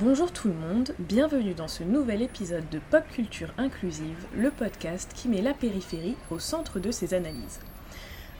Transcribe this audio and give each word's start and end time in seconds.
Bonjour 0.00 0.32
tout 0.32 0.48
le 0.48 0.54
monde, 0.54 0.92
bienvenue 0.98 1.54
dans 1.54 1.68
ce 1.68 1.84
nouvel 1.84 2.20
épisode 2.20 2.68
de 2.68 2.80
Pop 2.90 3.04
Culture 3.12 3.54
Inclusive, 3.58 4.26
le 4.36 4.50
podcast 4.50 5.12
qui 5.14 5.28
met 5.28 5.40
la 5.40 5.54
périphérie 5.54 6.16
au 6.32 6.40
centre 6.40 6.80
de 6.80 6.90
ses 6.90 7.14
analyses. 7.14 7.60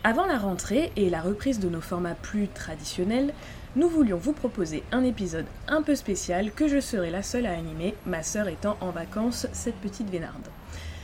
Avant 0.02 0.26
la 0.26 0.36
rentrée 0.36 0.90
et 0.96 1.08
la 1.08 1.20
reprise 1.20 1.60
de 1.60 1.68
nos 1.68 1.80
formats 1.80 2.16
plus 2.16 2.48
traditionnels, 2.48 3.32
nous 3.76 3.88
voulions 3.88 4.16
vous 4.16 4.32
proposer 4.32 4.82
un 4.90 5.04
épisode 5.04 5.46
un 5.68 5.82
peu 5.82 5.94
spécial 5.94 6.50
que 6.50 6.66
je 6.66 6.80
serai 6.80 7.12
la 7.12 7.22
seule 7.22 7.46
à 7.46 7.52
animer, 7.52 7.94
ma 8.04 8.24
sœur 8.24 8.48
étant 8.48 8.76
en 8.80 8.90
vacances, 8.90 9.46
cette 9.52 9.76
petite 9.76 10.10
vénarde. 10.10 10.48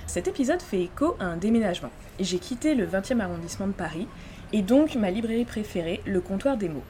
Cet 0.08 0.26
épisode 0.26 0.62
fait 0.62 0.82
écho 0.82 1.16
à 1.20 1.26
un 1.26 1.36
déménagement. 1.36 1.92
J'ai 2.18 2.40
quitté 2.40 2.74
le 2.74 2.88
20e 2.88 3.20
arrondissement 3.20 3.68
de 3.68 3.72
Paris 3.72 4.08
et 4.52 4.62
donc 4.62 4.96
ma 4.96 5.12
librairie 5.12 5.44
préférée, 5.44 6.00
le 6.06 6.20
comptoir 6.20 6.56
des 6.56 6.68
mots. 6.68 6.82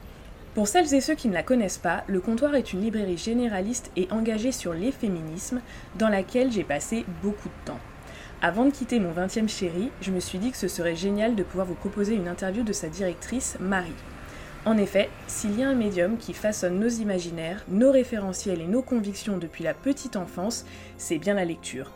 Pour 0.53 0.67
celles 0.67 0.93
et 0.93 0.99
ceux 0.99 1.15
qui 1.15 1.29
ne 1.29 1.33
la 1.33 1.43
connaissent 1.43 1.77
pas, 1.77 2.03
Le 2.07 2.19
Comptoir 2.19 2.55
est 2.55 2.73
une 2.73 2.81
librairie 2.81 3.17
généraliste 3.17 3.89
et 3.95 4.09
engagée 4.11 4.51
sur 4.51 4.73
les 4.73 4.91
féminismes, 4.91 5.61
dans 5.97 6.09
laquelle 6.09 6.51
j'ai 6.51 6.65
passé 6.65 7.05
beaucoup 7.23 7.47
de 7.47 7.65
temps. 7.65 7.79
Avant 8.41 8.65
de 8.65 8.71
quitter 8.71 8.99
mon 8.99 9.13
20e 9.13 9.47
chéri, 9.47 9.91
je 10.01 10.11
me 10.11 10.19
suis 10.19 10.39
dit 10.39 10.51
que 10.51 10.57
ce 10.57 10.67
serait 10.67 10.97
génial 10.97 11.35
de 11.35 11.43
pouvoir 11.43 11.67
vous 11.67 11.75
proposer 11.75 12.15
une 12.15 12.27
interview 12.27 12.63
de 12.63 12.73
sa 12.73 12.89
directrice, 12.89 13.55
Marie. 13.61 13.93
En 14.65 14.77
effet, 14.77 15.09
s'il 15.25 15.57
y 15.57 15.63
a 15.63 15.69
un 15.69 15.73
médium 15.73 16.17
qui 16.17 16.33
façonne 16.33 16.79
nos 16.79 16.89
imaginaires, 16.89 17.63
nos 17.69 17.91
référentiels 17.91 18.61
et 18.61 18.67
nos 18.67 18.81
convictions 18.81 19.37
depuis 19.37 19.63
la 19.63 19.73
petite 19.73 20.17
enfance, 20.17 20.65
c'est 20.97 21.17
bien 21.17 21.33
la 21.33 21.45
lecture. 21.45 21.93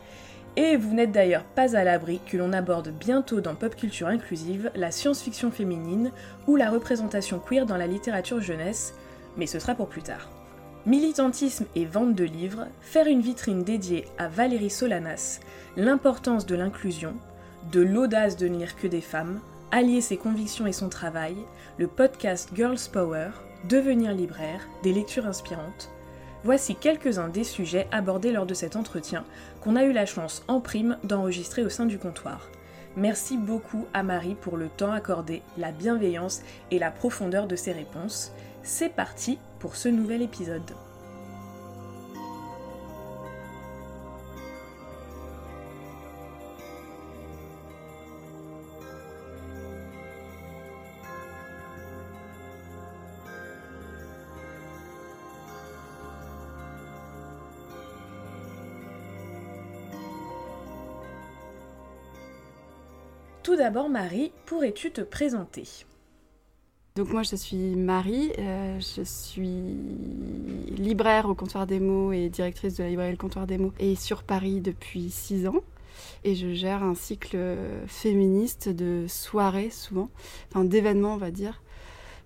Et 0.58 0.76
vous 0.76 0.94
n'êtes 0.94 1.12
d'ailleurs 1.12 1.44
pas 1.44 1.76
à 1.76 1.84
l'abri 1.84 2.18
que 2.26 2.38
l'on 2.38 2.54
aborde 2.54 2.88
bientôt 2.88 3.42
dans 3.42 3.54
Pop 3.54 3.76
Culture 3.76 4.06
Inclusive 4.06 4.70
la 4.74 4.90
science-fiction 4.90 5.50
féminine 5.50 6.12
ou 6.46 6.56
la 6.56 6.70
représentation 6.70 7.38
queer 7.38 7.66
dans 7.66 7.76
la 7.76 7.86
littérature 7.86 8.40
jeunesse, 8.40 8.94
mais 9.36 9.46
ce 9.46 9.58
sera 9.58 9.74
pour 9.74 9.88
plus 9.88 10.02
tard. 10.02 10.30
Militantisme 10.86 11.66
et 11.74 11.84
vente 11.84 12.14
de 12.14 12.24
livres, 12.24 12.68
faire 12.80 13.06
une 13.06 13.20
vitrine 13.20 13.64
dédiée 13.64 14.06
à 14.16 14.28
Valérie 14.28 14.70
Solanas, 14.70 15.40
l'importance 15.76 16.46
de 16.46 16.54
l'inclusion, 16.54 17.12
de 17.70 17.82
l'audace 17.82 18.38
de 18.38 18.48
ne 18.48 18.56
lire 18.56 18.76
que 18.76 18.86
des 18.86 19.02
femmes, 19.02 19.40
allier 19.72 20.00
ses 20.00 20.16
convictions 20.16 20.66
et 20.66 20.72
son 20.72 20.88
travail, 20.88 21.36
le 21.76 21.86
podcast 21.86 22.50
Girls 22.54 22.78
Power, 22.90 23.28
devenir 23.68 24.14
libraire, 24.14 24.66
des 24.82 24.92
lectures 24.92 25.26
inspirantes, 25.26 25.90
Voici 26.46 26.76
quelques-uns 26.76 27.28
des 27.28 27.42
sujets 27.42 27.88
abordés 27.90 28.30
lors 28.30 28.46
de 28.46 28.54
cet 28.54 28.76
entretien 28.76 29.24
qu'on 29.60 29.74
a 29.74 29.82
eu 29.82 29.90
la 29.90 30.06
chance 30.06 30.44
en 30.46 30.60
prime 30.60 30.96
d'enregistrer 31.02 31.64
au 31.64 31.68
sein 31.68 31.86
du 31.86 31.98
comptoir. 31.98 32.48
Merci 32.96 33.36
beaucoup 33.36 33.88
à 33.92 34.04
Marie 34.04 34.36
pour 34.36 34.56
le 34.56 34.68
temps 34.68 34.92
accordé, 34.92 35.42
la 35.58 35.72
bienveillance 35.72 36.42
et 36.70 36.78
la 36.78 36.92
profondeur 36.92 37.48
de 37.48 37.56
ses 37.56 37.72
réponses. 37.72 38.30
C'est 38.62 38.94
parti 38.94 39.40
pour 39.58 39.74
ce 39.74 39.88
nouvel 39.88 40.22
épisode. 40.22 40.70
Tout 63.56 63.62
d'abord, 63.62 63.88
Marie, 63.88 64.32
pourrais-tu 64.44 64.90
te 64.90 65.00
présenter? 65.00 65.64
Donc 66.94 67.08
moi 67.08 67.22
je 67.22 67.36
suis 67.36 67.74
Marie, 67.74 68.30
euh, 68.38 68.78
je 68.80 69.00
suis 69.00 69.78
libraire 70.76 71.26
au 71.26 71.34
comptoir 71.34 71.66
des 71.66 71.80
mots 71.80 72.12
et 72.12 72.28
directrice 72.28 72.76
de 72.76 72.82
la 72.82 72.90
librairie 72.90 73.12
Le 73.12 73.16
Comptoir 73.16 73.46
des 73.46 73.56
mots 73.56 73.72
et 73.78 73.94
sur 73.94 74.24
Paris 74.24 74.60
depuis 74.60 75.08
six 75.08 75.46
ans. 75.46 75.62
Et 76.22 76.34
je 76.34 76.52
gère 76.52 76.82
un 76.82 76.94
cycle 76.94 77.38
féministe 77.86 78.68
de 78.68 79.06
soirées 79.08 79.70
souvent, 79.70 80.10
enfin 80.50 80.66
d'événements 80.66 81.14
on 81.14 81.16
va 81.16 81.30
dire, 81.30 81.62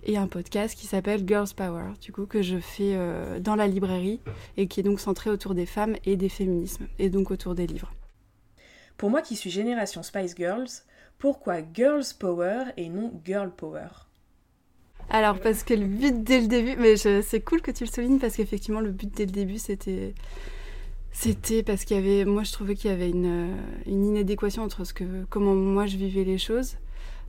et 0.02 0.16
un 0.16 0.26
podcast 0.26 0.76
qui 0.76 0.88
s'appelle 0.88 1.22
Girls 1.24 1.54
Power, 1.56 1.92
du 2.02 2.10
coup 2.10 2.26
que 2.26 2.42
je 2.42 2.58
fais 2.58 2.94
euh, 2.96 3.38
dans 3.38 3.54
la 3.54 3.68
librairie 3.68 4.20
et 4.56 4.66
qui 4.66 4.80
est 4.80 4.82
donc 4.82 4.98
centré 4.98 5.30
autour 5.30 5.54
des 5.54 5.66
femmes 5.66 5.94
et 6.04 6.16
des 6.16 6.28
féminismes 6.28 6.88
et 6.98 7.08
donc 7.08 7.30
autour 7.30 7.54
des 7.54 7.68
livres. 7.68 7.92
Pour 8.96 9.10
moi 9.10 9.22
qui 9.22 9.36
suis 9.36 9.50
génération 9.50 10.02
Spice 10.02 10.34
Girls, 10.36 10.68
pourquoi 11.20 11.58
Girls 11.72 12.06
Power 12.18 12.64
et 12.76 12.88
non 12.88 13.12
Girl 13.24 13.50
Power 13.50 13.88
alors, 15.12 15.40
parce 15.40 15.64
que 15.64 15.74
le 15.74 15.86
but 15.86 16.22
dès 16.22 16.40
le 16.40 16.46
début, 16.46 16.76
mais 16.76 16.96
c'est 16.96 17.40
cool 17.40 17.62
que 17.62 17.72
tu 17.72 17.84
le 17.84 17.90
soulignes 17.90 18.20
parce 18.20 18.36
qu'effectivement, 18.36 18.78
le 18.78 18.92
but 18.92 19.12
dès 19.12 19.26
le 19.26 19.32
début, 19.32 19.58
c'était. 19.58 20.14
C'était 21.10 21.64
parce 21.64 21.84
qu'il 21.84 21.96
y 21.96 21.98
avait. 21.98 22.24
Moi, 22.24 22.44
je 22.44 22.52
trouvais 22.52 22.76
qu'il 22.76 22.92
y 22.92 22.94
avait 22.94 23.10
une, 23.10 23.56
une, 23.86 24.06
inadéquation 24.06 24.62
entre 24.62 24.84
ce 24.84 24.94
que, 24.94 25.24
comment 25.28 25.56
moi 25.56 25.86
je 25.86 25.96
vivais 25.96 26.22
les 26.22 26.38
choses, 26.38 26.76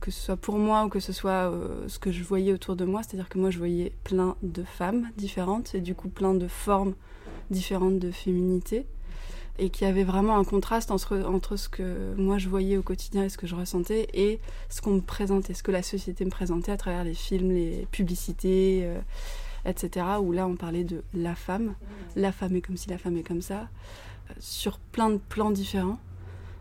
que 0.00 0.12
ce 0.12 0.20
soit 0.20 0.36
pour 0.36 0.58
moi 0.58 0.84
ou 0.84 0.88
que 0.88 1.00
ce 1.00 1.12
soit 1.12 1.50
euh, 1.50 1.88
ce 1.88 1.98
que 1.98 2.12
je 2.12 2.22
voyais 2.22 2.52
autour 2.52 2.76
de 2.76 2.84
moi. 2.84 3.02
C'est-à-dire 3.02 3.28
que 3.28 3.38
moi, 3.38 3.50
je 3.50 3.58
voyais 3.58 3.92
plein 4.04 4.36
de 4.44 4.62
femmes 4.62 5.10
différentes 5.16 5.74
et 5.74 5.80
du 5.80 5.96
coup, 5.96 6.08
plein 6.08 6.34
de 6.34 6.46
formes 6.46 6.94
différentes 7.50 7.98
de 7.98 8.12
féminité 8.12 8.86
et 9.58 9.70
qu'il 9.70 9.86
y 9.86 9.90
avait 9.90 10.04
vraiment 10.04 10.38
un 10.38 10.44
contraste 10.44 10.90
entre, 10.90 11.18
entre 11.26 11.56
ce 11.56 11.68
que 11.68 12.14
moi 12.16 12.38
je 12.38 12.48
voyais 12.48 12.76
au 12.76 12.82
quotidien 12.82 13.24
et 13.24 13.28
ce 13.28 13.36
que 13.36 13.46
je 13.46 13.54
ressentais 13.54 14.08
et 14.14 14.40
ce 14.70 14.80
qu'on 14.80 14.94
me 14.94 15.00
présentait, 15.00 15.54
ce 15.54 15.62
que 15.62 15.70
la 15.70 15.82
société 15.82 16.24
me 16.24 16.30
présentait 16.30 16.72
à 16.72 16.76
travers 16.76 17.04
les 17.04 17.14
films, 17.14 17.52
les 17.52 17.86
publicités, 17.90 18.80
euh, 18.82 18.98
etc. 19.66 20.06
Où 20.20 20.32
là 20.32 20.46
on 20.46 20.56
parlait 20.56 20.84
de 20.84 21.02
la 21.14 21.34
femme, 21.34 21.74
la 22.16 22.32
femme 22.32 22.56
est 22.56 22.62
comme 22.62 22.76
si 22.76 22.88
la 22.88 22.98
femme 22.98 23.16
est 23.16 23.22
comme 23.22 23.42
ça, 23.42 23.68
euh, 24.30 24.34
sur 24.38 24.78
plein 24.78 25.10
de 25.10 25.18
plans 25.28 25.50
différents 25.50 25.98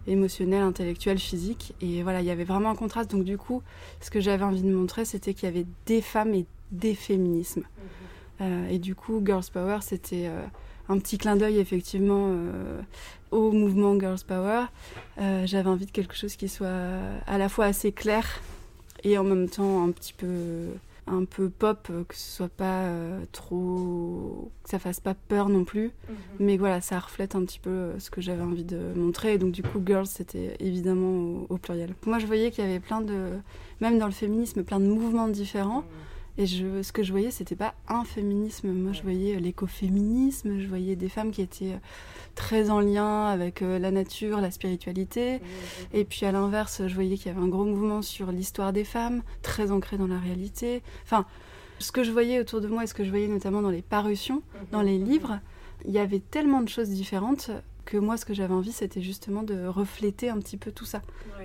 émotionnels, 0.07 0.63
intellectuels, 0.63 1.19
physiques. 1.19 1.73
Et 1.79 2.03
voilà, 2.03 2.21
il 2.21 2.25
y 2.25 2.31
avait 2.31 2.43
vraiment 2.43 2.71
un 2.71 2.75
contraste. 2.75 3.11
Donc 3.11 3.23
du 3.23 3.37
coup, 3.37 3.61
ce 4.01 4.09
que 4.09 4.19
j'avais 4.19 4.43
envie 4.43 4.63
de 4.63 4.73
montrer, 4.73 5.05
c'était 5.05 5.33
qu'il 5.33 5.45
y 5.45 5.51
avait 5.51 5.67
des 5.85 6.01
femmes 6.01 6.33
et 6.33 6.45
des 6.71 6.95
féminismes. 6.95 7.63
Euh, 8.41 8.67
et 8.67 8.79
du 8.79 8.95
coup, 8.95 9.21
Girls 9.23 9.45
Power, 9.53 9.77
c'était 9.81 10.29
un 10.91 10.99
petit 10.99 11.17
clin 11.17 11.35
d'œil 11.35 11.57
effectivement 11.57 12.27
euh, 12.29 12.81
au 13.31 13.51
mouvement 13.51 13.97
Girls 13.99 14.19
Power. 14.27 14.65
Euh, 15.19 15.45
j'avais 15.47 15.69
envie 15.69 15.85
de 15.85 15.91
quelque 15.91 16.15
chose 16.15 16.35
qui 16.35 16.49
soit 16.49 16.67
à 17.27 17.37
la 17.37 17.49
fois 17.49 17.65
assez 17.65 17.91
clair 17.91 18.41
et 19.03 19.17
en 19.17 19.23
même 19.23 19.49
temps 19.49 19.83
un 19.83 19.91
petit 19.91 20.13
peu 20.13 20.67
un 21.07 21.25
peu 21.25 21.49
pop, 21.49 21.91
que 22.07 22.15
ce 22.15 22.35
soit 22.37 22.49
pas 22.49 22.83
euh, 22.83 23.21
trop, 23.31 24.51
que 24.63 24.69
ça 24.69 24.79
fasse 24.79 24.99
pas 24.99 25.15
peur 25.15 25.49
non 25.49 25.65
plus, 25.65 25.91
mhm. 26.07 26.15
mais 26.39 26.57
voilà, 26.57 26.79
ça 26.79 26.99
reflète 26.99 27.35
un 27.35 27.43
petit 27.43 27.59
peu 27.59 27.93
ce 27.97 28.09
que 28.11 28.21
j'avais 28.21 28.43
envie 28.43 28.63
de 28.63 28.93
montrer. 28.95 29.33
Et 29.33 29.37
donc 29.37 29.51
du 29.51 29.63
coup, 29.63 29.81
girls, 29.85 30.05
c'était 30.05 30.55
évidemment 30.59 31.45
au, 31.49 31.57
pluriel. 31.57 31.95
Moi, 32.05 32.19
je 32.19 32.27
voyais 32.27 32.51
qu'il 32.51 32.63
y 32.63 32.67
avait 32.67 32.79
plein 32.79 33.01
de, 33.01 33.31
même 33.81 33.97
dans 33.97 34.05
le 34.05 34.11
féminisme, 34.11 34.63
plein 34.63 34.79
de 34.79 34.85
mouvements 34.85 35.27
différents. 35.27 35.79
Mhm. 35.79 36.10
Et 36.37 36.45
je, 36.45 36.81
ce 36.81 36.91
que 36.91 37.03
je 37.03 37.11
voyais, 37.11 37.31
c'était 37.31 37.55
pas 37.55 37.75
un 37.87 38.03
féminisme. 38.03 38.71
Moi, 38.71 38.93
je 38.93 39.01
voyais 39.01 39.39
l'écoféminisme, 39.39 40.59
je 40.59 40.67
voyais 40.67 40.95
des 40.95 41.09
femmes 41.09 41.31
qui 41.31 41.41
étaient 41.41 41.73
euh, 41.73 41.79
très 42.35 42.69
en 42.69 42.79
lien 42.79 43.25
avec 43.25 43.61
euh, 43.61 43.79
la 43.79 43.91
nature, 43.91 44.39
la 44.39 44.51
spiritualité. 44.51 45.41
Et 45.93 46.05
puis 46.05 46.25
à 46.25 46.31
l'inverse, 46.31 46.83
je 46.87 46.93
voyais 46.93 47.17
qu'il 47.17 47.27
y 47.27 47.35
avait 47.35 47.43
un 47.43 47.49
gros 47.49 47.65
mouvement 47.65 48.01
sur 48.01 48.31
l'histoire 48.31 48.73
des 48.73 48.83
femmes, 48.83 49.23
très 49.41 49.71
ancré 49.71 49.97
dans 49.97 50.07
la 50.07 50.19
réalité. 50.19 50.81
Enfin, 51.03 51.25
ce 51.79 51.91
que 51.91 52.03
je 52.03 52.11
voyais 52.11 52.39
autour 52.39 52.61
de 52.61 52.67
moi 52.67 52.83
et 52.83 52.87
ce 52.87 52.93
que 52.93 53.03
je 53.03 53.09
voyais 53.09 53.27
notamment 53.27 53.61
dans 53.61 53.69
les 53.69 53.81
parutions, 53.81 54.41
dans 54.71 54.81
les 54.81 54.97
livres, 54.97 55.39
il 55.85 55.91
y 55.91 55.99
avait 55.99 56.19
tellement 56.19 56.61
de 56.61 56.69
choses 56.69 56.89
différentes 56.89 57.51
que 57.85 57.97
moi, 57.97 58.17
ce 58.17 58.25
que 58.25 58.33
j'avais 58.33 58.53
envie, 58.53 58.71
c'était 58.71 59.01
justement 59.01 59.43
de 59.43 59.65
refléter 59.65 60.29
un 60.29 60.39
petit 60.39 60.57
peu 60.57 60.71
tout 60.71 60.85
ça. 60.85 61.01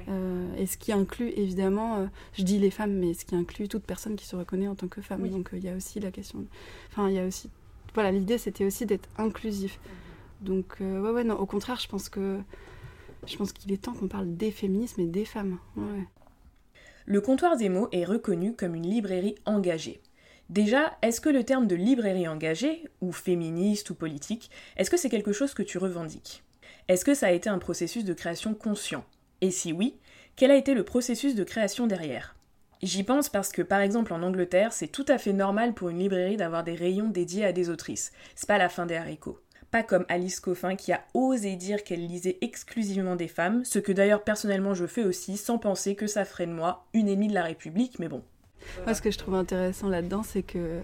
Euh, 0.09 0.55
et 0.57 0.67
ce 0.67 0.77
qui 0.77 0.93
inclut, 0.93 1.31
évidemment, 1.31 1.99
euh, 1.99 2.07
je 2.35 2.43
dis 2.43 2.59
les 2.59 2.71
femmes, 2.71 2.93
mais 2.93 3.15
ce 3.15 3.25
qui 3.25 3.35
inclut 3.35 3.69
toute 3.69 3.85
personne 3.85 4.17
qui 4.17 4.27
se 4.27 4.37
reconnaît 4.37 4.69
en 4.69 4.75
tant 4.75 4.89
que 4.89 5.01
femme. 5.01 5.29
Donc 5.29 5.53
euh, 5.53 5.59
il 5.59 5.65
y 5.65 5.69
a 5.69 5.75
aussi 5.75 6.01
la 6.01 6.11
question. 6.11 6.45
Enfin, 6.91 7.09
il 7.09 7.15
y 7.15 7.19
a 7.19 7.27
aussi. 7.27 7.51
Voilà, 7.95 8.13
l'idée, 8.13 8.39
c'était 8.39 8.65
aussi 8.65 8.87
d'être 8.87 9.09
inclusif. 9.17 9.79
Mhm. 9.79 10.47
Donc, 10.47 10.77
ouais, 10.81 11.11
ouais, 11.11 11.25
non, 11.25 11.39
au 11.39 11.47
contraire, 11.47 11.79
je 11.81 11.89
pense 11.89 12.09
que. 12.09 12.39
Je 13.27 13.37
pense 13.37 13.53
qu'il 13.53 13.73
est 13.73 13.79
temps 13.79 13.95
qu'on 13.95 14.07
parle 14.07 14.37
des 14.37 14.53
féminismes 14.53 15.01
et 15.01 15.07
des 15.07 15.25
femmes. 15.25 15.59
Ouais. 15.77 16.07
Le 17.07 17.21
comptoir 17.21 17.57
des 17.57 17.69
mots 17.69 17.89
est 17.91 18.05
reconnu 18.05 18.55
comme 18.55 18.75
une 18.75 18.87
librairie 18.87 19.35
engagée. 19.47 20.01
Déjà, 20.49 20.97
est-ce 21.03 21.21
que 21.21 21.29
le 21.29 21.43
terme 21.43 21.67
de 21.67 21.75
librairie 21.75 22.29
engagée, 22.29 22.85
ou 23.01 23.11
féministe 23.11 23.91
ou 23.91 23.95
politique, 23.95 24.51
est-ce 24.77 24.91
que 24.91 24.97
c'est 24.97 25.11
quelque 25.11 25.33
chose 25.33 25.55
que 25.55 25.63
tu 25.63 25.79
revendiques? 25.79 26.45
Est-ce 26.89 27.05
que 27.05 27.15
ça 27.15 27.27
a 27.27 27.33
été 27.33 27.49
un 27.49 27.59
processus 27.59 28.05
de 28.05 28.15
création 28.15 28.55
conscient? 28.55 29.05
Et 29.41 29.51
si 29.51 29.73
oui, 29.73 29.97
quel 30.37 30.53
a 30.53 30.57
été 30.57 30.75
le 30.75 30.85
processus 30.85 31.35
de 31.35 31.43
création 31.43 31.89
derrière? 31.89 32.37
J'y 32.83 33.03
pense 33.03 33.29
parce 33.29 33.51
que 33.51 33.63
par 33.63 33.81
exemple 33.81 34.13
en 34.13 34.23
Angleterre, 34.23 34.73
c'est 34.73 34.87
tout 34.87 35.05
à 35.09 35.19
fait 35.19 35.33
normal 35.33 35.75
pour 35.75 35.89
une 35.89 35.99
librairie 35.99 36.37
d'avoir 36.37 36.63
des 36.63 36.75
rayons 36.75 37.09
dédiés 37.09 37.45
à 37.45 37.53
des 37.53 37.71
autrices. 37.71 38.13
C'est 38.35 38.47
pas 38.47 38.59
la 38.59 38.69
fin 38.69 38.87
des 38.87 38.95
haricots. 38.95 39.41
Pas 39.73 39.83
comme 39.83 40.07
Alice 40.09 40.39
Coffin 40.39 40.77
qui 40.77 40.93
a 40.93 41.05
osé 41.13 41.57
dire 41.57 41.83
qu'elle 41.83 42.07
lisait 42.07 42.39
exclusivement 42.41 43.17
des 43.17 43.29
femmes, 43.29 43.65
ce 43.65 43.81
que 43.81 43.93
d'ailleurs 43.93 44.23
personnellement 44.23 44.75
je 44.75 44.87
fais 44.87 45.03
aussi 45.03 45.37
sans 45.37 45.59
penser 45.59 45.97
que 45.97 46.07
ça 46.07 46.25
ferait 46.25 46.47
de 46.47 46.53
moi 46.53 46.87
une 46.93 47.09
ennemie 47.09 47.29
de 47.29 47.35
la 47.35 47.43
République, 47.43 47.99
mais 47.99 48.09
bon, 48.09 48.23
moi, 48.85 48.95
ce 48.95 49.03
que 49.03 49.11
je 49.11 49.19
trouve 49.19 49.35
intéressant 49.35 49.89
là-dedans, 49.89 50.23
c'est 50.23 50.43
que 50.43 50.81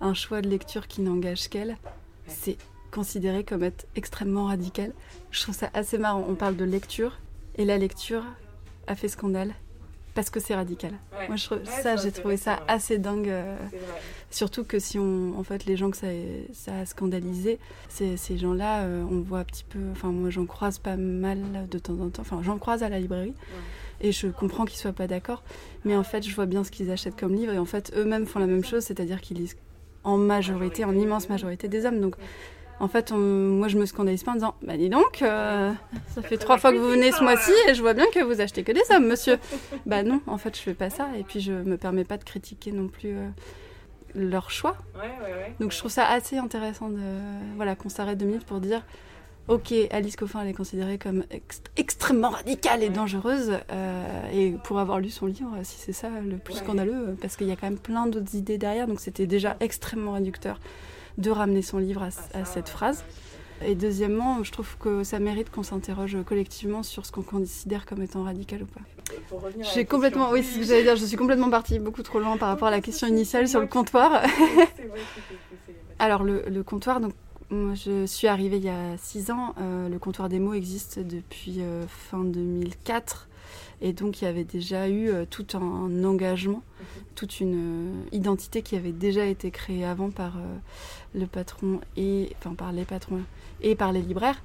un 0.00 0.14
choix 0.14 0.40
de 0.40 0.48
lecture 0.48 0.88
qui 0.88 1.02
n'engage 1.02 1.48
qu'elle, 1.48 1.76
c'est 2.26 2.56
considéré 2.90 3.44
comme 3.44 3.62
être 3.62 3.86
extrêmement 3.96 4.46
radical. 4.46 4.92
Je 5.30 5.42
trouve 5.42 5.54
ça 5.54 5.70
assez 5.74 5.98
marrant. 5.98 6.24
On 6.28 6.34
parle 6.34 6.56
de 6.56 6.64
lecture 6.64 7.18
et 7.56 7.64
la 7.64 7.78
lecture 7.78 8.24
a 8.86 8.94
fait 8.96 9.08
scandale 9.08 9.54
parce 10.14 10.30
que 10.30 10.40
c'est 10.40 10.54
radical. 10.54 10.92
Moi, 11.28 11.36
je 11.36 11.44
trouve, 11.44 11.64
ça, 11.64 11.96
j'ai 11.96 12.10
trouvé 12.10 12.36
ça 12.36 12.60
assez 12.66 12.98
dingue. 12.98 13.28
Euh, 13.28 13.56
surtout 14.30 14.64
que 14.64 14.78
si 14.78 14.98
on, 14.98 15.38
en 15.38 15.44
fait, 15.44 15.66
les 15.66 15.76
gens 15.76 15.90
que 15.90 15.96
ça, 15.96 16.08
ça 16.52 16.80
a 16.80 16.86
scandalisé, 16.86 17.58
ces 17.88 18.38
gens-là, 18.38 18.82
euh, 18.82 19.04
on 19.08 19.20
voit 19.20 19.40
un 19.40 19.44
petit 19.44 19.64
peu. 19.64 19.78
Enfin, 19.92 20.08
moi, 20.08 20.30
j'en 20.30 20.46
croise 20.46 20.78
pas 20.78 20.96
mal 20.96 21.68
de 21.70 21.78
temps 21.78 21.98
en 22.00 22.10
temps. 22.10 22.22
Enfin, 22.22 22.40
j'en 22.42 22.58
croise 22.58 22.82
à 22.82 22.88
la 22.88 22.98
librairie. 22.98 23.34
Et 24.00 24.12
je 24.12 24.28
comprends 24.28 24.64
qu'ils 24.64 24.78
soient 24.78 24.92
pas 24.92 25.06
d'accord, 25.06 25.42
mais 25.84 25.96
en 25.96 26.04
fait, 26.04 26.26
je 26.26 26.34
vois 26.34 26.46
bien 26.46 26.64
ce 26.64 26.70
qu'ils 26.70 26.90
achètent 26.90 27.18
comme 27.18 27.34
livre, 27.34 27.52
et 27.52 27.58
en 27.58 27.66
fait, 27.66 27.92
eux-mêmes 27.96 28.26
font 28.26 28.38
la 28.38 28.46
même 28.46 28.64
chose, 28.64 28.82
c'est-à-dire 28.84 29.20
qu'ils 29.20 29.36
lisent 29.36 29.56
en 30.04 30.16
majorité, 30.16 30.84
en 30.84 30.94
immense 30.94 31.28
majorité 31.28 31.68
des 31.68 31.84
hommes. 31.84 32.00
Donc, 32.00 32.16
en 32.80 32.88
fait, 32.88 33.12
moi, 33.12 33.68
je 33.68 33.76
me 33.76 33.84
scandalise 33.84 34.24
pas 34.24 34.32
en 34.32 34.34
disant 34.34 34.54
Bah, 34.62 34.78
dis 34.78 34.88
donc, 34.88 35.20
euh, 35.20 35.70
ça 36.14 36.22
fait 36.22 36.38
trois 36.38 36.56
fois 36.56 36.72
que 36.72 36.78
vous 36.78 36.88
venez 36.88 37.12
ce 37.12 37.22
mois-ci 37.22 37.52
et 37.68 37.74
je 37.74 37.82
vois 37.82 37.92
bien 37.92 38.06
que 38.14 38.20
vous 38.20 38.40
achetez 38.40 38.62
que 38.62 38.72
des 38.72 38.82
hommes, 38.90 39.06
monsieur. 39.06 39.36
bah, 39.84 40.02
non, 40.02 40.22
en 40.26 40.38
fait, 40.38 40.56
je 40.56 40.62
fais 40.62 40.74
pas 40.74 40.88
ça. 40.88 41.08
Et 41.18 41.22
puis, 41.22 41.40
je 41.40 41.52
me 41.52 41.76
permets 41.76 42.04
pas 42.04 42.16
de 42.16 42.24
critiquer 42.24 42.72
non 42.72 42.88
plus 42.88 43.10
euh, 43.10 43.28
leur 44.14 44.50
choix. 44.50 44.76
Donc, 45.60 45.72
je 45.72 45.78
trouve 45.78 45.90
ça 45.90 46.08
assez 46.08 46.38
intéressant 46.38 46.88
de, 46.88 47.02
voilà, 47.56 47.76
qu'on 47.76 47.90
s'arrête 47.90 48.16
deux 48.16 48.24
minutes 48.26 48.46
pour 48.46 48.60
dire 48.60 48.82
Ok, 49.50 49.74
Alice 49.90 50.14
Coffin, 50.14 50.42
elle 50.42 50.48
est 50.48 50.54
considérée 50.54 50.96
comme 50.96 51.24
extrêmement 51.76 52.30
radicale 52.30 52.84
et 52.84 52.88
dangereuse. 52.88 53.58
Euh, 53.72 54.32
et 54.32 54.52
pour 54.62 54.78
avoir 54.78 55.00
lu 55.00 55.10
son 55.10 55.26
livre, 55.26 55.50
si 55.64 55.76
c'est 55.76 55.92
ça 55.92 56.08
le 56.08 56.36
plus 56.36 56.54
scandaleux, 56.54 57.16
parce 57.20 57.34
qu'il 57.34 57.48
y 57.48 57.50
a 57.50 57.56
quand 57.56 57.66
même 57.66 57.78
plein 57.78 58.06
d'autres 58.06 58.36
idées 58.36 58.58
derrière, 58.58 58.86
donc 58.86 59.00
c'était 59.00 59.26
déjà 59.26 59.56
extrêmement 59.58 60.12
réducteur 60.12 60.60
de 61.18 61.32
ramener 61.32 61.62
son 61.62 61.78
livre 61.78 62.04
à, 62.32 62.44
cette 62.44 62.68
phrase. 62.68 63.02
Et 63.66 63.74
deuxièmement, 63.74 64.44
je 64.44 64.52
trouve 64.52 64.78
que 64.78 65.02
ça 65.02 65.18
mérite 65.18 65.50
qu'on 65.50 65.64
s'interroge 65.64 66.16
collectivement 66.24 66.84
sur 66.84 67.04
ce 67.04 67.10
qu'on 67.10 67.22
considère 67.22 67.86
comme 67.86 68.02
étant 68.02 68.22
radical 68.22 68.62
ou 68.62 68.66
pas. 68.66 68.80
J'ai 69.74 69.84
complètement, 69.84 70.30
oui, 70.30 70.44
ce 70.44 70.60
que 70.60 70.64
j'allais 70.64 70.84
dire. 70.84 70.94
Je 70.94 71.04
suis 71.04 71.16
complètement 71.16 71.50
partie 71.50 71.80
beaucoup 71.80 72.04
trop 72.04 72.20
loin 72.20 72.36
par 72.36 72.50
rapport 72.50 72.68
à 72.68 72.70
la 72.70 72.80
question 72.80 73.08
initiale 73.08 73.48
sur 73.48 73.58
le 73.58 73.66
comptoir. 73.66 74.22
Alors 75.98 76.22
le, 76.22 76.62
comptoir, 76.62 77.00
donc 77.00 77.14
moi, 77.50 77.74
je 77.74 78.06
suis 78.06 78.28
arrivée 78.28 78.58
il 78.58 78.64
y 78.64 78.68
a 78.68 78.96
six 78.96 79.32
ans. 79.32 79.54
Euh, 79.58 79.88
le 79.88 79.98
comptoir 79.98 80.28
des 80.28 80.38
mots 80.38 80.54
existe 80.54 81.00
depuis 81.00 81.62
euh, 81.62 81.84
fin 81.88 82.22
2004. 82.22 83.28
Et 83.82 83.92
donc 83.92 84.20
il 84.20 84.24
y 84.24 84.28
avait 84.28 84.44
déjà 84.44 84.88
eu 84.88 85.08
euh, 85.08 85.24
tout 85.28 85.46
un, 85.54 86.04
engagement, 86.04 86.62
toute 87.16 87.40
une 87.40 88.04
identité 88.12 88.62
qui 88.62 88.76
avait 88.76 88.92
déjà 88.92 89.24
été 89.24 89.50
créée 89.50 89.84
avant 89.84 90.10
par 90.10 90.34
le 91.14 91.26
patron 91.26 91.80
et 91.96 92.30
enfin 92.38 92.54
par 92.54 92.72
les 92.72 92.84
patrons 92.84 93.22
et 93.62 93.74
par 93.74 93.92
les 93.92 94.02
libraires. 94.02 94.42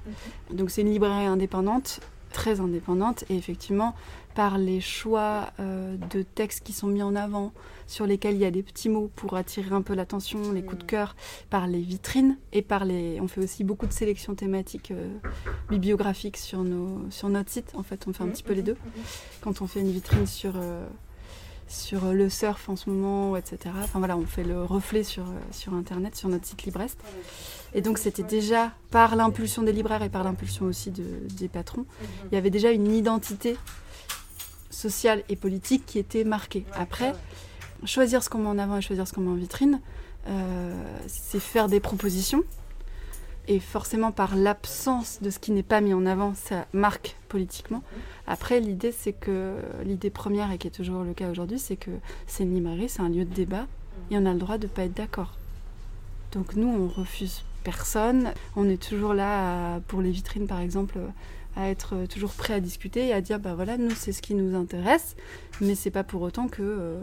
Donc 0.50 0.70
c'est 0.70 0.80
une 0.80 0.90
librairie 0.90 1.26
indépendante, 1.26 2.00
très 2.30 2.60
indépendante 2.60 3.24
et 3.28 3.36
effectivement 3.36 3.94
par 4.36 4.58
les 4.58 4.82
choix 4.82 5.50
euh, 5.60 5.96
de 6.10 6.20
textes 6.20 6.62
qui 6.62 6.74
sont 6.74 6.88
mis 6.88 7.02
en 7.02 7.16
avant, 7.16 7.52
sur 7.86 8.06
lesquels 8.06 8.34
il 8.34 8.40
y 8.42 8.44
a 8.44 8.50
des 8.50 8.62
petits 8.62 8.90
mots 8.90 9.10
pour 9.16 9.34
attirer 9.34 9.74
un 9.74 9.80
peu 9.80 9.94
l'attention, 9.94 10.52
les 10.52 10.62
coups 10.62 10.80
de 10.80 10.84
mm. 10.84 10.88
cœur, 10.88 11.16
par 11.48 11.66
les 11.66 11.80
vitrines 11.80 12.36
et 12.52 12.60
par 12.60 12.84
les. 12.84 13.18
On 13.22 13.28
fait 13.28 13.40
aussi 13.40 13.64
beaucoup 13.64 13.86
de 13.86 13.94
sélections 13.94 14.34
thématiques 14.34 14.90
euh, 14.90 15.08
bibliographiques 15.70 16.36
sur, 16.36 16.62
nos, 16.64 17.10
sur 17.10 17.30
notre 17.30 17.50
site. 17.50 17.72
En 17.74 17.82
fait, 17.82 18.04
on 18.06 18.12
fait 18.12 18.24
un 18.24 18.28
petit 18.28 18.42
peu 18.42 18.52
les 18.52 18.62
deux. 18.62 18.76
Quand 19.40 19.62
on 19.62 19.66
fait 19.66 19.80
une 19.80 19.90
vitrine 19.90 20.26
sur. 20.26 20.52
Euh, 20.56 20.86
sur 21.68 22.12
le 22.12 22.30
surf 22.30 22.68
en 22.68 22.76
ce 22.76 22.88
moment, 22.88 23.36
etc. 23.36 23.58
Enfin 23.82 23.98
voilà, 23.98 24.16
on 24.16 24.24
fait 24.24 24.44
le 24.44 24.62
reflet 24.62 25.02
sur, 25.02 25.24
sur 25.50 25.74
Internet, 25.74 26.14
sur 26.14 26.28
notre 26.28 26.46
site 26.46 26.62
Librest. 26.62 26.96
Et 27.76 27.82
donc 27.82 27.98
c'était 27.98 28.22
déjà 28.22 28.72
par 28.90 29.14
l'impulsion 29.14 29.62
des 29.62 29.72
libraires 29.72 30.02
et 30.02 30.08
par 30.08 30.24
l'impulsion 30.24 30.64
aussi 30.64 30.90
de, 30.90 31.04
des 31.34 31.46
patrons, 31.46 31.84
il 32.32 32.34
y 32.34 32.38
avait 32.38 32.50
déjà 32.50 32.70
une 32.72 32.92
identité 32.92 33.56
sociale 34.70 35.22
et 35.28 35.36
politique 35.36 35.84
qui 35.86 35.98
était 35.98 36.24
marquée. 36.24 36.64
Après, 36.72 37.14
choisir 37.84 38.22
ce 38.22 38.30
qu'on 38.30 38.38
met 38.38 38.48
en 38.48 38.58
avant 38.58 38.78
et 38.78 38.80
choisir 38.80 39.06
ce 39.06 39.12
qu'on 39.12 39.20
met 39.20 39.30
en 39.30 39.34
vitrine, 39.34 39.80
euh, 40.26 40.74
c'est 41.06 41.38
faire 41.38 41.68
des 41.68 41.78
propositions. 41.78 42.42
Et 43.48 43.60
forcément, 43.60 44.10
par 44.10 44.34
l'absence 44.34 45.18
de 45.22 45.30
ce 45.30 45.38
qui 45.38 45.52
n'est 45.52 45.62
pas 45.62 45.80
mis 45.80 45.94
en 45.94 46.04
avant, 46.04 46.34
ça 46.34 46.66
marque 46.72 47.14
politiquement. 47.28 47.84
Après, 48.26 48.58
l'idée, 48.58 48.90
c'est 48.90 49.12
que 49.12 49.54
l'idée 49.84 50.10
première, 50.10 50.50
et 50.50 50.58
qui 50.58 50.66
est 50.66 50.70
toujours 50.70 51.04
le 51.04 51.14
cas 51.14 51.30
aujourd'hui, 51.30 51.60
c'est 51.60 51.76
que 51.76 51.92
c'est 52.26 52.42
une 52.42 52.54
librairie, 52.54 52.88
c'est 52.88 53.02
un 53.02 53.08
lieu 53.08 53.24
de 53.24 53.32
débat, 53.32 53.66
et 54.10 54.18
on 54.18 54.26
a 54.26 54.32
le 54.32 54.38
droit 54.40 54.58
de 54.58 54.66
ne 54.66 54.72
pas 54.72 54.82
être 54.82 54.94
d'accord. 54.94 55.34
Donc 56.32 56.56
nous, 56.56 56.66
on 56.66 56.88
refuse 56.88 57.44
personne. 57.66 58.32
On 58.54 58.68
est 58.68 58.80
toujours 58.80 59.12
là 59.12 59.80
pour 59.88 60.00
les 60.00 60.12
vitrines, 60.12 60.46
par 60.46 60.60
exemple, 60.60 61.00
à 61.56 61.68
être 61.68 61.94
euh, 61.94 62.06
toujours 62.06 62.30
prêt 62.30 62.54
à 62.54 62.60
discuter 62.60 63.08
et 63.08 63.12
à 63.12 63.20
dire 63.20 63.40
bah 63.40 63.54
voilà 63.54 63.78
nous 63.78 63.90
c'est 63.90 64.12
ce 64.12 64.20
qui 64.20 64.34
nous 64.34 64.54
intéresse 64.54 65.16
mais 65.62 65.74
c'est 65.74 65.90
pas 65.90 66.04
pour 66.04 66.20
autant 66.20 66.48
que 66.48 66.62
euh, 66.62 67.00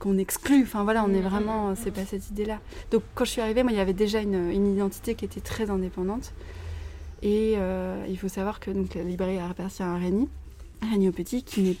qu'on 0.00 0.18
exclut. 0.18 0.62
Enfin 0.64 0.82
voilà 0.84 1.04
on 1.04 1.14
est 1.14 1.20
vraiment 1.20 1.74
c'est 1.74 1.92
pas 1.92 2.04
cette 2.04 2.28
idée 2.30 2.44
là 2.44 2.58
donc 2.90 3.02
quand 3.14 3.24
je 3.24 3.30
suis 3.30 3.40
arrivée 3.40 3.62
moi 3.62 3.72
il 3.72 3.78
y 3.78 3.80
avait 3.80 3.92
déjà 3.92 4.20
une, 4.20 4.74
identité 4.74 5.14
qui 5.14 5.24
était 5.24 5.40
très 5.40 5.70
indépendante. 5.70 6.32
Et 7.22 7.54
euh, 7.56 8.04
il 8.08 8.18
faut 8.18 8.28
savoir 8.28 8.60
que 8.60 8.70
donc 8.70 8.94
la 8.94 9.02
librairie 9.02 9.38
appartient 9.38 9.82
à 9.82 9.94
Rémi 9.96 10.28
Rémi 10.90 11.10
Petit 11.12 11.42
qui 11.42 11.78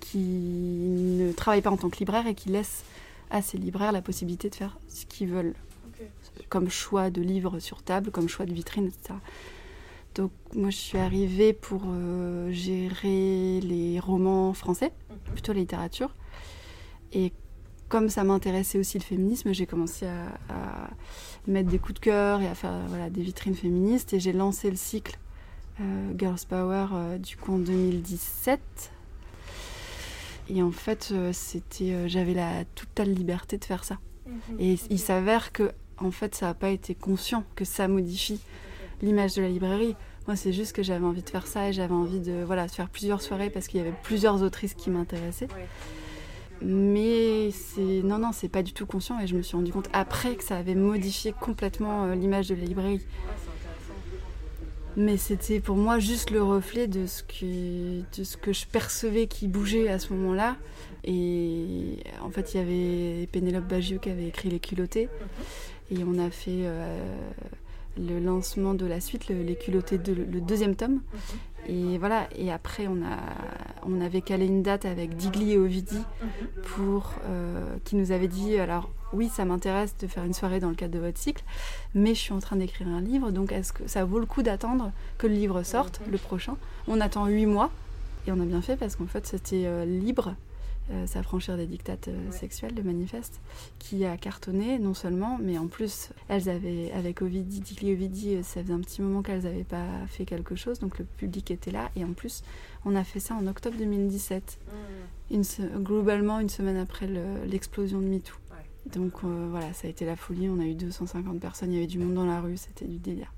qui 0.00 0.18
ne 0.18 1.32
travaille 1.32 1.62
pas 1.62 1.70
en 1.70 1.76
tant 1.76 1.90
que 1.90 1.98
libraire 1.98 2.26
et 2.26 2.34
qui 2.34 2.48
laisse 2.48 2.84
à 3.30 3.42
ses 3.42 3.58
libraires 3.58 3.92
la 3.92 4.02
possibilité 4.02 4.48
de 4.48 4.54
faire 4.54 4.78
ce 4.88 5.06
qu'ils 5.06 5.28
veulent 5.28 5.54
comme 6.48 6.70
choix 6.70 7.10
de 7.10 7.22
livres 7.22 7.58
sur 7.58 7.82
table 7.82 8.10
comme 8.10 8.28
choix 8.28 8.46
de 8.46 8.52
vitrine 8.52 8.86
etc 8.86 9.14
donc 10.14 10.30
moi 10.54 10.70
je 10.70 10.76
suis 10.76 10.98
arrivée 10.98 11.52
pour 11.52 11.82
euh, 11.86 12.50
gérer 12.50 13.60
les 13.60 13.98
romans 13.98 14.52
français, 14.52 14.92
mhm. 15.10 15.16
plutôt 15.32 15.52
la 15.52 15.60
littérature. 15.60 16.14
Et 17.12 17.32
comme 17.88 18.08
ça 18.08 18.24
m'intéressait 18.24 18.78
aussi 18.78 18.98
le 18.98 19.04
féminisme, 19.04 19.52
j'ai 19.52 19.66
commencé 19.66 20.06
à, 20.06 20.90
mettre 21.46 21.70
des 21.70 21.78
coups 21.78 21.94
de 21.94 21.98
cœur 21.98 22.40
et 22.40 22.46
à 22.46 22.54
faire 22.54 22.72
voilà, 22.88 23.10
des 23.10 23.22
vitrines 23.22 23.54
féministes. 23.54 24.12
Et 24.12 24.20
j'ai 24.20 24.32
lancé 24.32 24.70
le 24.70 24.76
cycle 24.76 25.18
euh, 25.80 26.12
Girls 26.16 26.38
Power 26.48 26.86
euh, 26.92 27.18
du 27.18 27.36
coup 27.36 27.54
en 27.54 27.58
2017. 27.58 28.60
Et 30.48 30.62
en 30.62 30.72
fait, 30.72 31.14
c'était, 31.32 32.08
j'avais 32.08 32.34
la 32.34 32.64
totale 32.74 33.12
liberté 33.12 33.58
de 33.58 33.64
faire 33.64 33.84
ça. 33.84 33.98
Mhm. 34.26 34.56
Et 34.58 34.78
il 34.90 34.98
s'avère 34.98 35.52
que 35.52 35.72
en 35.98 36.10
fait, 36.10 36.34
ça 36.34 36.46
n'a 36.46 36.54
pas 36.54 36.70
été 36.70 36.94
conscient 36.94 37.44
que 37.54 37.64
ça 37.64 37.88
modifie 37.88 38.40
l'image 39.02 39.34
de 39.34 39.42
la 39.42 39.48
librairie. 39.48 39.96
Moi, 40.26 40.36
c'est 40.36 40.52
juste 40.52 40.74
que 40.74 40.82
j'avais 40.82 41.04
envie 41.04 41.22
de 41.22 41.30
faire 41.30 41.46
ça 41.46 41.68
et 41.68 41.72
j'avais 41.72 41.94
envie 41.94 42.20
de, 42.20 42.44
voilà, 42.44 42.68
faire 42.68 42.88
plusieurs 42.88 43.22
soirées 43.22 43.50
parce 43.50 43.66
qu'il 43.66 43.78
y 43.78 43.82
avait 43.82 43.94
plusieurs 44.02 44.42
autrices 44.42 44.74
qui 44.74 44.90
m'intéressaient. 44.90 45.48
Mais 46.64 47.50
c'est 47.50 48.02
non, 48.04 48.18
non, 48.18 48.30
c'est 48.32 48.48
pas 48.48 48.62
du 48.62 48.72
tout 48.72 48.86
conscient 48.86 49.18
et 49.18 49.26
je 49.26 49.36
me 49.36 49.42
suis 49.42 49.56
rendu 49.56 49.72
compte 49.72 49.88
après 49.92 50.36
que 50.36 50.44
ça 50.44 50.56
avait 50.56 50.76
modifié 50.76 51.32
complètement 51.32 52.04
euh, 52.04 52.14
l'image 52.14 52.48
de 52.48 52.54
la 52.54 52.64
librairie. 52.64 53.00
Mais 54.96 55.16
c'était 55.16 55.58
pour 55.58 55.76
moi 55.76 55.98
juste 55.98 56.30
le 56.30 56.42
reflet 56.42 56.86
de 56.86 57.06
ce, 57.06 57.22
que, 57.22 58.02
de 58.16 58.24
ce 58.24 58.36
que 58.36 58.52
je 58.52 58.66
percevais 58.66 59.26
qui 59.26 59.48
bougeait 59.48 59.88
à 59.88 59.98
ce 59.98 60.12
moment-là. 60.12 60.56
Et 61.04 61.98
en 62.22 62.30
fait, 62.30 62.54
il 62.54 62.56
y 62.58 62.60
avait 62.60 63.26
Pénélope 63.26 63.66
Bagieux 63.66 63.98
qui 63.98 64.10
avait 64.10 64.28
écrit 64.28 64.50
Les 64.50 64.60
culottés. 64.60 65.08
Et 65.92 66.04
on 66.04 66.18
a 66.18 66.30
fait 66.30 66.62
euh, 66.64 66.98
le 67.98 68.18
lancement 68.18 68.72
de 68.72 68.86
la 68.86 69.00
suite, 69.00 69.28
le, 69.28 69.42
les 69.42 69.56
culottés, 69.56 69.98
de, 69.98 70.14
le 70.14 70.40
deuxième 70.40 70.74
tome. 70.74 71.00
Et 71.68 71.96
voilà, 71.98 72.28
et 72.34 72.50
après 72.50 72.88
on, 72.88 73.02
a, 73.04 73.18
on 73.86 74.00
avait 74.00 74.20
calé 74.20 74.46
une 74.46 74.64
date 74.64 74.84
avec 74.84 75.16
Digli 75.16 75.52
et 75.52 75.58
Ovidi 75.58 76.00
pour, 76.64 77.12
euh, 77.28 77.76
qui 77.84 77.94
nous 77.94 78.10
avait 78.10 78.26
dit, 78.26 78.58
alors 78.58 78.90
oui, 79.12 79.28
ça 79.28 79.44
m'intéresse 79.44 79.94
de 80.00 80.08
faire 80.08 80.24
une 80.24 80.32
soirée 80.32 80.58
dans 80.58 80.70
le 80.70 80.74
cadre 80.74 80.94
de 80.94 80.98
votre 80.98 81.18
cycle, 81.18 81.44
mais 81.94 82.14
je 82.14 82.20
suis 82.20 82.32
en 82.32 82.40
train 82.40 82.56
d'écrire 82.56 82.88
un 82.88 83.00
livre, 83.00 83.30
donc 83.30 83.52
est-ce 83.52 83.72
que 83.72 83.86
ça 83.86 84.04
vaut 84.04 84.18
le 84.18 84.26
coup 84.26 84.42
d'attendre 84.42 84.90
que 85.18 85.28
le 85.28 85.34
livre 85.34 85.62
sorte, 85.62 86.00
le 86.10 86.18
prochain? 86.18 86.56
On 86.88 87.00
attend 87.00 87.26
huit 87.26 87.46
mois, 87.46 87.70
et 88.26 88.32
on 88.32 88.40
a 88.40 88.44
bien 88.44 88.62
fait 88.62 88.76
parce 88.76 88.96
qu'en 88.96 89.06
fait 89.06 89.26
c'était 89.26 89.66
euh, 89.66 89.84
libre 89.84 90.34
euh, 90.92 91.06
s'affranchir 91.06 91.56
des 91.56 91.66
dictates 91.66 92.08
euh, 92.08 92.30
sexuels, 92.30 92.74
de 92.74 92.82
manifeste, 92.82 93.40
qui 93.78 94.04
a 94.04 94.16
cartonné 94.16 94.78
non 94.78 94.94
seulement, 94.94 95.38
mais 95.40 95.58
en 95.58 95.66
plus, 95.66 96.10
elles 96.28 96.48
avaient, 96.48 96.92
avec 96.92 97.22
Ovidie, 97.22 97.60
Dili 97.60 97.92
Ovidie, 97.92 98.36
euh, 98.36 98.42
ça 98.42 98.62
faisait 98.62 98.72
un 98.72 98.80
petit 98.80 99.00
moment 99.00 99.22
qu'elles 99.22 99.42
n'avaient 99.42 99.64
pas 99.64 99.86
fait 100.08 100.24
quelque 100.24 100.54
chose, 100.54 100.78
donc 100.78 100.98
le 100.98 101.04
public 101.04 101.50
était 101.50 101.70
là, 101.70 101.90
et 101.96 102.04
en 102.04 102.12
plus, 102.12 102.42
on 102.84 102.94
a 102.94 103.04
fait 103.04 103.20
ça 103.20 103.34
en 103.34 103.46
octobre 103.46 103.76
2017, 103.78 104.58
mm. 105.30 105.34
une, 105.34 105.82
globalement 105.82 106.40
une 106.40 106.48
semaine 106.48 106.76
après 106.76 107.08
l'explosion 107.46 108.00
de 108.00 108.06
MeToo. 108.06 108.36
Donc 108.92 109.22
voilà, 109.22 109.72
ça 109.74 109.86
a 109.86 109.90
été 109.90 110.04
la 110.04 110.16
folie, 110.16 110.48
on 110.48 110.58
a 110.58 110.64
eu 110.64 110.74
250 110.74 111.38
personnes, 111.38 111.70
il 111.72 111.76
y 111.76 111.78
avait 111.78 111.86
du 111.86 111.98
monde 111.98 112.14
dans 112.14 112.26
la 112.26 112.40
rue, 112.40 112.56
c'était 112.56 112.84
du 112.84 112.98
délire. 112.98 113.32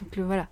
Donc 0.00 0.16
le 0.16 0.24
voilà, 0.24 0.48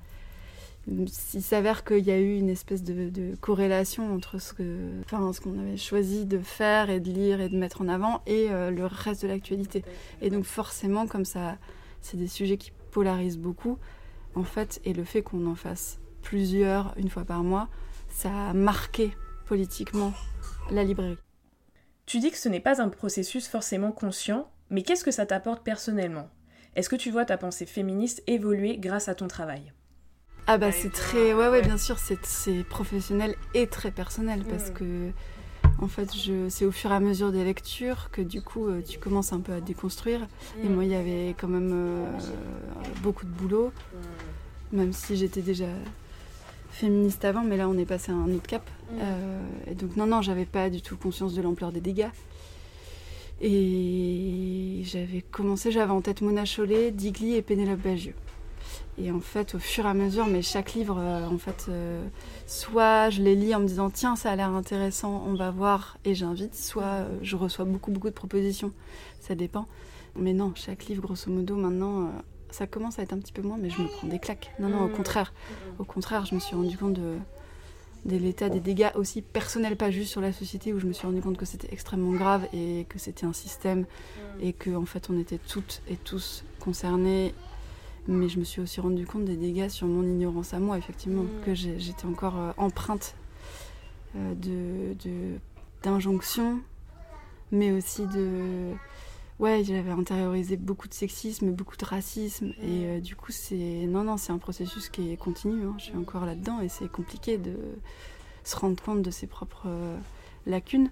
il 0.88 1.08
s'avère 1.42 1.84
qu'il 1.84 2.04
y 2.04 2.10
a 2.10 2.18
eu 2.18 2.36
une 2.36 2.48
espèce 2.48 2.82
de, 2.82 3.34
corrélation 3.40 4.14
entre 4.14 4.40
ce 4.40 4.52
que, 4.52 5.00
enfin, 5.04 5.32
ce 5.32 5.40
qu'on 5.40 5.58
avait 5.58 5.76
choisi 5.76 6.26
de 6.26 6.38
faire 6.38 6.90
et 6.90 7.00
de 7.00 7.10
lire 7.10 7.40
et 7.40 7.48
de 7.48 7.56
mettre 7.56 7.82
en 7.82 7.88
avant 7.88 8.22
et 8.26 8.48
euh, 8.50 8.70
le 8.70 8.86
reste 8.86 9.22
de 9.22 9.28
l'actualité. 9.28 9.84
Et 10.22 10.30
donc 10.30 10.44
forcément, 10.44 11.06
comme 11.06 11.24
ça, 11.24 11.58
c'est 12.00 12.16
des 12.16 12.28
sujets 12.28 12.56
qui 12.56 12.72
polarise 12.90 13.38
beaucoup, 13.38 13.78
en 14.34 14.44
fait, 14.44 14.80
et 14.84 14.92
le 14.92 15.04
fait 15.04 15.22
qu'on 15.22 15.46
en 15.46 15.54
fasse 15.54 16.00
plusieurs 16.22 16.94
une 16.96 17.08
fois 17.08 17.24
par 17.24 17.42
mois, 17.42 17.68
ça 18.08 18.48
a 18.48 18.52
marqué 18.52 19.12
politiquement 19.46 20.12
la 20.70 20.82
librairie. 20.82 21.18
Tu 22.06 22.18
dis 22.18 22.30
que 22.30 22.38
ce 22.38 22.48
n'est 22.48 22.60
pas 22.60 22.82
un 22.82 22.88
processus 22.88 23.46
forcément 23.46 23.92
conscient, 23.92 24.50
mais 24.70 24.82
qu'est-ce 24.82 25.04
que 25.04 25.10
ça 25.10 25.26
t'apporte 25.26 25.62
personnellement? 25.62 26.28
Est-ce 26.74 26.88
que 26.88 26.96
tu 26.96 27.10
vois 27.10 27.24
ta 27.24 27.36
pensée 27.36 27.66
féministe 27.66 28.22
évoluer 28.26 28.78
grâce 28.78 29.08
à 29.08 29.14
ton 29.14 29.28
travail? 29.28 29.72
Ah 30.46 30.58
bah 30.58 30.72
c'est 30.72 30.92
très... 30.92 31.34
Ouais 31.34 31.48
ouais 31.48 31.62
bien 31.62 31.78
sûr, 31.78 31.96
c'est 31.98 32.64
professionnel 32.64 33.36
et 33.54 33.66
très 33.66 33.90
personnel 33.90 34.44
parce 34.48 34.70
que 34.70 35.12
en 35.82 35.88
fait, 35.88 36.10
c'est 36.48 36.66
au 36.66 36.72
fur 36.72 36.92
et 36.92 36.94
à 36.94 37.00
mesure 37.00 37.32
des 37.32 37.42
lectures 37.42 38.10
que 38.10 38.20
du 38.20 38.42
coup, 38.42 38.66
euh, 38.66 38.82
tu 38.86 38.98
commences 38.98 39.32
un 39.32 39.40
peu 39.40 39.52
à 39.52 39.60
déconstruire. 39.60 40.20
Et 40.62 40.68
mm. 40.68 40.74
moi, 40.74 40.84
il 40.84 40.90
y 40.90 40.94
avait 40.94 41.34
quand 41.38 41.48
même 41.48 41.70
euh, 41.72 42.04
beaucoup 43.02 43.24
de 43.24 43.30
boulot, 43.30 43.72
mm. 44.72 44.76
même 44.76 44.92
si 44.92 45.16
j'étais 45.16 45.40
déjà 45.40 45.68
féministe 46.70 47.24
avant, 47.24 47.42
mais 47.42 47.56
là, 47.56 47.68
on 47.68 47.78
est 47.78 47.86
passé 47.86 48.12
à 48.12 48.14
un 48.14 48.30
autre 48.34 48.46
cap. 48.46 48.68
Mm. 48.92 48.96
Euh, 49.00 49.42
et 49.70 49.74
donc, 49.74 49.96
non, 49.96 50.06
non, 50.06 50.20
j'avais 50.20 50.44
pas 50.44 50.68
du 50.68 50.82
tout 50.82 50.96
conscience 50.96 51.34
de 51.34 51.40
l'ampleur 51.40 51.72
des 51.72 51.80
dégâts. 51.80 52.10
Et 53.40 54.82
j'avais 54.84 55.22
commencé, 55.22 55.72
j'avais 55.72 55.92
en 55.92 56.02
tête 56.02 56.20
Mona 56.20 56.44
Chollet, 56.44 56.90
Digli 56.90 57.36
et 57.36 57.42
Pénélope 57.42 57.80
Bagieux. 57.80 58.14
Et 58.98 59.10
en 59.10 59.20
fait, 59.20 59.54
au 59.54 59.58
fur 59.58 59.86
et 59.86 59.88
à 59.88 59.94
mesure, 59.94 60.26
mais 60.26 60.42
chaque 60.42 60.74
livre, 60.74 60.98
euh, 60.98 61.26
en 61.26 61.38
fait, 61.38 61.66
euh, 61.68 62.04
soit 62.46 63.10
je 63.10 63.22
les 63.22 63.34
lis 63.34 63.54
en 63.54 63.60
me 63.60 63.66
disant 63.66 63.88
tiens, 63.88 64.16
ça 64.16 64.30
a 64.30 64.36
l'air 64.36 64.50
intéressant, 64.50 65.24
on 65.26 65.34
va 65.34 65.50
voir 65.50 65.96
et 66.04 66.14
j'invite, 66.14 66.54
soit 66.54 66.82
euh, 66.82 67.18
je 67.22 67.36
reçois 67.36 67.64
beaucoup, 67.64 67.90
beaucoup 67.90 68.08
de 68.08 68.14
propositions. 68.14 68.72
Ça 69.20 69.34
dépend. 69.34 69.66
Mais 70.16 70.32
non, 70.32 70.52
chaque 70.54 70.86
livre, 70.86 71.02
grosso 71.02 71.30
modo, 71.30 71.56
maintenant, 71.56 72.10
ça 72.50 72.66
commence 72.66 72.98
à 72.98 73.02
être 73.02 73.12
un 73.12 73.18
petit 73.18 73.32
peu 73.32 73.42
moins, 73.42 73.58
mais 73.58 73.70
je 73.70 73.80
me 73.80 73.86
prends 73.86 74.08
des 74.08 74.18
claques. 74.18 74.52
Non, 74.58 74.68
non, 74.68 74.80
au 74.80 74.88
mmh. 74.88 74.92
contraire. 74.92 75.32
Au 75.78 75.84
contraire, 75.84 76.26
je 76.26 76.34
me 76.34 76.40
suis 76.40 76.56
rendu 76.56 76.76
compte 76.76 76.94
de, 76.94 77.14
de 78.06 78.16
l'état 78.16 78.48
des 78.48 78.60
dégâts 78.60 78.90
aussi 78.96 79.22
personnels, 79.22 79.76
pas 79.76 79.90
juste 79.90 80.10
sur 80.10 80.20
la 80.20 80.32
société, 80.32 80.72
où 80.74 80.80
je 80.80 80.86
me 80.86 80.92
suis 80.92 81.06
rendu 81.06 81.20
compte 81.20 81.36
que 81.36 81.44
c'était 81.44 81.72
extrêmement 81.72 82.12
grave 82.12 82.46
et 82.52 82.86
que 82.88 82.98
c'était 82.98 83.24
un 83.24 83.32
système 83.32 83.80
mmh. 83.80 84.42
et 84.42 84.52
que 84.52 84.70
en 84.74 84.84
fait 84.84 85.08
on 85.10 85.18
était 85.18 85.38
toutes 85.38 85.80
et 85.88 85.96
tous 85.96 86.44
concernés 86.58 87.34
mais 88.08 88.28
je 88.28 88.38
me 88.38 88.44
suis 88.44 88.60
aussi 88.60 88.80
rendu 88.80 89.06
compte 89.06 89.24
des 89.24 89.36
dégâts 89.36 89.68
sur 89.68 89.86
mon 89.86 90.02
ignorance 90.02 90.54
à 90.54 90.60
moi, 90.60 90.78
effectivement, 90.78 91.22
mm. 91.22 91.44
que 91.44 91.54
j'étais 91.54 92.06
encore 92.06 92.38
euh, 92.38 92.52
empreinte 92.56 93.14
euh, 94.16 94.34
de 94.34 95.38
d'injonctions, 95.82 96.60
mais 97.52 97.72
aussi 97.72 98.06
de... 98.06 98.72
Ouais, 99.38 99.64
j'avais 99.64 99.92
intériorisé 99.92 100.58
beaucoup 100.58 100.88
de 100.88 100.92
sexisme, 100.92 101.52
beaucoup 101.52 101.78
de 101.78 101.84
racisme, 101.86 102.48
mm. 102.48 102.62
et 102.62 102.86
euh, 102.86 103.00
du 103.00 103.16
coup, 103.16 103.32
c'est... 103.32 103.86
Non, 103.86 104.04
non, 104.04 104.16
c'est 104.16 104.32
un 104.32 104.38
processus 104.38 104.88
qui 104.88 105.12
est 105.12 105.16
continu, 105.16 105.64
hein. 105.64 105.74
je 105.78 105.84
suis 105.84 105.96
encore 105.96 106.26
là-dedans, 106.26 106.60
et 106.60 106.68
c'est 106.68 106.90
compliqué 106.90 107.38
de 107.38 107.54
se 108.44 108.56
rendre 108.56 108.82
compte 108.82 109.02
de 109.02 109.10
ses 109.10 109.26
propres 109.26 109.68
lacunes. 110.46 110.90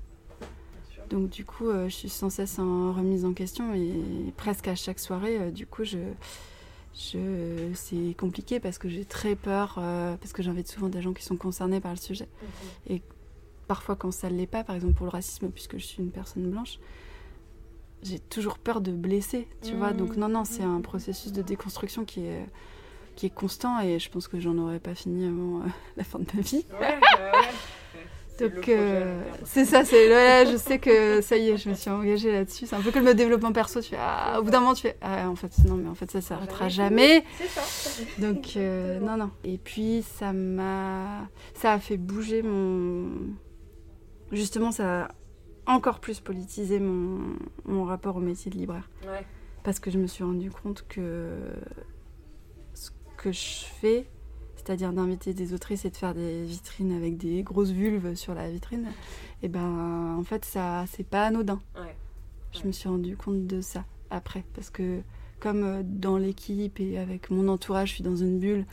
Donc 1.10 1.30
du 1.30 1.46
coup, 1.46 1.70
je 1.70 1.88
suis 1.88 2.10
sans 2.10 2.28
cesse 2.28 2.58
en 2.58 2.92
remise 2.92 3.24
en 3.24 3.32
question, 3.32 3.74
et 3.74 4.32
presque 4.36 4.68
à 4.68 4.74
chaque 4.74 4.98
soirée, 4.98 5.50
du 5.50 5.66
coup, 5.66 5.84
je 5.84 5.98
c'est 7.75 8.17
compliqué 8.19 8.61
parce 8.61 8.78
que 8.78 8.88
j'ai 8.88 9.05
très 9.05 9.37
peur, 9.37 9.76
euh, 9.78 10.17
parce 10.17 10.33
que 10.33 10.43
j'invite 10.43 10.69
souvent 10.69 10.88
des 10.88 11.00
gens 11.00 11.12
qui 11.12 11.23
sont 11.23 11.37
concernés 11.37 11.81
par 11.81 11.93
le 11.93 11.97
sujet. 11.97 12.28
Et 12.88 13.02
parfois, 13.67 13.97
quand 13.97 14.11
ça 14.11 14.31
ne 14.31 14.37
l'est 14.37 14.47
pas, 14.47 14.64
par 14.64 14.75
exemple 14.75 14.95
pour 14.95 15.07
le 15.07 15.12
racisme, 15.12 15.49
puisque 15.50 15.78
je 15.78 15.85
suis 15.85 16.02
une 16.02 16.11
personne 16.11 16.50
blanche, 16.50 16.78
j'ai 18.02 18.19
toujours 18.19 18.59
peur 18.59 18.81
de 18.81 18.93
blesser, 18.93 19.49
tu 19.62 19.75
vois. 19.75 19.93
Donc, 19.93 20.17
non, 20.17 20.28
non, 20.28 20.45
c'est 20.45 20.62
un 20.62 20.81
processus 20.81 21.33
de 21.33 21.43
déconstruction 21.43 22.05
qui 22.05 22.21
est, 22.21 22.47
qui 23.17 23.26
est 23.26 23.35
constant 23.35 23.81
et 23.81 23.99
je 23.99 24.11
pense 24.11 24.28
que 24.28 24.38
j'en 24.38 24.57
aurais 24.59 24.78
pas 24.81 24.95
fini 24.95 25.26
avant 25.26 25.61
euh, 25.61 25.69
la 25.97 26.05
fin 26.05 26.19
de 26.19 26.26
ma 26.35 26.40
vie. 26.40 26.64
Ouais, 26.81 26.99
bah 27.00 27.33
ouais. 27.33 27.49
Donc 28.38 28.68
euh, 28.68 29.21
c'est 29.45 29.64
ça, 29.64 29.85
c'est 29.85 30.09
là, 30.09 30.45
je 30.45 30.57
sais 30.57 30.78
que 30.78 31.21
ça 31.21 31.37
y 31.37 31.49
est, 31.49 31.57
je 31.57 31.68
me 31.68 31.75
suis 31.75 31.90
engagée 31.90 32.30
là-dessus. 32.30 32.66
C'est 32.66 32.76
un 32.76 32.80
peu 32.80 32.92
comme 32.92 33.04
le 33.04 33.14
développement 33.14 33.52
perso. 33.52 33.80
Tu 33.80 33.90
fais, 33.90 33.99
ah, 33.99 34.38
au 34.38 34.45
bout 34.45 34.50
d'un 34.50 34.61
moment, 34.61 34.75
tu 34.75 34.83
fais, 34.83 34.97
ah, 35.00 35.28
en 35.28 35.35
fait, 35.35 35.50
non, 35.66 35.75
mais 35.75 35.88
en 35.88 35.95
fait, 35.95 36.11
ça 36.11 36.21
s'arrêtera 36.21 36.68
jamais. 36.68 37.25
Ça. 37.49 38.02
Donc 38.18 38.54
euh, 38.57 39.00
non, 39.00 39.16
non. 39.16 39.30
Et 39.42 39.59
puis 39.59 40.04
ça 40.18 40.33
m'a, 40.33 41.28
ça 41.54 41.73
a 41.73 41.78
fait 41.80 41.97
bouger 41.97 42.42
mon, 42.42 43.11
justement, 44.30 44.71
ça 44.71 45.04
a 45.04 45.09
encore 45.66 45.99
plus 45.99 46.21
politisé 46.21 46.78
mon, 46.78 47.21
mon 47.64 47.85
rapport 47.85 48.16
au 48.16 48.21
métier 48.21 48.50
de 48.50 48.57
libraire. 48.57 48.88
Ouais. 49.02 49.25
Parce 49.64 49.80
que 49.80 49.90
je 49.90 49.99
me 49.99 50.07
suis 50.07 50.23
rendu 50.23 50.50
compte 50.50 50.87
que 50.88 51.38
ce 52.75 52.90
que 53.16 53.33
je 53.33 53.64
fais 53.80 54.09
c'est-à-dire 54.68 54.92
d'inviter 54.92 55.32
des 55.32 55.54
autrices 55.54 55.87
et 55.87 55.90
de 55.90 55.96
faire 55.96 56.14
des 56.14 56.44
vitrines 56.44 56.92
avec 56.92 57.16
des 57.16 57.42
grosses 57.42 57.70
vulves 57.70 58.14
sur 58.14 58.34
la 58.34 58.50
vitrine, 58.50 58.84
et 58.84 59.46
eh 59.46 59.48
ben 59.48 60.14
en 60.18 60.22
fait 60.25 60.44
ça 60.44 60.84
c'est 60.92 61.06
pas 61.06 61.25
anodin. 61.25 61.58
Je 62.52 62.66
me 62.66 62.72
suis 62.72 62.87
rendu 62.87 63.16
compte 63.16 63.46
de 63.46 63.62
ça 63.62 63.87
après 64.10 64.44
parce 64.54 64.68
que 64.68 65.00
comme 65.40 65.64
euh, 65.64 65.82
dans 65.84 66.18
l'équipe 66.18 66.80
et 66.80 66.98
avec 66.98 67.30
mon 67.30 67.48
entourage, 67.48 67.88
je 67.90 67.94
suis 67.94 68.04
dans 68.04 68.16
une 68.16 68.38
bulle 68.38 68.66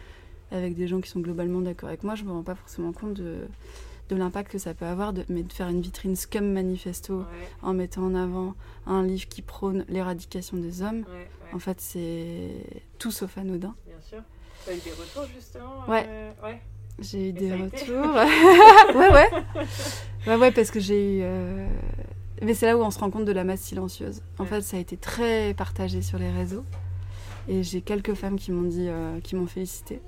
avec 0.52 0.76
des 0.76 0.88
gens 0.88 1.00
qui 1.00 1.10
sont 1.10 1.22
globalement 1.22 1.62
d'accord 1.62 1.88
avec 1.88 2.04
moi, 2.04 2.16
je 2.16 2.26
me 2.26 2.32
rends 2.32 2.44
pas 2.44 2.56
forcément 2.56 2.92
compte 2.92 3.14
de, 3.14 3.48
de 4.10 4.16
l'impact 4.18 4.52
que 4.52 4.58
ça 4.58 4.74
peut 4.74 4.86
avoir, 4.86 5.14
de, 5.14 5.24
mais 5.30 5.44
de 5.44 5.54
faire 5.54 5.70
une 5.70 5.82
vitrine 5.82 6.18
Scum 6.18 6.52
Manifesto 6.52 7.24
en 7.62 7.74
mettant 7.74 8.04
en 8.04 8.16
avant 8.16 8.54
un 8.86 9.04
livre 9.04 9.30
qui 9.30 9.42
prône 9.42 9.86
l'éradication 9.88 10.58
des 10.58 10.82
hommes. 10.82 11.06
En 11.54 11.60
fait, 11.60 11.80
c'est 11.80 12.52
tout 13.00 13.12
sauf 13.12 13.38
anodin. 13.38 13.76
Bien 13.86 14.02
sûr. 14.02 14.22
T'as 14.66 14.74
eu 14.74 14.80
des 14.80 14.92
retours 14.92 15.28
justement 15.36 15.84
Ouais. 15.88 16.06
Euh, 16.08 16.32
ouais. 16.44 16.60
J'ai 17.00 17.30
eu 17.30 17.34
des 17.34 17.54
retours. 17.54 18.16
ouais, 18.96 19.12
ouais. 19.12 19.30
Ouais, 20.28 20.38
ouais, 20.38 20.52
parce 20.52 20.72
que 20.72 20.80
j'ai 20.80 21.20
eu. 21.20 21.22
Euh, 21.22 21.68
mais 22.42 22.56
c'est 22.56 22.66
là 22.66 22.76
où 22.76 22.82
on 22.82 22.90
se 22.90 22.98
rend 22.98 23.12
compte 23.12 23.26
de 23.26 23.32
la 23.32 23.44
masse 23.44 23.62
silencieuse. 23.62 24.24
En 24.40 24.46
fait, 24.46 24.62
ça 24.62 24.78
a 24.78 24.80
été 24.80 24.98
très 24.98 25.54
partagé 25.54 26.02
sur 26.02 26.18
les 26.18 26.32
réseaux. 26.32 26.66
Et 27.48 27.62
j'ai 27.62 27.82
quelques 27.82 28.16
femmes 28.16 28.40
qui 28.40 28.52
m'ont 28.52 28.68
dit, 28.68 28.88
euh, 28.90 29.20
qui 29.20 29.36
m'ont 29.36 29.46
félicité. 29.46 30.02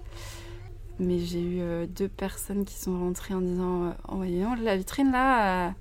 Mais 0.97 1.19
j'ai 1.19 1.39
eu 1.41 1.87
deux 1.87 2.07
personnes 2.07 2.65
qui 2.65 2.73
sont 2.79 2.97
rentrées 2.97 3.35
en 3.35 3.41
disant 3.41 3.93
Oh, 4.07 4.15
voyons, 4.15 4.55
la 4.55 4.75
vitrine 4.75 5.11
là, 5.11 5.75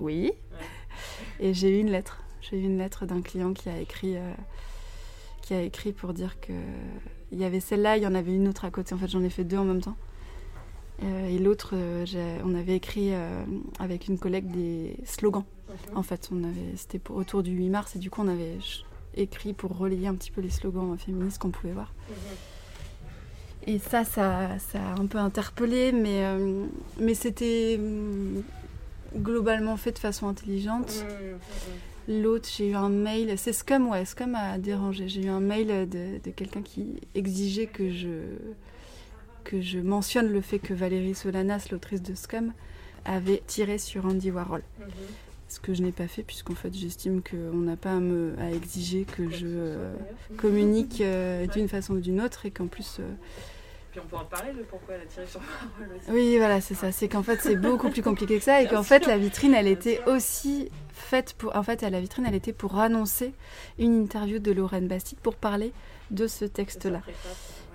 oui. 0.00 0.32
Et 1.38 1.52
j'ai 1.52 1.76
eu 1.76 1.80
une 1.80 1.90
lettre. 1.90 2.22
J'ai 2.40 2.56
eu 2.56 2.62
une 2.62 2.78
lettre 2.78 3.04
d'un 3.04 3.20
client 3.20 3.52
qui 3.52 3.68
a 3.68 3.78
écrit, 3.78 4.16
qui 5.42 5.54
a 5.54 5.62
écrit 5.62 5.92
pour 5.92 6.14
dire 6.14 6.40
que 6.40 6.52
il 7.32 7.38
y 7.38 7.44
avait 7.44 7.60
celle-là, 7.60 7.96
il 7.96 8.02
y 8.02 8.06
en 8.06 8.14
avait 8.14 8.34
une 8.34 8.48
autre 8.48 8.64
à 8.64 8.70
côté. 8.70 8.94
En 8.94 8.98
fait, 8.98 9.08
j'en 9.08 9.22
ai 9.22 9.30
fait 9.30 9.44
deux 9.44 9.56
en 9.56 9.64
même 9.64 9.80
temps. 9.80 9.96
Euh, 11.02 11.28
et 11.28 11.38
l'autre, 11.38 11.70
euh, 11.74 12.04
on 12.44 12.54
avait 12.54 12.76
écrit 12.76 13.12
euh, 13.12 13.44
avec 13.78 14.08
une 14.08 14.18
collègue 14.18 14.50
des 14.50 14.96
slogans. 15.04 15.44
En 15.94 16.02
fait, 16.02 16.28
on 16.30 16.44
avait, 16.44 16.76
c'était 16.76 17.00
autour 17.10 17.42
du 17.42 17.52
8 17.52 17.70
mars 17.70 17.96
et 17.96 17.98
du 17.98 18.10
coup, 18.10 18.20
on 18.22 18.28
avait 18.28 18.58
écrit 19.14 19.54
pour 19.54 19.76
relayer 19.76 20.06
un 20.06 20.14
petit 20.14 20.30
peu 20.30 20.42
les 20.42 20.50
slogans 20.50 20.96
féministes 20.98 21.38
qu'on 21.38 21.50
pouvait 21.50 21.72
voir. 21.72 21.94
Et 23.66 23.78
ça, 23.78 24.04
ça, 24.04 24.58
ça, 24.58 24.78
a 24.78 25.00
un 25.00 25.06
peu 25.06 25.18
interpellé, 25.18 25.92
mais, 25.92 26.24
mais 26.98 27.14
c'était 27.14 27.78
mm, 27.78 28.42
globalement 29.16 29.76
fait 29.78 29.92
de 29.92 29.98
façon 29.98 30.28
intelligente. 30.28 30.92
Mhm, 31.08 31.38
L'autre, 32.08 32.48
j'ai 32.56 32.70
eu 32.70 32.74
un 32.74 32.88
mail, 32.88 33.34
c'est 33.38 33.52
Scum, 33.52 33.88
ouais, 33.88 34.04
Scum 34.04 34.34
a 34.34 34.58
dérangé. 34.58 35.08
J'ai 35.08 35.24
eu 35.24 35.28
un 35.28 35.40
mail 35.40 35.88
de, 35.88 36.30
quelqu'un 36.30 36.62
qui 36.62 37.00
exigeait 37.14 37.66
que 37.66 37.90
je, 37.90 38.08
que 39.44 39.60
je 39.60 39.78
mentionne 39.78 40.32
le 40.32 40.40
fait 40.40 40.58
que 40.58 40.74
Valérie 40.74 41.14
Solanas, 41.14 41.68
l'autrice 41.70 42.02
de 42.02 42.14
Scum, 42.14 42.52
avait 43.04 43.42
tiré 43.46 43.78
sur 43.78 44.06
Andy 44.06 44.30
Warhol. 44.30 44.62
Mhm. 44.80 44.86
Ce 45.48 45.60
que 45.60 45.74
je 45.74 45.82
n'ai 45.82 45.92
pas 45.92 46.08
fait, 46.08 46.22
puisqu'en 46.22 46.54
fait, 46.54 46.74
j'estime 46.74 47.20
qu'on 47.22 47.58
n'a 47.58 47.76
pas 47.76 47.92
à, 47.92 48.00
me, 48.00 48.34
à 48.38 48.50
exiger 48.50 49.04
que 49.04 49.28
je 49.30 49.46
euh, 49.46 49.94
communique 50.38 51.02
euh, 51.02 51.46
d'une 51.46 51.68
façon 51.68 51.94
ou 51.94 52.00
d'une 52.00 52.20
autre 52.20 52.46
et 52.46 52.50
qu'en 52.50 52.68
plus. 52.68 52.96
Euh, 53.00 53.12
puis 53.92 54.00
on 54.02 54.08
peut 54.08 54.16
en 54.16 54.24
parler 54.24 54.52
de 54.54 54.62
pourquoi 54.62 54.94
elle 54.94 55.02
a 55.02 55.04
tiré 55.04 55.26
sur 55.26 55.38
Warhol 55.40 55.96
aussi. 55.96 56.10
Oui, 56.10 56.38
voilà, 56.38 56.62
c'est 56.62 56.74
ça. 56.74 56.90
C'est 56.92 57.08
qu'en 57.08 57.22
fait, 57.22 57.38
c'est 57.42 57.56
beaucoup 57.56 57.90
plus 57.90 58.02
compliqué 58.02 58.38
que 58.38 58.44
ça 58.44 58.62
et 58.62 58.66
qu'en 58.66 58.82
fait, 58.82 59.06
la 59.06 59.18
vitrine, 59.18 59.52
elle 59.52 59.68
était 59.68 60.00
aussi 60.06 60.70
faite 60.94 61.34
pour. 61.34 61.54
En 61.54 61.62
fait, 61.62 61.82
à 61.82 61.90
la 61.90 62.00
vitrine, 62.00 62.24
elle 62.26 62.34
était 62.34 62.54
pour 62.54 62.78
annoncer 62.78 63.34
une 63.78 64.02
interview 64.02 64.38
de 64.38 64.50
Lorraine 64.50 64.88
Bastide 64.88 65.18
pour 65.18 65.34
parler 65.34 65.72
de 66.10 66.26
ce 66.26 66.46
texte-là. 66.46 67.02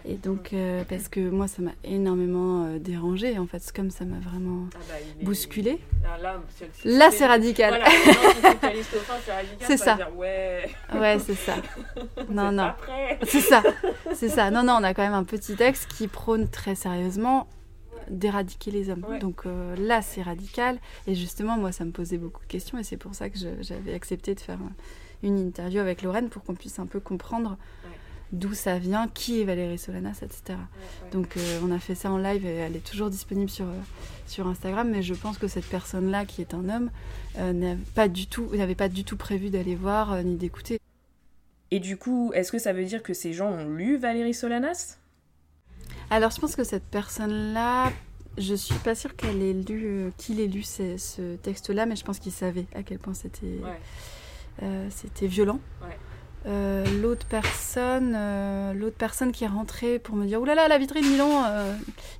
Et 0.10 0.16
donc, 0.16 0.54
euh, 0.54 0.84
parce 0.88 1.10
que 1.10 1.20
moi, 1.20 1.50
ça 1.50 1.62
m'a 1.62 1.74
énormément 1.84 2.66
euh, 2.66 2.80
dérangé. 2.80 3.38
En 3.38 3.46
fait, 3.46 3.62
comme 3.76 3.92
ça 3.92 4.06
m'a 4.06 4.20
vraiment 4.20 4.68
ah 4.74 4.78
bah, 4.88 4.94
bousculé. 5.22 5.80
Là, 6.86 7.12
c'est 7.12 7.26
radical. 7.26 7.84
c'est 9.60 9.76
ça. 9.76 9.98
ouais, 10.16 10.70
ouais 10.94 11.20
c'est 11.20 11.36
ça. 11.36 11.56
Non, 12.30 12.52
non. 12.52 12.72
C'est 13.24 13.42
ça. 13.42 13.62
C'est 14.14 14.30
ça. 14.30 14.50
Non, 14.50 14.64
non, 14.64 14.78
on 14.80 14.84
a 14.84 14.94
quand 14.94 15.04
même 15.04 15.14
un 15.14 15.26
petit 15.26 15.56
texte 15.56 15.92
qui 15.92 16.08
prône 16.08 16.48
très 16.48 16.76
sérieusement 16.76 17.48
d'éradiquer 18.10 18.72
les 18.72 18.90
hommes. 18.90 19.06
Donc 19.20 19.46
euh, 19.46 19.76
là, 19.76 20.02
c'est 20.02 20.22
radical. 20.22 20.78
Et 21.08 21.16
justement, 21.16 21.58
moi, 21.58 21.74
ça 21.74 21.84
me 21.84 21.92
posait 21.92 22.18
beaucoup 22.18 22.42
de 22.44 22.48
questions. 22.48 22.78
Et 22.80 22.84
c'est 22.84 22.98
pour 22.98 23.14
ça 23.14 23.30
que 23.30 23.38
j'avais 23.60 23.94
accepté 23.94 24.36
de 24.36 24.40
faire 24.40 24.60
une 25.22 25.38
interview 25.38 25.82
avec 25.82 26.02
Lorraine 26.02 26.30
pour 26.30 26.44
qu'on 26.44 26.56
puisse 26.56 26.80
un 26.80 26.86
peu 26.86 27.02
comprendre 27.02 27.58
d'où 28.32 28.54
ça 28.54 28.78
vient, 28.80 29.08
qui 29.08 29.42
est 29.42 29.44
Valérie 29.44 29.78
Solanas, 29.78 30.20
etc. 30.22 30.60
Donc 31.12 31.36
on 31.64 31.72
a 31.72 31.80
fait 31.80 31.96
ça 31.96 32.12
en 32.12 32.18
live 32.18 32.46
et 32.46 32.56
elle 32.56 32.76
est 32.76 32.86
toujours 32.86 33.10
disponible 33.10 33.50
sur, 33.50 33.66
sur 34.26 34.48
Instagram, 34.48 34.90
mais 34.90 35.02
je 35.02 35.14
pense 35.14 35.38
que 35.38 35.48
cette 35.48 35.66
personne-là, 35.66 36.26
qui 36.26 36.42
est 36.42 36.54
un 36.54 36.68
homme, 36.70 36.90
n'avait 37.38 37.78
pas 37.96 38.08
du 38.08 38.28
tout, 38.28 38.52
pas 38.78 38.90
du 38.90 39.04
tout 39.04 39.18
prévu 39.18 39.50
d'aller 39.50 39.76
voir 39.76 40.24
ni 40.24 40.36
d'écouter. 40.36 40.80
Et 41.72 41.80
du 41.80 41.98
coup, 41.98 42.32
est-ce 42.34 42.52
que 42.52 42.60
ça 42.60 42.74
veut 42.74 42.86
dire 42.86 43.04
que 43.04 43.14
ces 43.14 43.34
gens 43.34 43.50
ont 43.50 43.70
lu 43.70 43.98
Valérie 43.98 44.34
Solanas? 44.34 44.98
Alors, 46.10 46.32
je 46.32 46.40
pense 46.40 46.56
que 46.56 46.64
cette 46.64 46.86
personne-là, 46.86 47.92
je 48.38 48.56
suis 48.56 48.76
pas 48.76 48.96
sûre 48.96 49.16
qu'elle 49.16 49.42
ait 49.42 49.54
lu, 49.54 49.86
euh, 49.86 50.10
qu'il 50.18 50.40
ait 50.40 50.48
lu 50.48 50.64
ce, 50.64 51.36
texte-là, 51.36 51.86
mais 51.86 51.98
je 51.98 52.06
pense 52.06 52.20
qu'il 52.20 52.32
savait 52.32 52.66
à 52.74 52.84
quel 52.84 53.00
point 53.00 53.14
c'était, 53.14 53.60
euh, 54.64 54.88
c'était 54.90 55.28
violent. 55.28 55.60
Euh, 56.48 56.86
l'autre 57.02 57.26
personne, 57.28 58.18
l'autre 58.74 58.96
personne 58.98 59.32
qui 59.32 59.44
est 59.44 59.48
rentrée 59.48 60.00
pour 60.00 60.16
me 60.16 60.26
dire 60.26 60.42
oulala 60.42 60.68
la 60.68 60.78
vitrine 60.78 61.06
Milan 61.06 61.44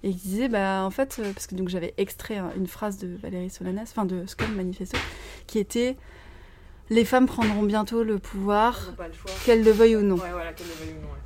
et 0.04 0.12
qui 0.12 0.28
disait 0.28 0.50
bah 0.50 0.84
en 0.84 0.90
fait 0.92 1.22
parce 1.34 1.48
que 1.48 1.56
donc 1.56 1.70
j'avais 1.70 1.94
extrait 1.98 2.42
une 2.58 2.68
phrase 2.68 2.98
de 2.98 3.16
Valérie 3.22 3.50
Solanas, 3.50 3.84
enfin 3.84 4.06
de 4.06 4.26
Scott 4.26 4.50
Manifesto, 4.54 4.98
qui 5.48 5.60
était 5.60 5.96
les 6.90 7.06
femmes 7.06 7.26
prendront 7.26 7.64
bientôt 7.64 8.04
le 8.04 8.18
pouvoir, 8.18 8.94
qu'elles 9.46 9.64
le 9.64 9.72
veuillent 9.72 9.98
ou 9.98 10.02
non. 10.02 10.18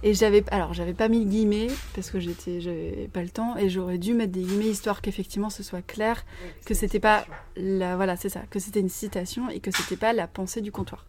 Et 0.03 0.13
j'avais, 0.13 0.43
alors 0.51 0.73
j'avais 0.73 0.93
pas 0.93 1.07
mis 1.07 1.25
guillemets 1.25 1.67
parce 1.93 2.09
que 2.09 2.19
j'étais, 2.19 2.61
j'avais 2.61 3.09
pas 3.13 3.21
le 3.21 3.29
temps 3.29 3.55
et 3.57 3.69
j'aurais 3.69 3.97
dû 3.97 4.13
mettre 4.13 4.31
des 4.31 4.41
guillemets 4.41 4.69
histoire 4.69 5.01
qu'effectivement 5.01 5.49
ce 5.49 5.61
soit 5.63 5.81
clair 5.81 6.25
que 6.65 6.73
c'était 6.73 6.99
pas 6.99 7.25
la, 7.55 7.95
voilà 7.95 8.15
c'est 8.15 8.29
ça, 8.29 8.41
que 8.49 8.59
c'était 8.59 8.79
une 8.79 8.89
citation 8.89 9.49
et 9.49 9.59
que 9.59 9.71
c'était 9.71 9.97
pas 9.97 10.13
la 10.13 10.27
pensée 10.27 10.61
du 10.61 10.71
comptoir. 10.71 11.05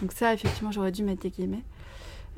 Donc 0.00 0.12
ça 0.12 0.32
effectivement 0.32 0.70
j'aurais 0.70 0.92
dû 0.92 1.02
mettre 1.02 1.22
des 1.22 1.30
guillemets. 1.30 1.64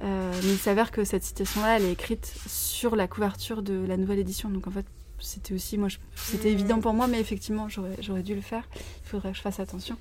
Euh, 0.03 0.33
mais 0.43 0.53
il 0.53 0.59
s'avère 0.59 0.91
que 0.91 1.05
cette 1.05 1.23
citation-là, 1.23 1.77
elle 1.77 1.85
est 1.85 1.93
écrite 1.93 2.33
sur 2.47 2.97
la 2.97 3.07
couverture 3.07 3.63
de 3.63 3.85
la 3.87 3.97
nouvelle 3.97 4.19
édition. 4.19 4.49
Donc 4.49 4.67
en 4.67 4.71
fait, 4.71 4.87
c'était 5.21 5.55
aussi, 5.55 5.79
moi, 5.79 5.89
c'était 6.17 6.49
mmh. 6.49 6.53
évident 6.53 6.81
pour 6.81 6.93
moi, 6.93 7.07
mais 7.07 7.21
effectivement, 7.21 7.69
j'aurais 7.69 8.23
dû 8.23 8.35
le 8.35 8.41
faire. 8.41 8.69
Il 8.75 9.09
faudrait 9.09 9.31
que 9.31 9.37
je 9.37 9.43
fasse 9.43 9.61
attention. 9.61 9.97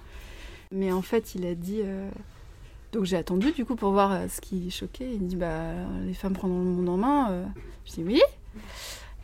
Mais 0.72 0.92
en 0.92 1.02
fait, 1.02 1.36
il 1.36 1.46
a 1.46 1.56
dit. 1.56 1.82
Euh, 1.84 2.10
donc 2.92 3.06
j'ai 3.06 3.16
attendu 3.16 3.52
du 3.54 3.64
coup 3.64 3.76
pour 3.76 3.92
voir 3.92 4.12
euh, 4.12 4.28
ce 4.28 4.42
qui 4.42 4.70
choquait. 4.70 5.14
Il 5.14 5.22
me 5.22 5.28
dit 5.28 5.36
bah 5.36 5.74
les 6.06 6.14
femmes 6.14 6.34
prendront 6.34 6.60
le 6.60 6.66
monde 6.66 6.90
en 6.90 6.98
main. 6.98 7.32
Euh. 7.32 7.46
Je 7.86 7.94
dis 7.94 8.04
oui. 8.04 8.22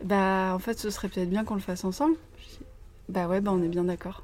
Bah 0.04 0.52
en 0.54 0.60
fait 0.60 0.80
ce 0.80 0.90
serait 0.90 1.10
peut-être 1.10 1.30
bien 1.30 1.44
qu'on 1.44 1.56
le 1.56 1.62
fasse 1.62 1.84
ensemble. 1.84 2.16
bah 3.10 3.28
ouais 3.28 3.42
bah 3.42 3.52
on 3.54 3.62
est 3.62 3.68
bien 3.68 3.84
d'accord. 3.84 4.24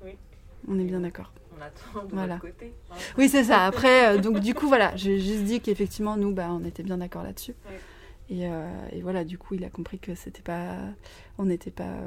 On 0.70 0.80
est 0.80 0.86
bien 0.86 1.02
d'accord. 1.02 1.34
On 1.58 1.62
attend 1.62 2.06
de 2.06 2.14
voilà. 2.14 2.38
côté. 2.38 2.74
Hein. 2.92 2.96
Oui 3.18 3.28
c'est 3.28 3.44
ça. 3.44 3.66
Après 3.66 4.18
donc 4.20 4.40
du 4.40 4.54
coup 4.54 4.68
voilà 4.68 4.96
j'ai 4.96 5.20
juste 5.20 5.44
dit 5.44 5.60
qu'effectivement 5.60 6.16
nous 6.16 6.32
bah 6.32 6.48
on 6.52 6.64
était 6.64 6.84
bien 6.84 6.98
d'accord 6.98 7.24
là-dessus. 7.24 7.56
Et, 8.30 8.44
et, 8.94 9.02
voilà 9.02 9.26
du 9.26 9.38
coup 9.38 9.56
il 9.56 9.66
a 9.66 9.70
compris 9.70 10.00
que 10.00 10.16
c'était 10.16 10.42
pas 10.42 10.78
on 11.38 11.46
n'était 11.46 11.70
pas 11.70 11.98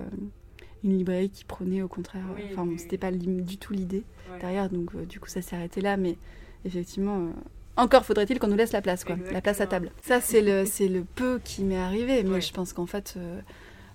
une 0.86 0.96
librairie 0.96 1.30
qui 1.30 1.44
prenait 1.44 1.82
au 1.82 1.88
contraire. 1.88 2.24
enfin, 2.52 2.66
c'était 2.78 2.98
pas 2.98 3.10
du 3.10 3.58
tout 3.58 3.72
l'idée 3.72 4.04
derrière, 4.40 4.70
donc 4.70 4.94
euh, 4.94 5.04
du 5.04 5.20
coup, 5.20 5.28
ça 5.28 5.42
s'est 5.42 5.56
arrêté 5.56 5.80
là. 5.80 5.96
Mais 5.96 6.16
effectivement, 6.64 7.18
euh, 7.18 7.30
encore 7.76 8.04
faudrait-il 8.04 8.38
qu'on 8.38 8.48
nous 8.48 8.56
laisse 8.56 8.72
la 8.72 8.82
place, 8.82 9.04
quoi, 9.04 9.16
la 9.32 9.40
place 9.40 9.60
à 9.60 9.66
table. 9.66 9.90
Ça, 10.02 10.20
c'est 10.20 10.40
le, 10.40 10.64
c'est 10.66 10.88
le 10.88 11.04
peu 11.04 11.40
qui 11.44 11.64
m'est 11.64 11.78
arrivé, 11.78 12.22
mais 12.22 12.40
je 12.40 12.52
pense 12.52 12.72
qu'en 12.72 12.86
fait. 12.86 13.18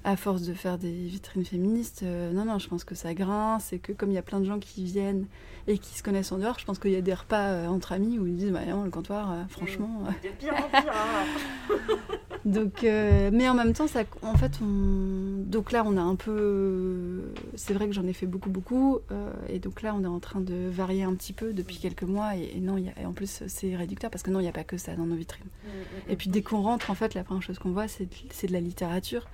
Euh, 0.05 0.11
à 0.11 0.15
force 0.15 0.41
de 0.41 0.53
faire 0.53 0.77
des 0.77 0.91
vitrines 0.91 1.45
féministes, 1.45 2.03
non, 2.03 2.45
non, 2.45 2.59
je 2.59 2.67
pense 2.67 2.83
que 2.83 2.95
ça 2.95 3.13
grince 3.13 3.71
et 3.73 3.79
que 3.79 3.91
comme 3.91 4.09
il 4.11 4.15
y 4.15 4.17
a 4.17 4.23
plein 4.23 4.39
de 4.39 4.45
gens 4.45 4.59
qui 4.59 4.83
viennent 4.83 5.25
et 5.67 5.77
qui 5.77 5.97
se 5.97 6.03
connaissent 6.03 6.31
en 6.31 6.37
dehors, 6.37 6.57
je 6.59 6.65
pense 6.65 6.79
qu'il 6.79 6.91
y 6.91 6.95
a 6.95 7.01
des 7.01 7.13
repas 7.13 7.67
entre 7.67 7.91
amis 7.91 8.17
où 8.17 8.25
ils 8.25 8.35
disent, 8.35 8.51
bah, 8.51 8.65
non, 8.65 8.83
le 8.83 8.89
comptoir, 8.89 9.35
franchement. 9.49 10.03
pire 10.39 10.53
en 10.53 10.69
pire, 10.69 10.91
hein. 10.91 12.05
Donc, 12.45 12.83
euh, 12.83 13.29
mais 13.31 13.47
en 13.47 13.53
même 13.53 13.73
temps, 13.73 13.87
ça, 13.87 14.01
en 14.23 14.35
fait, 14.35 14.53
on... 14.63 15.43
donc 15.45 15.71
là, 15.71 15.83
on 15.85 15.95
a 15.97 16.01
un 16.01 16.15
peu. 16.15 17.21
C'est 17.55 17.73
vrai 17.73 17.87
que 17.87 17.93
j'en 17.93 18.07
ai 18.07 18.13
fait 18.13 18.25
beaucoup, 18.25 18.49
beaucoup, 18.49 18.99
euh, 19.11 19.31
et 19.47 19.59
donc 19.59 19.83
là, 19.83 19.93
on 19.95 20.03
est 20.03 20.07
en 20.07 20.19
train 20.19 20.41
de 20.41 20.69
varier 20.69 21.03
un 21.03 21.13
petit 21.13 21.33
peu 21.33 21.53
depuis 21.53 21.77
quelques 21.77 22.03
mois. 22.03 22.35
Et, 22.35 22.59
non, 22.59 22.77
y 22.77 22.89
a... 22.89 23.07
en 23.07 23.13
plus, 23.13 23.43
c'est 23.45 23.75
réducteur 23.75 24.09
parce 24.09 24.23
que 24.23 24.31
non, 24.31 24.39
il 24.39 24.43
n'y 24.43 24.49
a 24.49 24.53
pas 24.53 24.63
que 24.63 24.77
ça 24.77 24.95
dans 24.95 25.05
nos 25.05 25.15
vitrines. 25.15 25.45
Mm, 25.45 25.67
mm, 25.67 25.71
mm. 25.71 26.11
Et 26.11 26.15
puis 26.15 26.29
dès 26.29 26.41
qu'on 26.41 26.61
rentre, 26.61 26.89
en 26.89 26.95
fait, 26.95 27.13
la 27.13 27.23
première 27.23 27.43
chose 27.43 27.59
qu'on 27.59 27.71
voit, 27.71 27.87
c'est 27.87 28.05
de... 28.05 28.47
de 28.47 28.53
la 28.53 28.59
littérature. 28.59 29.27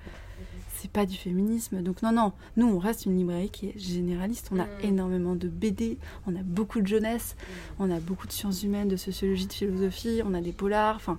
C'est 0.80 0.90
pas 0.90 1.06
du 1.06 1.16
féminisme. 1.16 1.82
Donc 1.82 2.02
non, 2.02 2.12
non, 2.12 2.32
nous, 2.56 2.68
on 2.68 2.78
reste 2.78 3.06
une 3.06 3.16
librairie 3.16 3.50
qui 3.50 3.70
est 3.70 3.78
généraliste. 3.78 4.50
On 4.52 4.60
a 4.60 4.66
énormément 4.82 5.34
de 5.34 5.48
BD, 5.48 5.98
on 6.26 6.36
a 6.36 6.42
beaucoup 6.42 6.80
de 6.80 6.86
jeunesse, 6.86 7.34
on 7.80 7.90
a 7.90 7.98
beaucoup 7.98 8.28
de 8.28 8.32
sciences 8.32 8.62
humaines, 8.62 8.86
de 8.86 8.96
sociologie, 8.96 9.48
de 9.48 9.52
philosophie, 9.52 10.22
on 10.24 10.34
a 10.34 10.40
des 10.40 10.52
polars. 10.52 10.94
Enfin, 10.94 11.18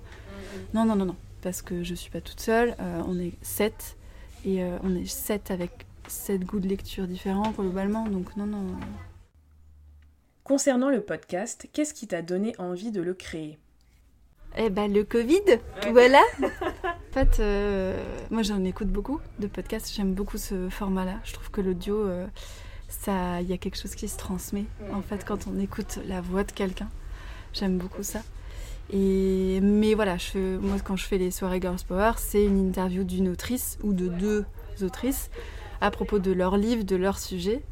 non, 0.72 0.86
non, 0.86 0.96
non, 0.96 1.04
non 1.04 1.16
parce 1.42 1.62
que 1.62 1.82
je 1.82 1.94
suis 1.94 2.10
pas 2.10 2.20
toute 2.20 2.40
seule. 2.40 2.74
Euh, 2.80 3.02
on 3.06 3.18
est 3.18 3.32
sept 3.42 3.96
et 4.44 4.62
euh, 4.62 4.78
on 4.82 4.94
est 4.94 5.06
sept 5.06 5.50
avec 5.50 5.86
sept 6.08 6.44
goûts 6.44 6.60
de 6.60 6.68
lecture 6.68 7.06
différents 7.06 7.50
globalement. 7.50 8.06
Donc 8.06 8.36
non, 8.36 8.46
non. 8.46 8.64
Concernant 10.44 10.90
le 10.90 11.00
podcast, 11.00 11.68
qu'est-ce 11.72 11.94
qui 11.94 12.06
t'a 12.06 12.22
donné 12.22 12.54
envie 12.58 12.90
de 12.90 13.02
le 13.02 13.14
créer? 13.14 13.58
Eh 14.56 14.70
ben 14.70 14.92
le 14.92 15.04
Covid, 15.04 15.60
voilà. 15.92 16.20
en 16.42 17.12
fait, 17.12 17.38
euh, 17.40 18.02
moi 18.30 18.42
j'en 18.42 18.64
écoute 18.64 18.88
beaucoup 18.88 19.20
de 19.38 19.46
podcasts. 19.46 19.94
J'aime 19.94 20.12
beaucoup 20.12 20.38
ce 20.38 20.68
format-là. 20.68 21.20
Je 21.24 21.32
trouve 21.32 21.50
que 21.50 21.60
l'audio, 21.60 22.08
ça, 22.88 23.40
il 23.40 23.48
y 23.48 23.52
a 23.52 23.58
quelque 23.58 23.78
chose 23.80 23.94
qui 23.94 24.08
se 24.08 24.18
transmet. 24.18 24.64
En 24.92 25.02
fait, 25.02 25.24
quand 25.24 25.46
on 25.46 25.58
écoute 25.60 26.00
la 26.06 26.20
voix 26.20 26.44
de 26.44 26.52
quelqu'un, 26.52 26.88
j'aime 27.52 27.78
beaucoup 27.78 28.02
ça. 28.02 28.20
Et, 28.92 29.60
mais 29.62 29.94
voilà, 29.94 30.16
je, 30.16 30.58
moi 30.58 30.76
quand 30.82 30.96
je 30.96 31.04
fais 31.04 31.18
les 31.18 31.30
soirées 31.30 31.60
Girls 31.60 31.78
Power, 31.86 32.12
c'est 32.16 32.44
une 32.44 32.58
interview 32.58 33.04
d'une 33.04 33.28
autrice 33.28 33.78
ou 33.82 33.92
de 33.92 34.08
deux 34.08 34.44
autrices 34.82 35.30
à 35.80 35.90
propos 35.90 36.18
de 36.18 36.32
leur 36.32 36.56
livre, 36.56 36.84
de 36.84 36.96
leur 36.96 37.18
sujet. 37.18 37.62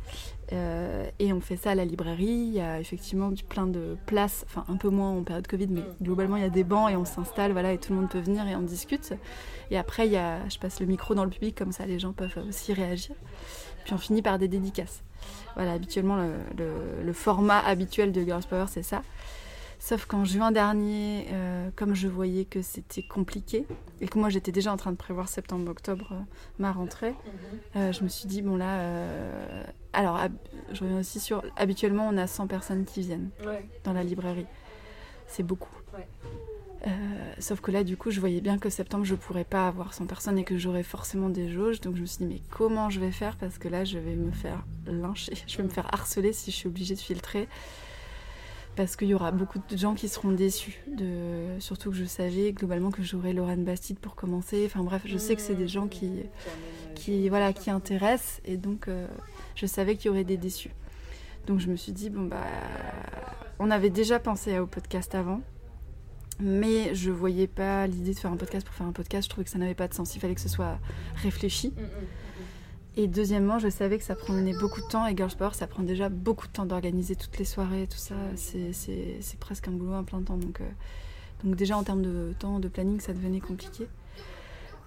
Euh, 0.52 1.06
et 1.18 1.32
on 1.32 1.40
fait 1.40 1.56
ça 1.56 1.72
à 1.72 1.74
la 1.74 1.84
librairie. 1.84 2.26
Il 2.26 2.54
y 2.54 2.60
a 2.60 2.80
effectivement 2.80 3.30
plein 3.48 3.66
de 3.66 3.96
places, 4.06 4.44
enfin 4.48 4.64
un 4.68 4.76
peu 4.76 4.88
moins 4.88 5.10
en 5.10 5.22
période 5.22 5.46
Covid, 5.46 5.68
mais 5.68 5.82
globalement 6.02 6.36
il 6.36 6.42
y 6.42 6.46
a 6.46 6.50
des 6.50 6.64
bancs 6.64 6.90
et 6.90 6.96
on 6.96 7.04
s'installe, 7.04 7.52
voilà, 7.52 7.72
et 7.72 7.78
tout 7.78 7.92
le 7.92 8.00
monde 8.00 8.10
peut 8.10 8.20
venir 8.20 8.46
et 8.46 8.56
on 8.56 8.62
discute. 8.62 9.12
Et 9.70 9.78
après, 9.78 10.06
il 10.06 10.12
y 10.12 10.16
a, 10.16 10.48
je 10.48 10.58
passe 10.58 10.80
le 10.80 10.86
micro 10.86 11.14
dans 11.14 11.24
le 11.24 11.30
public, 11.30 11.56
comme 11.56 11.72
ça 11.72 11.86
les 11.86 11.98
gens 11.98 12.12
peuvent 12.12 12.38
aussi 12.48 12.72
réagir. 12.72 13.14
Puis 13.84 13.94
on 13.94 13.98
finit 13.98 14.22
par 14.22 14.38
des 14.38 14.48
dédicaces. 14.48 15.02
Voilà, 15.54 15.72
habituellement 15.72 16.16
le, 16.16 17.04
le 17.04 17.12
format 17.12 17.58
habituel 17.58 18.12
de 18.12 18.22
Girls 18.22 18.44
Power, 18.48 18.66
c'est 18.68 18.82
ça. 18.82 19.02
Sauf 19.88 20.04
qu'en 20.04 20.26
juin 20.26 20.52
dernier, 20.52 21.28
euh, 21.32 21.70
comme 21.74 21.94
je 21.94 22.08
voyais 22.08 22.44
que 22.44 22.60
c'était 22.60 23.02
compliqué 23.02 23.64
et 24.02 24.06
que 24.06 24.18
moi 24.18 24.28
j'étais 24.28 24.52
déjà 24.52 24.70
en 24.70 24.76
train 24.76 24.92
de 24.92 24.98
prévoir 24.98 25.30
septembre-octobre 25.30 26.12
euh, 26.12 26.20
ma 26.58 26.72
rentrée, 26.72 27.12
mhm. 27.12 27.16
euh, 27.76 27.92
je 27.92 28.04
me 28.04 28.08
suis 28.08 28.28
dit, 28.28 28.42
bon 28.42 28.58
là, 28.58 28.82
alors 29.94 30.20
je 30.72 30.84
reviens 30.84 30.98
aussi 30.98 31.20
sur, 31.20 31.42
habituellement 31.56 32.06
on 32.06 32.18
a 32.18 32.26
100 32.26 32.48
personnes 32.48 32.84
qui 32.84 33.00
viennent 33.00 33.30
dans 33.84 33.94
la 33.94 34.02
librairie. 34.02 34.44
C'est 35.26 35.42
beaucoup. 35.42 35.74
sauf 37.38 37.62
que 37.62 37.70
là, 37.70 37.82
du 37.82 37.96
coup, 37.96 38.10
je 38.10 38.20
voyais 38.20 38.42
bien 38.42 38.58
que 38.58 38.68
septembre, 38.68 39.06
je 39.06 39.14
pourrais 39.14 39.44
pas 39.44 39.68
avoir 39.68 39.94
100 39.94 40.04
personnes 40.04 40.36
et 40.36 40.44
que 40.44 40.58
j'aurais 40.58 40.82
forcément 40.82 41.30
des 41.30 41.48
jauges. 41.48 41.80
Donc 41.80 41.96
je 41.96 42.02
me 42.02 42.06
suis 42.06 42.26
dit, 42.26 42.34
mais 42.34 42.42
comment 42.50 42.90
je 42.90 43.00
vais 43.00 43.10
faire? 43.10 43.36
Parce 43.38 43.56
que 43.56 43.68
là, 43.68 43.86
je 43.86 43.96
vais 43.96 44.16
me 44.16 44.32
faire 44.32 44.66
lyncher, 44.86 45.32
je 45.46 45.56
vais 45.56 45.62
me 45.62 45.70
faire 45.70 45.88
harceler 45.94 46.34
si 46.34 46.50
je 46.50 46.56
suis 46.56 46.68
obligée 46.68 46.94
de 46.94 47.00
filtrer 47.00 47.48
parce 48.78 48.94
qu'il 48.94 49.08
y 49.08 49.14
aura 49.14 49.32
beaucoup 49.32 49.58
de 49.58 49.76
gens 49.76 49.94
qui 49.94 50.08
seront 50.08 50.30
déçus. 50.30 50.84
Surtout 51.58 51.90
que 51.90 51.96
je 51.96 52.04
savais 52.04 52.52
globalement 52.52 52.92
que 52.92 53.02
j'aurais 53.02 53.32
Lorraine 53.32 53.64
Bastide 53.64 53.98
pour 53.98 54.14
commencer. 54.14 54.62
Enfin 54.66 54.84
bref, 54.84 55.02
je 55.04 55.18
sais 55.18 55.34
que 55.34 55.42
c'est 55.42 55.56
des 55.56 55.66
gens 55.66 55.88
qui, 55.88 56.22
qui, 56.94 57.28
voilà, 57.28 57.52
qui 57.52 57.70
intéressent 57.70 58.40
et 58.44 58.56
donc 58.56 58.86
euh, 58.86 59.08
je 59.56 59.66
savais 59.66 59.96
qu'il 59.96 60.06
y 60.06 60.10
aurait 60.10 60.22
des 60.22 60.36
déçus. 60.36 60.70
Donc 61.48 61.58
je 61.58 61.66
me 61.66 61.74
suis 61.74 61.90
dit, 61.90 62.08
bon 62.08 62.26
bah, 62.26 62.36
on 63.58 63.72
avait 63.72 63.90
déjà 63.90 64.20
pensé 64.20 64.60
au 64.60 64.68
podcast 64.68 65.12
avant, 65.16 65.40
mais 66.38 66.94
je 66.94 67.10
voyais 67.10 67.48
pas 67.48 67.88
l'idée 67.88 68.14
de 68.14 68.18
faire 68.20 68.30
un 68.30 68.36
podcast 68.36 68.64
pour 68.64 68.76
faire 68.76 68.86
un 68.86 68.92
podcast. 68.92 69.24
Je 69.24 69.30
trouvais 69.30 69.44
que 69.44 69.50
ça 69.50 69.58
n'avait 69.58 69.74
pas 69.74 69.88
de 69.88 69.94
sens. 69.94 70.14
Il 70.14 70.20
fallait 70.20 70.36
que 70.36 70.40
ce 70.40 70.48
soit 70.48 70.78
réfléchi. 71.16 71.72
Et 72.98 73.06
deuxièmement, 73.06 73.60
je 73.60 73.68
savais 73.68 73.96
que 73.96 74.02
ça 74.02 74.16
prenait 74.16 74.54
beaucoup 74.58 74.80
de 74.80 74.86
temps 74.88 75.06
et 75.06 75.16
Girls 75.16 75.30
Power, 75.38 75.50
ça 75.52 75.68
prend 75.68 75.84
déjà 75.84 76.08
beaucoup 76.08 76.48
de 76.48 76.52
temps 76.52 76.66
d'organiser 76.66 77.14
toutes 77.14 77.38
les 77.38 77.44
soirées, 77.44 77.86
tout 77.86 77.96
ça. 77.96 78.16
C'est 78.34 79.38
presque 79.38 79.68
un 79.68 79.70
boulot 79.70 79.94
à 79.94 80.02
plein 80.02 80.20
temps. 80.20 80.36
Donc, 80.36 80.60
euh, 80.60 80.64
donc 81.44 81.54
déjà 81.54 81.78
en 81.78 81.84
termes 81.84 82.02
de 82.02 82.34
temps, 82.40 82.58
de 82.58 82.66
planning, 82.66 82.98
ça 82.98 83.12
devenait 83.12 83.38
compliqué. 83.38 83.86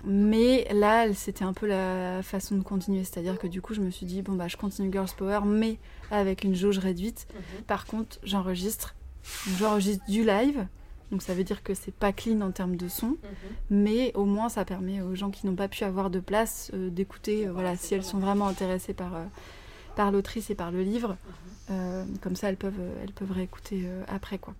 Mais 0.04 0.68
là, 0.74 1.14
c'était 1.14 1.46
un 1.46 1.54
peu 1.54 1.68
la 1.68 2.22
façon 2.22 2.58
de 2.58 2.64
continuer. 2.64 3.06
C'est-à-dire 3.06 3.40
que 3.40 3.48
du 3.48 3.62
coup, 3.62 3.74
je 3.74 3.80
me 3.80 3.90
suis 3.90 4.06
dit, 4.06 4.22
bon, 4.22 4.34
bah, 4.34 4.50
je 4.50 4.58
continue 4.58 4.92
Girls 4.92 5.12
Power, 5.18 5.40
mais 5.46 5.78
avec 6.10 6.44
une 6.44 6.54
jauge 6.54 6.80
réduite. 6.80 7.28
Mhm. 7.34 7.64
Par 7.64 7.86
contre, 7.86 8.20
j'enregistre. 8.24 8.94
J'enregistre 9.58 10.04
du 10.10 10.26
live 10.26 10.68
donc 11.12 11.22
ça 11.22 11.34
veut 11.34 11.44
dire 11.44 11.64
que 11.64 11.74
c'est 11.74 11.94
pas 11.94 12.14
clean 12.14 12.42
en 12.42 12.52
termes 12.52 12.76
de 12.76 12.88
son, 12.88 13.08
mhm. 13.08 13.18
mais 13.70 14.12
au 14.16 14.26
moins 14.26 14.50
ça 14.50 14.66
permet 14.66 15.02
aux 15.02 15.16
gens 15.16 15.30
qui 15.30 15.46
n'ont 15.46 15.56
pas 15.56 15.68
pu 15.68 15.84
avoir 15.84 16.10
de 16.10 16.20
place 16.20 16.72
euh, 16.74 16.90
d'écouter, 16.90 17.48
euh, 17.48 17.52
voilà, 17.52 17.76
si 17.76 17.94
elles 17.94 18.04
sont 18.04 18.20
vraiment 18.20 18.48
intéressées 18.48 18.94
par, 18.94 19.16
euh, 19.16 19.26
par 19.96 20.12
l'autrice 20.12 20.50
et 20.50 20.56
par 20.56 20.72
le 20.72 20.82
livre. 20.82 21.18
Mhm. 21.70 22.18
comme 22.20 22.36
ça, 22.36 22.50
elles 22.50 22.58
peuvent, 22.58 22.74
elles 23.02 23.14
peuvent 23.14 23.32
réécouter 23.32 23.88
après 24.08 24.40
quoi. 24.40 24.56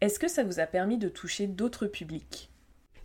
Est-ce 0.00 0.18
que 0.18 0.28
ça 0.28 0.44
vous 0.44 0.60
a 0.60 0.66
permis 0.66 0.98
de 0.98 1.08
toucher 1.08 1.46
d'autres 1.46 1.86
publics? 1.86 2.50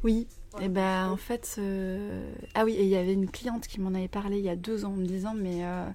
Oui, 0.03 0.27
et 0.61 0.69
ben 0.69 1.09
en 1.09 1.17
fait, 1.17 1.55
euh, 1.57 2.31
ah 2.53 2.63
oui, 2.63 2.73
et 2.73 2.83
il 2.83 2.89
y 2.89 2.95
avait 2.95 3.13
une 3.13 3.29
cliente 3.29 3.67
qui 3.67 3.81
m'en 3.81 3.93
avait 3.93 4.07
parlé 4.07 4.37
il 4.37 4.45
y 4.45 4.49
a 4.49 4.55
deux 4.55 4.85
ans 4.85 4.93
en 4.93 4.97
me 4.97 5.05
disant 5.05 5.33
mais 5.33 5.65
euh, 5.65 5.85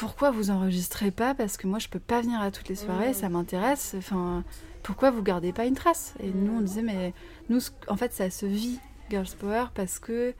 pourquoi 0.00 0.30
vous 0.30 0.50
enregistrez 0.50 1.10
pas 1.10 1.34
Parce 1.34 1.58
que 1.58 1.66
moi 1.66 1.78
je 1.78 1.88
peux 1.88 1.98
pas 1.98 2.22
venir 2.22 2.40
à 2.40 2.50
toutes 2.50 2.68
les 2.70 2.74
soirées, 2.74 3.10
Mmh. 3.10 3.14
ça 3.14 3.28
m'intéresse. 3.28 3.94
Enfin, 3.98 4.44
pourquoi 4.82 5.10
vous 5.10 5.22
gardez 5.22 5.52
pas 5.52 5.66
une 5.66 5.74
trace 5.74 6.14
Et 6.20 6.30
nous 6.30 6.56
on 6.56 6.62
disait 6.62 6.80
mais 6.80 7.12
nous 7.50 7.60
en 7.86 7.96
fait 7.98 8.14
ça 8.14 8.30
se 8.30 8.46
vit 8.46 8.78
Girls 9.10 9.28
Power 9.38 9.66
parce 9.74 9.98
que 9.98 10.32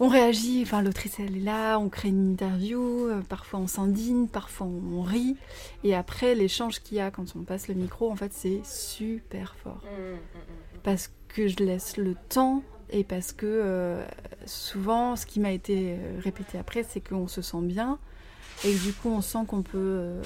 on 0.00 0.08
réagit, 0.08 0.60
enfin 0.62 0.82
l'autrice 0.82 1.18
elle 1.18 1.38
est 1.38 1.40
là, 1.40 1.78
on 1.78 1.88
crée 1.88 2.10
une 2.10 2.32
interview, 2.32 3.08
euh, 3.08 3.22
parfois 3.22 3.58
on 3.58 3.66
s'indigne, 3.66 4.26
parfois 4.28 4.66
on 4.66 5.00
rit, 5.00 5.38
et 5.82 5.94
après 5.94 6.34
l'échange 6.34 6.80
qu'il 6.80 6.98
y 6.98 7.00
a 7.00 7.10
quand 7.10 7.34
on 7.36 7.44
passe 7.44 7.68
le 7.68 7.74
micro, 7.74 8.10
en 8.10 8.16
fait 8.16 8.34
c'est 8.34 8.60
super 8.66 9.54
fort. 9.56 9.80
Parce 10.82 11.10
que 11.28 11.48
je 11.48 11.56
laisse 11.56 11.96
le 11.96 12.16
temps 12.28 12.62
et 12.90 13.02
parce 13.02 13.32
que 13.32 13.46
euh, 13.46 14.04
souvent 14.44 15.16
ce 15.16 15.24
qui 15.24 15.40
m'a 15.40 15.52
été 15.52 15.96
euh, 15.98 16.20
répété 16.22 16.58
après 16.58 16.82
c'est 16.82 17.00
qu'on 17.00 17.28
se 17.28 17.40
sent 17.40 17.62
bien 17.62 17.98
et 18.64 18.72
que 18.74 18.78
du 18.82 18.92
coup 18.92 19.08
on 19.10 19.20
sent 19.20 19.38
qu'on 19.46 19.62
peut 19.62 19.70
euh, 19.78 20.22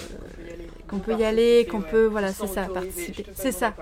qu'on 0.89 0.99
peut 0.99 1.17
y 1.19 1.25
aller, 1.25 1.67
qu'on 1.71 1.83
peut 1.83 2.07
voilà 2.07 2.33
c'est 2.33 2.47
ça 2.47 2.67
participer, 2.67 3.27
c'est 3.35 3.53
ça 3.53 3.75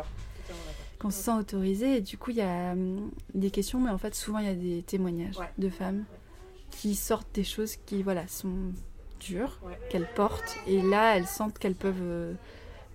qu'on 0.99 1.11
se 1.11 1.23
sent 1.23 1.31
autorisé 1.33 1.97
et 1.97 2.01
du 2.01 2.19
coup 2.19 2.31
il 2.31 2.37
y 2.37 2.43
a 2.43 2.73
hum, 2.73 3.11
des 3.35 3.51
questions 3.51 3.81
mais 3.81 3.91
en 3.91 3.99
fait 3.99 4.15
souvent 4.15 4.39
il 4.39 4.47
y 4.47 4.51
a 4.51 4.55
des 4.55 4.83
témoignages 4.83 5.39
Ouais. 5.39 5.51
de 5.59 5.69
femmes 5.71 6.05
qui 6.71 6.95
sortent 6.95 7.29
des 7.35 7.45
choses 7.45 7.77
qui 7.87 8.03
voilà 8.03 8.27
sont 8.29 8.55
dures 9.21 9.59
Ouais. 9.63 9.79
qu'elles 9.91 10.09
portent 10.15 10.57
et 10.67 10.83
là 10.83 11.17
elles 11.17 11.27
sentent 11.27 11.59
qu'elles 11.59 11.75
peuvent 11.75 11.95
euh, 12.03 12.33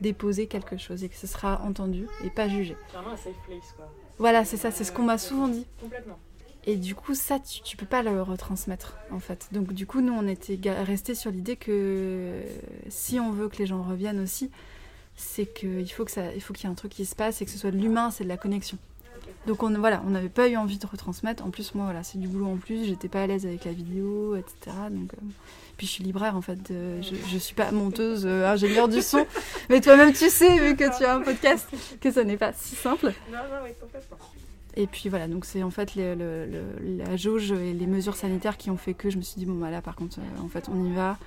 déposer 0.02 0.48
quelque 0.48 0.78
chose 0.78 1.04
et 1.04 1.10
que 1.10 1.16
ce 1.16 1.26
sera 1.28 1.62
entendu 1.62 2.08
et 2.24 2.30
pas 2.30 2.48
jugé. 2.50 2.76
Vraiment 2.94 3.12
un 3.12 3.18
safe 3.18 3.34
place, 3.48 3.74
quoi. 3.78 3.92
Voilà, 4.18 4.44
c'est 4.46 4.58
ça, 4.58 4.72
c'est 4.72 4.84
ce 4.84 4.92
qu'on 4.92 5.04
m'a 5.04 5.18
souvent 5.18 5.48
dit. 5.48 5.66
Complètement. 5.82 6.18
Et 6.68 6.78
du 6.78 6.96
coup, 6.96 7.14
ça, 7.14 7.40
tu, 7.40 7.62
tu 7.62 7.78
peux 7.78 7.86
pas 7.86 8.02
le 8.02 8.22
retransmettre, 8.22 8.98
en 9.12 9.20
fait. 9.20 9.48
Donc, 9.52 9.74
du 9.74 9.86
coup, 9.86 10.02
nous, 10.02 10.14
on 10.14 10.28
était 10.28 10.60
restés 10.84 11.14
sur 11.14 11.30
l'idée 11.30 11.58
que 11.58 12.42
si 12.90 13.20
on 13.20 13.32
veut 13.32 13.50
que 13.50 13.58
les 13.58 13.68
gens 13.68 13.84
reviennent 13.84 14.20
aussi, 14.20 14.50
c'est 15.16 15.46
qu'il 15.46 15.90
faut 15.92 16.06
qu'il 16.06 16.22
y 16.22 16.64
ait 16.64 16.66
un 16.66 16.74
truc 16.74 16.92
qui 16.92 17.06
se 17.06 17.16
passe 17.16 17.42
et 17.42 17.46
que 17.46 17.52
ce 17.52 17.60
soit 17.60 17.72
de 17.72 17.78
l'humain, 17.78 18.10
c'est 18.10 18.24
de 18.24 18.30
la 18.30 18.38
connexion. 18.38 18.78
Donc, 19.46 19.62
on, 19.62 19.70
voilà, 19.78 20.02
on 20.08 20.10
n'avait 20.10 20.30
pas 20.30 20.48
eu 20.48 20.58
envie 20.58 20.80
de 20.80 20.88
retransmettre. 20.88 21.46
En 21.46 21.52
plus, 21.52 21.76
moi, 21.76 21.86
voilà, 21.86 22.04
c'est 22.04 22.18
du 22.18 22.28
boulot 22.28 22.48
en 22.48 22.58
plus. 22.58 22.86
J'étais 22.86 23.10
pas 23.10 23.22
à 23.22 23.28
l'aise 23.28 23.46
avec 23.46 23.66
la 23.66 23.72
vidéo, 23.72 24.36
etc. 24.36 24.76
Donc, 24.90 25.14
euh, 25.14 25.18
puis 25.78 25.86
je 25.86 25.92
suis 25.92 26.04
libraire, 26.04 26.36
en 26.36 26.42
fait. 26.42 26.58
je, 26.70 27.16
je 27.32 27.38
suis 27.38 27.54
pas 27.54 27.72
monteuse, 27.72 28.26
euh, 28.26 28.48
ingénieure 28.48 28.88
du 28.88 29.04
son. 29.04 29.28
Mais 29.70 29.82
toi-même, 29.82 30.14
tu 30.14 30.32
sais, 30.32 30.58
vu 30.60 30.76
que 30.76 30.98
tu 30.98 31.06
as 31.06 31.14
un 31.14 31.22
podcast, 31.22 31.70
que 32.02 32.12
ça 32.12 32.24
n'est 32.24 32.38
pas 32.38 32.54
si 32.54 32.76
simple. 32.76 33.14
Non, 33.32 33.38
non, 33.38 33.62
oui, 33.64 33.72
complètement. 33.80 34.18
Et 34.78 34.88
puis 34.88 35.08
voilà, 35.10 35.28
donc 35.28 35.46
c'est 35.46 35.64
en 35.64 35.70
fait 35.70 35.96
le- 35.96 36.16
le- 36.16 36.46
le- 36.46 36.98
la 36.98 37.16
jauge 37.16 37.52
et 37.52 37.74
les 37.74 37.88
mesures 37.88 38.16
sanitaires 38.16 38.58
qui 38.58 38.70
ont 38.70 38.78
fait 38.78 38.94
que 38.94 39.10
je 39.10 39.18
me 39.18 39.22
suis 39.22 39.40
dit, 39.40 39.46
bon 39.46 39.56
bah 39.56 39.72
là 39.72 39.82
par 39.82 39.96
contre, 39.96 40.20
euh, 40.20 40.44
en 40.44 40.50
fait 40.50 40.68
on 40.70 40.84
y 40.86 40.92
va 40.94 41.18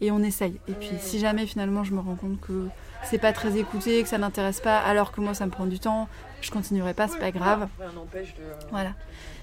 et 0.00 0.10
on 0.10 0.18
essaye. 0.22 0.60
Et 0.68 0.72
puis 0.72 0.90
si 1.00 1.18
jamais 1.18 1.46
finalement 1.46 1.84
je 1.84 1.92
me 1.94 2.00
rends 2.00 2.16
compte 2.16 2.38
que 2.40 2.68
c'est 3.04 3.18
pas 3.18 3.32
très 3.32 3.56
écouté, 3.58 4.02
que 4.02 4.08
ça 4.08 4.18
n'intéresse 4.18 4.60
pas, 4.60 4.78
alors 4.78 5.10
que 5.12 5.20
moi 5.22 5.32
ça 5.34 5.46
me 5.46 5.50
prend 5.50 5.66
du 5.66 5.78
temps, 5.78 6.08
je 6.42 6.50
continuerai 6.50 6.92
pas, 6.94 7.08
c'est 7.08 7.18
pas 7.18 7.30
grave. 7.30 7.60
De. 7.60 8.68
Voilà. 8.70 8.92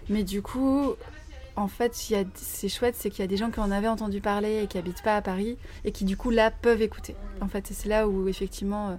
Mais 0.10 0.24
du 0.24 0.42
coup, 0.44 0.94
en 1.56 1.68
fait, 1.68 2.10
il 2.10 2.14
y 2.14 2.16
a- 2.20 2.24
c'est 2.36 2.70
chouette, 2.70 2.96
c'est 2.96 3.10
qu'il 3.10 3.22
y 3.22 3.24
a 3.24 3.28
des 3.28 3.38
gens 3.38 3.50
qui 3.50 3.60
en 3.60 3.72
avaient 3.72 3.88
entendu 3.88 4.22
parler 4.22 4.62
et 4.64 4.68
qui 4.68 4.78
habitent 4.78 5.02
pas 5.04 5.16
à 5.16 5.22
Paris 5.22 5.58
et 5.86 5.92
qui 5.92 6.06
du 6.06 6.16
coup 6.18 6.30
là 6.30 6.52
peuvent 6.52 6.82
écouter. 6.84 7.16
En 7.42 7.48
fait, 7.48 7.66
c'est 7.72 7.90
là 7.90 8.08
où 8.08 8.28
effectivement 8.28 8.90
euh, 8.90 8.96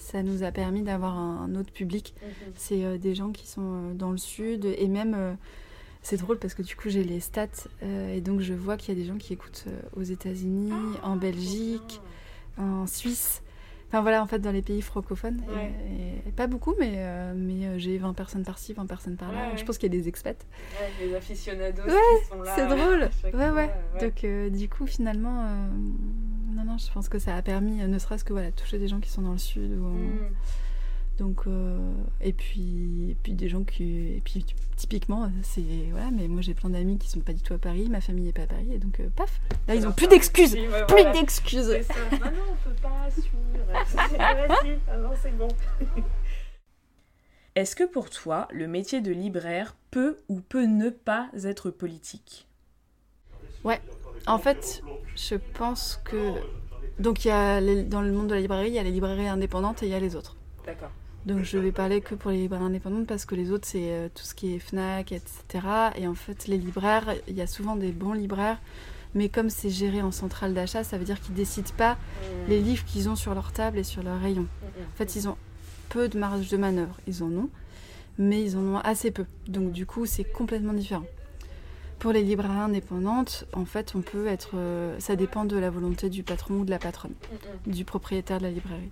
ça 0.00 0.22
nous 0.22 0.42
a 0.42 0.50
permis 0.50 0.82
d'avoir 0.82 1.16
un, 1.18 1.44
un 1.44 1.54
autre 1.54 1.72
public. 1.72 2.14
Mhm. 2.22 2.30
C'est 2.56 2.84
euh, 2.84 2.98
des 2.98 3.14
gens 3.14 3.30
qui 3.30 3.46
sont 3.46 3.62
euh, 3.90 3.94
dans 3.94 4.10
le 4.10 4.18
sud 4.18 4.64
et 4.64 4.88
même 4.88 5.14
euh, 5.16 5.34
c'est 6.02 6.16
drôle 6.16 6.38
parce 6.38 6.54
que 6.54 6.62
du 6.62 6.74
coup 6.76 6.88
j'ai 6.88 7.04
les 7.04 7.20
stats 7.20 7.46
euh, 7.82 8.14
et 8.14 8.20
donc 8.20 8.40
je 8.40 8.54
vois 8.54 8.76
qu'il 8.76 8.96
y 8.96 8.98
a 8.98 9.00
des 9.00 9.06
gens 9.06 9.18
qui 9.18 9.32
écoutent 9.34 9.64
euh, 9.68 9.80
aux 9.96 10.02
États-Unis, 10.02 10.72
en 11.02 11.16
Belgique, 11.16 12.00
en 12.58 12.86
Suisse. 12.86 13.42
Enfin 13.88 14.02
voilà, 14.02 14.22
en 14.22 14.26
fait 14.28 14.38
dans 14.38 14.52
les 14.52 14.62
pays 14.62 14.82
francophones. 14.82 15.42
Et- 15.50 15.52
Ouais. 15.54 15.72
Et, 16.24 16.28
et 16.28 16.32
pas 16.32 16.46
beaucoup, 16.46 16.74
mais, 16.78 16.92
euh, 16.98 17.32
mais 17.36 17.76
j'ai 17.80 17.98
20 17.98 18.14
personnes 18.14 18.44
par-ci, 18.44 18.72
20 18.72 18.86
personnes 18.86 19.16
par-là. 19.16 19.46
Ouais, 19.46 19.50
ouais. 19.52 19.58
Je 19.58 19.64
pense 19.64 19.78
qu'il 19.78 19.92
y 19.92 19.96
a 19.96 20.00
des 20.00 20.06
expats. 20.08 20.46
Ouais, 20.80 21.06
les 21.06 21.14
aficionados 21.16 21.82
Ouais, 21.82 22.20
qui 22.22 22.28
sont 22.28 22.40
là. 22.42 22.52
C'est 22.54 22.66
drôle. 22.68 23.10
Ouais, 23.34 23.50
ouais. 23.50 23.70
Donc 24.00 24.52
du 24.56 24.68
coup 24.68 24.86
finalement, 24.86 25.44
non, 26.70 26.78
je 26.78 26.90
pense 26.92 27.08
que 27.08 27.18
ça 27.18 27.36
a 27.36 27.42
permis, 27.42 27.82
euh, 27.82 27.86
ne 27.86 27.98
serait-ce 27.98 28.24
que 28.24 28.32
voilà, 28.32 28.52
toucher 28.52 28.78
des 28.78 28.88
gens 28.88 29.00
qui 29.00 29.10
sont 29.10 29.22
dans 29.22 29.32
le 29.32 29.38
sud 29.38 29.72
ou 29.72 29.88
Mm. 29.88 30.18
donc, 31.18 31.46
euh, 31.46 31.78
et 32.20 32.32
puis, 32.32 33.10
et 33.10 33.16
puis 33.22 33.32
des 33.34 33.48
gens 33.48 33.64
qui, 33.64 34.14
et 34.16 34.22
puis 34.24 34.44
typiquement, 34.76 35.30
c'est 35.42 35.62
voilà, 35.90 36.10
mais 36.10 36.28
moi 36.28 36.40
j'ai 36.42 36.54
plein 36.54 36.70
d'amis 36.70 36.98
qui 36.98 37.08
sont 37.08 37.20
pas 37.20 37.32
du 37.32 37.42
tout 37.42 37.54
à 37.54 37.58
Paris, 37.58 37.88
ma 37.90 38.00
famille 38.00 38.28
est 38.28 38.32
pas 38.32 38.42
à 38.42 38.46
Paris, 38.46 38.72
et 38.72 38.78
donc 38.78 39.00
euh, 39.00 39.08
paf, 39.14 39.40
là 39.68 39.74
ils 39.74 39.86
ont 39.86 39.92
plus 39.92 40.06
d'excuses, 40.06 40.54
ouais, 40.54 40.66
plus 40.86 41.02
voilà. 41.02 41.12
d'excuses. 41.12 41.66
C'est 41.66 41.82
ça. 41.82 41.94
Non, 42.12 42.18
non, 42.26 42.42
on 42.52 42.68
peut 42.68 42.76
pas 42.80 43.10
suivre. 43.10 43.28
Vas-y, 43.68 44.78
ah 44.88 44.96
non, 44.96 45.10
c'est 45.20 45.36
bon. 45.36 45.48
Est-ce 47.56 47.74
que 47.74 47.84
pour 47.84 48.10
toi, 48.10 48.46
le 48.52 48.68
métier 48.68 49.00
de 49.00 49.10
libraire 49.10 49.74
peut 49.90 50.18
ou 50.28 50.40
peut 50.40 50.66
ne 50.66 50.88
pas 50.88 51.28
être 51.44 51.70
politique? 51.70 52.46
En 54.26 54.38
fait, 54.38 54.82
je 55.16 55.34
pense 55.54 56.00
que 56.04 56.34
donc 56.98 57.24
il 57.24 57.28
y 57.28 57.30
a 57.30 57.60
les- 57.60 57.82
dans 57.82 58.02
le 58.02 58.12
monde 58.12 58.28
de 58.28 58.34
la 58.34 58.40
librairie, 58.40 58.68
il 58.68 58.74
y 58.74 58.78
a 58.78 58.82
les 58.82 58.90
librairies 58.90 59.28
indépendantes 59.28 59.82
et 59.82 59.86
il 59.86 59.92
y 59.92 59.94
a 59.94 60.00
les 60.00 60.14
autres. 60.16 60.36
D'accord. 60.66 60.90
Donc 61.26 61.42
je 61.44 61.58
vais 61.58 61.72
parler 61.72 62.00
que 62.00 62.14
pour 62.14 62.30
les 62.30 62.38
libraires 62.38 62.62
indépendantes 62.62 63.06
parce 63.06 63.24
que 63.26 63.34
les 63.34 63.50
autres 63.50 63.66
c'est 63.66 63.90
euh, 63.90 64.08
tout 64.14 64.22
ce 64.24 64.34
qui 64.34 64.54
est 64.54 64.58
Fnac, 64.58 65.12
etc. 65.12 65.90
Et 65.96 66.06
en 66.06 66.14
fait 66.14 66.46
les 66.46 66.56
libraires, 66.56 67.14
il 67.28 67.34
y 67.34 67.42
a 67.42 67.46
souvent 67.46 67.76
des 67.76 67.92
bons 67.92 68.12
libraires, 68.14 68.58
mais 69.14 69.28
comme 69.28 69.50
c'est 69.50 69.68
géré 69.70 70.00
en 70.02 70.12
centrale 70.12 70.54
d'achat, 70.54 70.82
ça 70.84 70.96
veut 70.96 71.04
dire 71.04 71.20
qu'ils 71.20 71.34
décident 71.34 71.70
pas 71.76 71.98
les 72.48 72.60
livres 72.60 72.84
qu'ils 72.84 73.08
ont 73.08 73.16
sur 73.16 73.34
leur 73.34 73.52
table 73.52 73.78
et 73.78 73.84
sur 73.84 74.02
leur 74.02 74.18
rayon. 74.20 74.46
En 74.78 74.96
fait 74.96 75.14
ils 75.16 75.28
ont 75.28 75.36
peu 75.90 76.08
de 76.08 76.18
marge 76.18 76.48
de 76.48 76.56
manœuvre, 76.56 76.96
ils 77.06 77.22
en 77.22 77.30
ont, 77.32 77.50
mais 78.18 78.42
ils 78.42 78.56
en 78.56 78.60
ont 78.60 78.78
assez 78.78 79.10
peu. 79.10 79.26
Donc 79.46 79.72
du 79.72 79.84
coup 79.84 80.06
c'est 80.06 80.24
complètement 80.24 80.72
différent. 80.72 81.04
Pour 82.00 82.12
les 82.12 82.22
librairies 82.22 82.58
indépendantes, 82.58 83.44
en 83.52 83.64
fait 83.64 83.92
on 83.94 84.00
peut 84.00 84.26
être, 84.26 84.52
euh, 84.54 84.98
ça 84.98 85.16
dépend 85.16 85.44
de 85.44 85.56
la 85.56 85.70
volonté 85.70 86.08
du 86.08 86.22
patron 86.22 86.54
ou 86.54 86.64
de 86.64 86.70
la 86.70 86.78
patronne 86.78 87.12
du 87.66 87.84
propriétaire 87.84 88.38
de 88.38 88.44
la 88.44 88.50
librairie. 88.50 88.90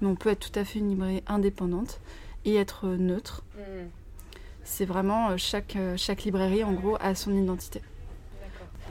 Mais 0.00 0.08
on 0.08 0.16
peut 0.16 0.28
être 0.28 0.50
tout 0.50 0.58
à 0.58 0.64
fait 0.64 0.80
une 0.80 0.90
librairie 0.90 1.22
indépendante 1.26 2.00
et 2.44 2.56
être 2.56 2.86
euh, 2.86 2.96
neutre. 2.96 3.44
C'est 4.64 4.84
vraiment 4.84 5.30
euh, 5.30 5.36
chaque, 5.38 5.78
chaque 5.96 6.24
librairie, 6.24 6.62
en 6.62 6.72
gros, 6.72 6.96
a 7.00 7.14
son 7.14 7.32
identité. 7.32 7.80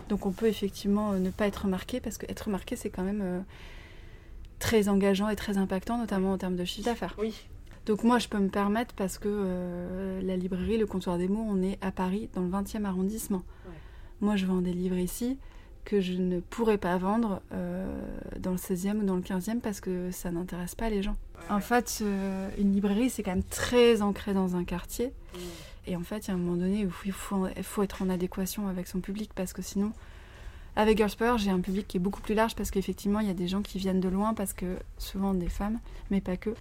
Donc 0.09 0.25
on 0.25 0.31
peut 0.31 0.47
effectivement 0.47 1.13
ne 1.13 1.29
pas 1.29 1.47
être 1.47 1.63
remarqué, 1.63 1.99
parce 1.99 2.17
que 2.17 2.25
être 2.31 2.41
remarqué, 2.45 2.75
c'est 2.75 2.89
quand 2.89 3.03
même 3.03 3.21
euh, 3.21 3.39
très 4.59 4.89
engageant 4.89 5.29
et 5.29 5.35
très 5.35 5.57
impactant, 5.57 5.97
notamment 5.97 6.31
en 6.31 6.37
termes 6.37 6.55
de 6.55 6.65
chiffre 6.65 6.85
d'affaires. 6.85 7.15
Oui. 7.19 7.35
Donc 7.87 8.03
moi, 8.03 8.19
je 8.19 8.27
peux 8.27 8.37
me 8.37 8.49
permettre, 8.49 8.93
parce 8.93 9.17
que 9.17 9.29
euh, 9.29 10.21
la 10.21 10.35
librairie, 10.35 10.77
le 10.77 10.85
comptoir 10.85 11.17
des 11.17 11.29
mots, 11.29 11.45
on 11.47 11.61
est 11.63 11.77
à 11.81 11.91
Paris, 11.91 12.29
dans 12.33 12.41
le 12.41 12.49
20e 12.49 12.83
arrondissement. 12.83 13.43
Ouais. 13.65 13.73
Moi, 14.19 14.35
je 14.35 14.45
vends 14.45 14.61
des 14.61 14.73
livres 14.73 14.97
ici 14.97 15.37
que 15.85 16.01
je 16.01 16.11
ne 16.11 16.41
pourrais 16.41 16.77
pas 16.77 16.97
vendre 16.97 17.41
euh, 17.53 17.87
dans 18.39 18.51
le 18.51 18.57
16e 18.57 18.97
ou 18.97 19.03
dans 19.05 19.15
le 19.15 19.21
15e 19.21 19.61
parce 19.61 19.79
que 19.79 20.11
ça 20.11 20.31
n'intéresse 20.31 20.75
pas 20.75 20.89
les 20.89 21.01
gens. 21.01 21.15
En 21.49 21.61
fait, 21.61 21.99
euh, 22.01 22.49
une 22.57 22.73
librairie, 22.73 23.09
c'est 23.09 23.23
quand 23.23 23.31
même 23.31 23.43
très 23.43 24.01
ancré 24.01 24.33
dans 24.33 24.57
un 24.57 24.65
quartier. 24.65 25.13
Mm. 25.33 25.37
Et 25.87 25.95
en 25.95 26.01
fait, 26.01 26.27
il 26.27 26.27
y 26.27 26.31
a 26.31 26.33
un 26.33 26.37
moment 26.37 26.57
donné 26.57 26.85
où 26.85 26.91
il 27.05 27.13
faut, 27.13 27.47
il 27.55 27.63
faut 27.63 27.83
être 27.83 28.01
en 28.01 28.09
adéquation 28.09 28.67
avec 28.67 28.87
son 28.87 28.99
public 28.99 29.31
parce 29.33 29.53
que 29.53 29.61
sinon, 29.61 29.93
avec 30.75 30.97
Girls 30.97 31.15
Power, 31.17 31.37
j'ai 31.37 31.51
un 31.51 31.61
public 31.61 31.87
qui 31.87 31.95
est 31.95 32.01
beaucoup 32.01 32.21
plus 32.21 32.35
large 32.35 32.53
parce 32.53 32.69
qu'effectivement, 32.69 33.21
il 33.21 33.27
y 33.27 33.31
a 33.31 33.33
des 33.33 33.47
gens 33.47 33.61
qui 33.61 33.77
viennent 33.77 34.01
de 34.01 34.09
loin 34.09 34.33
parce 34.33 34.51
que 34.51 34.75
souvent 34.97 35.33
des 35.33 35.47
femmes, 35.47 35.79
mais 36.11 36.19
pas 36.19 36.35
que. 36.35 36.53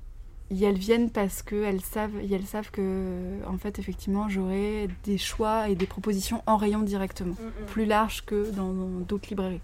Et 0.50 0.62
elles 0.62 0.78
viennent 0.78 1.10
parce 1.10 1.42
qu'elles 1.42 1.80
savent, 1.80 2.16
et 2.22 2.32
elles 2.32 2.46
savent 2.46 2.70
que, 2.70 3.44
en 3.46 3.58
fait, 3.58 3.78
effectivement, 3.80 4.28
j'aurai 4.28 4.88
des 5.04 5.18
choix 5.18 5.68
et 5.68 5.74
des 5.74 5.86
propositions 5.86 6.42
en 6.46 6.56
rayon 6.56 6.82
directement 6.82 7.34
Mm, 7.34 7.66
plus 7.66 7.84
large 7.84 8.24
que 8.24 8.50
dans 8.52 8.72
d'autres 8.72 9.28
librairies. 9.28 9.60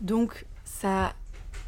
Donc 0.00 0.44
ça 0.64 1.14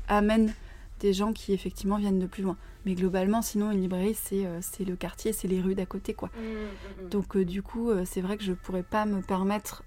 amène 0.07 0.53
des 1.01 1.12
gens 1.12 1.33
qui 1.33 1.53
effectivement 1.53 1.96
viennent 1.96 2.18
de 2.18 2.27
plus 2.27 2.42
loin. 2.42 2.57
Mais 2.85 2.94
globalement, 2.94 3.42
sinon, 3.42 3.70
une 3.70 3.81
librairie, 3.81 4.14
c'est 4.14 4.44
euh, 4.46 4.61
le 4.87 4.96
quartier, 4.96 5.33
c'est 5.33 5.48
les 5.48 5.61
rues 5.61 5.74
d'à 5.74 5.87
côté, 5.87 6.14
quoi. 6.14 6.29
mm. 6.37 7.09
Donc 7.09 7.37
euh, 7.37 7.44
du 7.44 7.62
coup, 7.62 7.90
euh, 7.90 8.05
c'est 8.05 8.20
vrai 8.20 8.37
que 8.37 8.44
je 8.44 8.53
pourrais 8.53 8.83
pas 8.83 9.07
me 9.07 9.22
permettre 9.22 9.83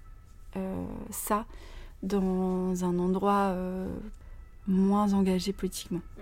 ça 1.10 1.46
dans 2.02 2.84
un 2.84 2.98
endroit 2.98 3.56
moins 4.68 5.12
engagé 5.12 5.52
politiquement. 5.52 6.00
Mm, 6.16 6.20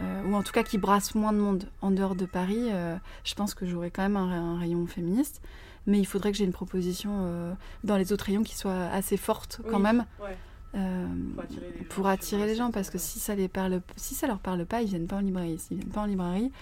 Euh, 0.00 0.22
ou 0.24 0.34
en 0.34 0.42
tout 0.42 0.52
cas 0.52 0.62
qui 0.62 0.76
brasse 0.78 1.14
moins 1.14 1.32
de 1.32 1.38
monde. 1.38 1.68
En 1.80 1.90
dehors 1.90 2.14
de 2.16 2.26
Paris, 2.26 2.68
euh, 2.70 2.96
je 3.24 3.34
pense 3.34 3.54
que 3.54 3.64
j'aurais 3.66 3.90
quand 3.90 4.02
même 4.02 4.16
un, 4.16 4.54
un 4.54 4.58
rayon 4.58 4.86
féministe, 4.86 5.40
mais 5.86 5.98
il 5.98 6.04
faudrait 6.04 6.32
que 6.32 6.38
j'ai 6.38 6.44
une 6.44 6.52
proposition 6.52 7.10
euh, 7.20 7.54
dans 7.84 7.96
les 7.96 8.12
autres 8.12 8.24
rayons 8.26 8.42
qui 8.42 8.56
soit 8.56 8.86
assez 8.88 9.16
forte 9.16 9.60
quand 9.70 9.76
Oui, 9.76 9.82
même 9.82 10.04
Ouais. 10.20 10.36
Pour 10.74 11.42
attirer 11.44 11.66
les 11.70 11.78
gens, 11.78 11.84
pour 11.88 12.04
c'est 12.04 12.10
attirer 12.10 12.40
vrai, 12.42 12.50
les 12.50 12.54
gens, 12.56 12.66
c'est 12.66 12.72
parce 12.72 12.90
que 12.90 12.98
si 12.98 13.18
ça 13.18 13.34
les 13.34 13.48
parle, 13.48 13.80
si 13.96 14.14
ça 14.14 14.26
leur 14.26 14.40
parle 14.40 14.66
pas, 14.66 14.82
ils 14.82 14.88
viennent 14.88 15.06
pas 15.06 15.16
en 15.16 15.20
librairie. 15.20 15.58
S'ils 15.58 15.78
viennent 15.78 15.88
pas 15.92 16.02
en 16.02 16.06
librairie, 16.06 16.52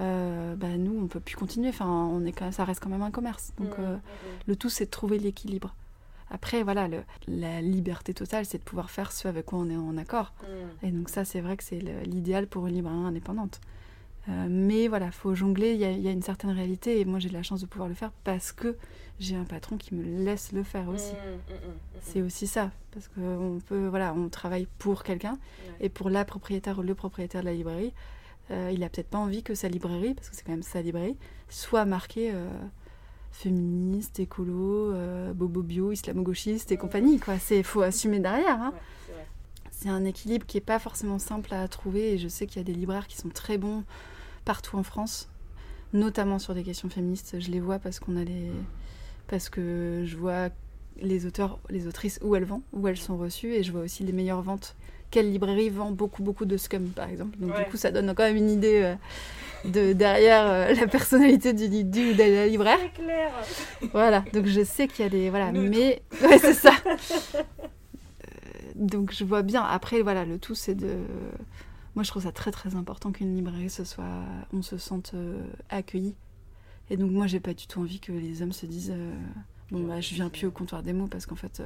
bah, 0.00 0.76
nous, 0.78 0.98
on 1.00 1.06
peut 1.06 1.20
plus 1.20 1.36
continuer. 1.36 1.68
Enfin, 1.68 1.86
on 1.86 2.24
est 2.24 2.32
quand 2.32 2.46
même, 2.46 2.52
ça 2.52 2.64
reste 2.64 2.82
quand 2.82 2.88
même 2.88 3.02
un 3.02 3.10
commerce. 3.12 3.52
Donc, 3.58 3.78
mmh, 3.78 4.00
le 4.48 4.56
tout, 4.56 4.70
c'est 4.70 4.86
de 4.86 4.90
trouver 4.90 5.18
l'équilibre. 5.18 5.74
Après, 6.30 6.62
voilà, 6.62 6.86
le- 6.88 7.02
la 7.28 7.60
liberté 7.60 8.14
totale, 8.14 8.44
c'est 8.46 8.58
de 8.58 8.62
pouvoir 8.62 8.90
faire 8.90 9.10
ce 9.12 9.26
avec 9.28 9.46
quoi 9.46 9.58
on 9.58 9.68
est 9.68 9.76
en 9.76 9.96
accord. 9.96 10.32
mmh. 10.82 10.86
Et 10.86 10.90
donc 10.92 11.08
ça, 11.08 11.24
c'est 11.24 11.40
vrai 11.40 11.56
que 11.56 11.64
c'est 11.64 11.80
l'idéal 12.06 12.46
pour 12.46 12.66
une 12.66 12.74
librairie 12.74 12.96
indépendante. 13.04 13.60
Euh, 14.28 14.46
mais 14.50 14.86
voilà, 14.86 15.10
faut 15.10 15.34
jongler, 15.34 15.72
il 15.72 15.80
y, 15.80 15.84
a- 15.84 15.90
il 15.90 16.00
y 16.02 16.06
a 16.08 16.12
une 16.12 16.22
certaine 16.22 16.50
réalité, 16.50 17.00
et 17.00 17.04
moi 17.04 17.18
j'ai 17.18 17.30
de 17.30 17.34
la 17.34 17.42
chance 17.42 17.60
de 17.62 17.66
pouvoir 17.66 17.88
le 17.88 17.94
faire 17.94 18.12
parce 18.22 18.52
que 18.52 18.76
j'ai 19.18 19.34
un 19.34 19.44
patron 19.44 19.76
qui 19.78 19.94
me 19.94 20.24
laisse 20.24 20.52
le 20.52 20.62
faire 20.62 20.88
aussi. 20.88 21.12
Mmh, 21.14 21.16
mmh, 21.16 21.54
mmh, 21.54 21.68
mmh. 21.70 21.98
C'est 22.02 22.22
aussi 22.22 22.46
ça, 22.46 22.70
parce 22.92 23.08
qu'on 23.08 23.58
peut, 23.66 23.86
voilà, 23.88 24.14
on 24.14 24.28
travaille 24.28 24.68
pour 24.78 25.02
quelqu'un, 25.04 25.38
et 25.80 25.88
pour 25.88 26.10
la 26.10 26.24
propriétaire 26.24 26.78
ou 26.78 26.82
le 26.82 26.94
propriétaire 26.94 27.40
de 27.40 27.46
la 27.46 27.54
librairie, 27.54 27.92
euh, 28.50 28.70
il 28.72 28.84
a 28.84 28.88
peut-être 28.90 29.08
pas 29.08 29.18
envie 29.18 29.42
que 29.42 29.54
sa 29.54 29.68
librairie, 29.68 30.14
parce 30.14 30.28
que 30.28 30.36
c'est 30.36 30.42
quand 30.44 30.52
même 30.52 30.62
sa 30.62 30.82
librairie, 30.82 31.16
soit 31.48 31.84
marquée 31.86 32.30
euh, 32.32 32.48
féministe, 33.30 34.20
écolo, 34.20 34.92
euh, 34.92 35.32
bobo 35.32 35.62
bio, 35.62 35.92
islamo-gauchiste 35.92 36.72
et 36.72 36.76
compagnie. 36.76 37.18
Quoi, 37.18 37.38
c'est 37.38 37.62
faut 37.62 37.82
assumer 37.82 38.18
derrière. 38.18 38.60
Hein. 38.60 38.72
Ouais, 38.74 39.26
c'est 39.70 39.88
un 39.88 40.04
équilibre 40.04 40.44
qui 40.46 40.58
est 40.58 40.62
pas 40.62 40.78
forcément 40.78 41.18
simple 41.18 41.54
à 41.54 41.66
trouver, 41.68 42.12
et 42.12 42.18
je 42.18 42.28
sais 42.28 42.46
qu'il 42.46 42.58
y 42.58 42.60
a 42.60 42.64
des 42.64 42.74
libraires 42.74 43.06
qui 43.06 43.16
sont 43.16 43.30
très 43.30 43.56
bons 43.56 43.84
partout 44.44 44.76
en 44.76 44.82
France, 44.82 45.30
notamment 45.92 46.38
sur 46.38 46.54
des 46.54 46.62
questions 46.62 46.90
féministes. 46.90 47.40
Je 47.40 47.50
les 47.50 47.60
vois 47.60 47.78
parce 47.78 47.98
qu'on 47.98 48.16
a 48.16 48.24
les, 48.24 48.50
parce 49.26 49.48
que 49.48 50.02
je 50.04 50.16
vois 50.16 50.50
les 51.00 51.24
auteurs, 51.24 51.60
les 51.70 51.86
autrices 51.86 52.18
où 52.22 52.36
elles 52.36 52.44
vendent, 52.44 52.62
où 52.72 52.86
elles 52.88 52.98
sont 52.98 53.16
reçues, 53.16 53.54
et 53.54 53.62
je 53.62 53.72
vois 53.72 53.82
aussi 53.82 54.04
les 54.04 54.12
meilleures 54.12 54.42
ventes. 54.42 54.76
Quelle 55.10 55.30
librairie 55.32 55.70
vend 55.70 55.90
beaucoup 55.90 56.22
beaucoup 56.22 56.44
de 56.44 56.56
scum 56.56 56.88
par 56.90 57.08
exemple. 57.08 57.36
Donc 57.38 57.52
Ouais. 57.54 57.64
du 57.64 57.70
coup 57.70 57.76
ça 57.76 57.90
donne 57.90 58.14
quand 58.14 58.22
même 58.22 58.36
une 58.36 58.50
idée 58.50 58.80
euh, 58.82 58.94
de 59.68 59.92
derrière 59.92 60.46
euh, 60.46 60.72
la 60.74 60.86
personnalité 60.86 61.52
du, 61.52 61.68
du 61.84 62.10
ou 62.10 62.12
de 62.14 62.18
la 62.18 62.46
libraire. 62.46 62.78
C'est 62.80 63.02
clair. 63.02 63.30
Voilà, 63.92 64.24
donc 64.32 64.46
je 64.46 64.62
sais 64.64 64.86
qu'il 64.88 65.04
y 65.04 65.06
a 65.06 65.10
des. 65.10 65.28
Voilà, 65.30 65.50
Neutre. 65.52 65.68
mais. 65.70 66.02
Ouais, 66.22 66.38
c'est 66.38 66.54
ça. 66.54 66.72
Euh, 67.34 67.40
donc 68.74 69.12
je 69.12 69.24
vois 69.24 69.42
bien. 69.42 69.62
Après, 69.62 70.02
voilà, 70.02 70.24
le 70.24 70.38
tout, 70.38 70.54
c'est 70.54 70.74
de. 70.74 70.96
Moi, 71.96 72.04
je 72.04 72.10
trouve 72.10 72.22
ça 72.22 72.32
très 72.32 72.52
très 72.52 72.76
important 72.76 73.10
qu'une 73.10 73.34
librairie, 73.34 73.68
ce 73.70 73.84
soit. 73.84 74.04
On 74.52 74.62
se 74.62 74.78
sente 74.78 75.12
accueilli. 75.68 76.14
Et 76.88 76.96
donc, 76.96 77.10
moi, 77.10 77.26
j'ai 77.26 77.40
pas 77.40 77.52
du 77.54 77.66
tout 77.66 77.80
envie 77.80 78.00
que 78.00 78.12
les 78.12 78.42
hommes 78.42 78.52
se 78.52 78.66
disent. 78.66 78.94
Bon, 79.70 79.80
bah, 79.86 80.00
je 80.00 80.14
viens 80.14 80.28
plus 80.28 80.46
au 80.46 80.50
comptoir 80.50 80.82
des 80.82 80.92
mots 80.92 81.06
parce 81.08 81.26
qu'en 81.26 81.36
fait, 81.36 81.62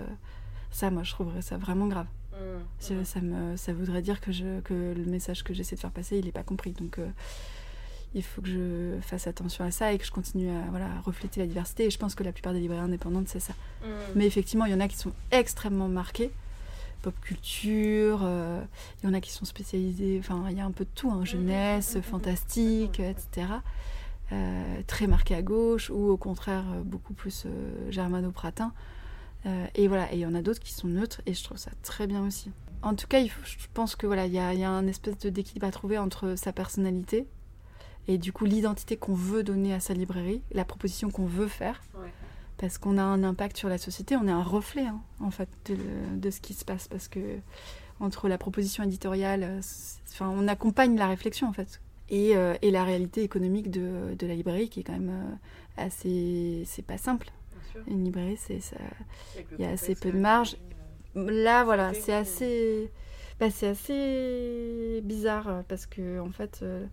ça, 0.70 0.90
moi, 0.90 1.02
je 1.02 1.10
trouverais 1.12 1.42
ça 1.42 1.56
vraiment 1.58 1.86
grave. 1.88 2.06
Mmh, 2.34 2.58
Ça, 2.80 3.04
ça 3.04 3.20
me, 3.20 3.56
ça 3.56 3.72
voudrait 3.72 4.02
dire 4.02 4.20
que, 4.20 4.32
je, 4.32 4.60
que 4.60 4.74
le 4.74 5.04
message 5.04 5.44
que 5.44 5.54
j'essaie 5.54 5.76
de 5.76 5.80
faire 5.80 5.90
passer, 5.90 6.18
il 6.18 6.24
n'est 6.24 6.32
pas 6.32 6.42
compris. 6.42 6.72
Donc, 6.72 6.98
euh, 6.98 7.06
il 8.14 8.22
faut 8.22 8.42
que 8.42 8.48
je 8.48 9.00
fasse 9.00 9.26
attention 9.26 9.64
à 9.64 9.70
ça 9.70 9.92
et 9.92 9.98
que 9.98 10.04
je 10.04 10.10
continue 10.10 10.50
à 10.50 10.62
voilà, 10.70 10.86
à 10.86 11.00
refléter 11.00 11.40
la 11.40 11.46
diversité. 11.46 11.84
Et 11.84 11.90
je 11.90 11.98
pense 11.98 12.14
que 12.14 12.22
la 12.22 12.32
plupart 12.32 12.52
des 12.52 12.60
librairies 12.60 12.84
indépendantes, 12.84 13.28
c'est 13.28 13.40
ça. 13.40 13.52
Mmh. 13.52 13.86
Mais 14.16 14.26
effectivement, 14.26 14.66
il 14.66 14.72
y 14.72 14.74
en 14.74 14.80
a 14.80 14.88
qui 14.88 14.96
sont 14.96 15.12
extrêmement 15.30 15.88
marqués. 15.88 16.30
Pop 17.02 17.14
culture, 17.20 18.20
euh, 18.22 18.62
il 19.02 19.06
y 19.06 19.10
en 19.10 19.14
a 19.14 19.20
qui 19.20 19.30
sont 19.30 19.44
spécialisés, 19.44 20.16
enfin, 20.18 20.46
il 20.50 20.56
y 20.56 20.60
a 20.60 20.64
un 20.64 20.70
peu 20.70 20.84
de 20.84 20.90
tout, 20.94 21.10
hein, 21.10 21.24
jeunesse, 21.24 21.92
mhm, 21.92 21.98
mhm. 21.98 22.02
fantastique, 22.02 23.00
etc. 23.00 23.46
Euh, 24.32 24.80
très 24.86 25.06
marqué 25.06 25.34
à 25.34 25.42
gauche, 25.42 25.90
ou 25.90 26.08
au 26.08 26.16
contraire, 26.16 26.64
beaucoup 26.82 27.12
plus 27.12 27.46
germano-pratin. 27.90 28.72
Euh, 29.46 29.66
et 29.74 29.88
voilà, 29.88 30.10
et 30.12 30.16
il 30.16 30.20
y 30.20 30.26
en 30.26 30.34
a 30.34 30.42
d'autres 30.42 30.60
qui 30.60 30.72
sont 30.72 30.88
neutres, 30.88 31.20
et 31.26 31.34
je 31.34 31.44
trouve 31.44 31.58
ça 31.58 31.70
très 31.82 32.06
bien 32.06 32.26
aussi. 32.26 32.50
En 32.82 32.94
tout 32.94 33.06
cas, 33.06 33.18
il 33.20 33.28
faut- 33.28 33.40
je 33.44 33.66
pense 33.74 33.94
que 33.96 34.06
voilà, 34.06 34.26
il 34.26 34.32
y 34.32 34.38
a, 34.38 34.54
il 34.54 34.60
y 34.60 34.64
a 34.64 34.70
un 34.70 34.86
espèce 34.86 35.18
de 35.18 35.30
d'équilibre 35.30 35.66
à 35.66 35.70
trouver 35.70 35.98
entre 35.98 36.34
sa 36.36 36.52
personnalité 36.52 37.26
et 38.08 38.18
du 38.18 38.32
coup 38.32 38.44
l'identité 38.44 38.96
qu'on 38.98 39.14
veut 39.14 39.42
donner 39.42 39.72
à 39.72 39.80
sa 39.80 39.94
librairie, 39.94 40.42
la 40.52 40.64
proposition 40.66 41.10
qu'on 41.10 41.24
veut 41.26 41.46
faire, 41.48 41.82
Ouais. 41.94 42.12
parce 42.58 42.76
qu'on 42.78 42.98
a 42.98 43.02
un 43.02 43.22
impact 43.24 43.56
sur 43.56 43.68
la 43.70 43.78
société, 43.78 44.16
on 44.16 44.26
est 44.28 44.30
un 44.30 44.42
reflet 44.42 44.82
hein, 44.86 45.00
en 45.20 45.30
fait 45.30 45.48
de, 45.66 45.76
de 46.18 46.30
ce 46.30 46.40
qui 46.40 46.52
se 46.54 46.64
passe, 46.64 46.88
parce 46.88 47.08
que 47.08 47.20
entre 48.00 48.28
la 48.28 48.36
proposition 48.38 48.82
éditoriale, 48.84 49.42
euh, 49.44 49.60
enfin, 50.10 50.28
on 50.28 50.46
accompagne 50.48 50.96
la 50.98 51.06
réflexion 51.06 51.48
en 51.48 51.52
fait, 51.54 51.80
et, 52.10 52.36
euh, 52.36 52.54
et 52.60 52.70
la 52.70 52.84
réalité 52.84 53.22
économique 53.22 53.70
de, 53.70 54.14
de 54.18 54.26
la 54.26 54.34
librairie 54.34 54.68
qui 54.68 54.80
est 54.80 54.84
quand 54.84 54.92
même 54.92 55.10
euh, 55.10 55.82
assez, 55.84 56.64
c'est 56.66 56.84
pas 56.84 56.98
simple. 56.98 57.30
Sûr. 57.74 57.82
Une 57.88 58.04
librairie, 58.04 58.36
c'est 58.38 58.60
ça. 58.60 58.76
Il 59.58 59.64
y 59.64 59.66
a 59.66 59.70
assez 59.70 59.94
peu 59.94 60.10
de 60.10 60.18
marge. 60.18 60.56
librairie, 61.14 61.44
Là, 61.44 61.64
voilà, 61.64 61.94
c'est 61.94 62.12
assez, 62.12 62.90
bah, 63.38 63.50
c'est 63.50 63.68
assez 63.68 65.00
bizarre 65.04 65.48
euh, 65.48 65.62
parce 65.68 65.86
que 65.86 66.18
en 66.20 66.30
fait, 66.30 66.60
euh, 66.62 66.84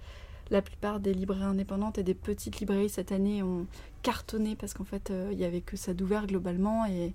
la 0.51 0.61
plupart 0.61 0.99
des 0.99 1.13
librairies 1.13 1.43
indépendantes 1.43 1.97
et 1.97 2.03
des 2.03 2.13
petites 2.13 2.59
librairies 2.59 2.89
cette 2.89 3.11
année 3.11 3.41
ont 3.41 3.65
cartonné 4.03 4.55
parce 4.55 4.73
qu'en 4.73 4.83
fait, 4.83 5.09
euh, 5.09 5.29
il 5.31 5.39
y 5.39 5.45
avait 5.45 5.61
que 5.61 5.77
ça 5.77 5.93
d'ouvert 5.93 6.27
globalement 6.27 6.85
et, 6.85 7.13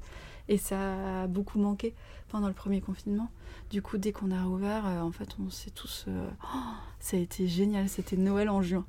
et 0.49 0.59
ça 0.59 1.23
a 1.23 1.27
beaucoup 1.27 1.59
manqué 1.59 1.95
pendant 2.29 2.49
le 2.49 2.55
premier 2.55 2.81
confinement. 2.81 3.31
Du 3.71 3.83
coup, 3.83 3.99
dès 3.99 4.13
qu'on 4.13 4.31
a 4.31 4.43
rouvert, 4.43 4.87
euh, 4.87 5.01
en 5.01 5.13
fait, 5.13 5.37
on 5.45 5.51
s'est 5.51 5.71
tous, 5.71 6.07
euh, 6.09 6.29
oh, 6.45 6.59
ça 7.01 7.17
a 7.17 7.21
été 7.21 7.47
génial. 7.47 7.89
C'était 7.89 8.17
Noël 8.17 8.49
en 8.49 8.63
juin. 8.63 8.87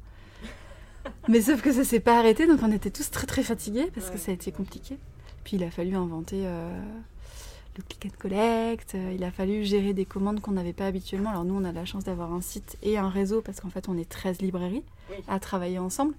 Mais 1.28 1.42
sauf 1.42 1.62
que 1.62 1.72
ça 1.72 1.84
s'est 1.84 2.00
pas 2.00 2.20
arrêté, 2.20 2.48
donc 2.48 2.60
on 2.64 2.72
était 2.72 2.90
tous 2.92 3.10
très 3.12 3.28
très 3.28 3.44
fatigués 3.44 3.90
parce 3.94 4.10
que 4.10 4.18
ça 4.18 4.32
a 4.32 4.34
été 4.34 4.52
compliqué. 4.52 4.98
Puis 5.44 5.58
il 5.58 5.64
a 5.64 5.72
fallu 5.72 5.96
inventer 5.96 6.42
euh, 6.46 6.70
le 7.78 7.84
click 7.84 8.06
and 8.08 8.16
collect, 8.20 8.96
euh, 8.96 9.12
il 9.16 9.24
a 9.24 9.32
fallu 9.32 9.64
gérer 9.64 9.94
des 9.94 10.06
commandes 10.06 10.42
qu'on 10.42 10.52
n'avait 10.52 10.74
pas 10.74 10.86
habituellement. 10.88 11.30
Alors 11.30 11.46
nous, 11.46 11.56
on 11.56 11.64
a 11.64 11.72
la 11.72 11.86
chance 11.86 12.04
d'avoir 12.04 12.34
un 12.34 12.42
site 12.42 12.78
et 12.84 12.98
un 12.98 13.10
réseau 13.10 13.42
parce 13.42 13.60
qu'en 13.62 13.70
fait, 13.70 13.88
on 13.90 13.98
est 13.98 14.08
13 14.10 14.42
librairies 14.42 14.84
Oui. 15.10 15.18
à 15.28 15.40
travailler 15.40 15.80
ensemble. 15.80 16.14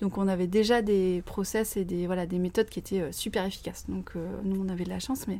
Donc 0.00 0.18
on 0.18 0.26
avait 0.26 0.48
déjà 0.48 0.82
des 0.82 1.22
process 1.26 1.76
et 1.76 1.84
des, 1.84 2.06
voilà, 2.06 2.26
des 2.26 2.38
méthodes 2.38 2.68
qui 2.68 2.78
étaient 2.80 3.00
euh, 3.00 3.12
super 3.12 3.44
efficaces. 3.46 3.84
Donc 3.88 4.12
nous, 4.44 4.60
on 4.64 4.68
avait 4.68 4.84
de 4.84 4.90
la 4.90 4.98
chance, 4.98 5.28
mais 5.28 5.38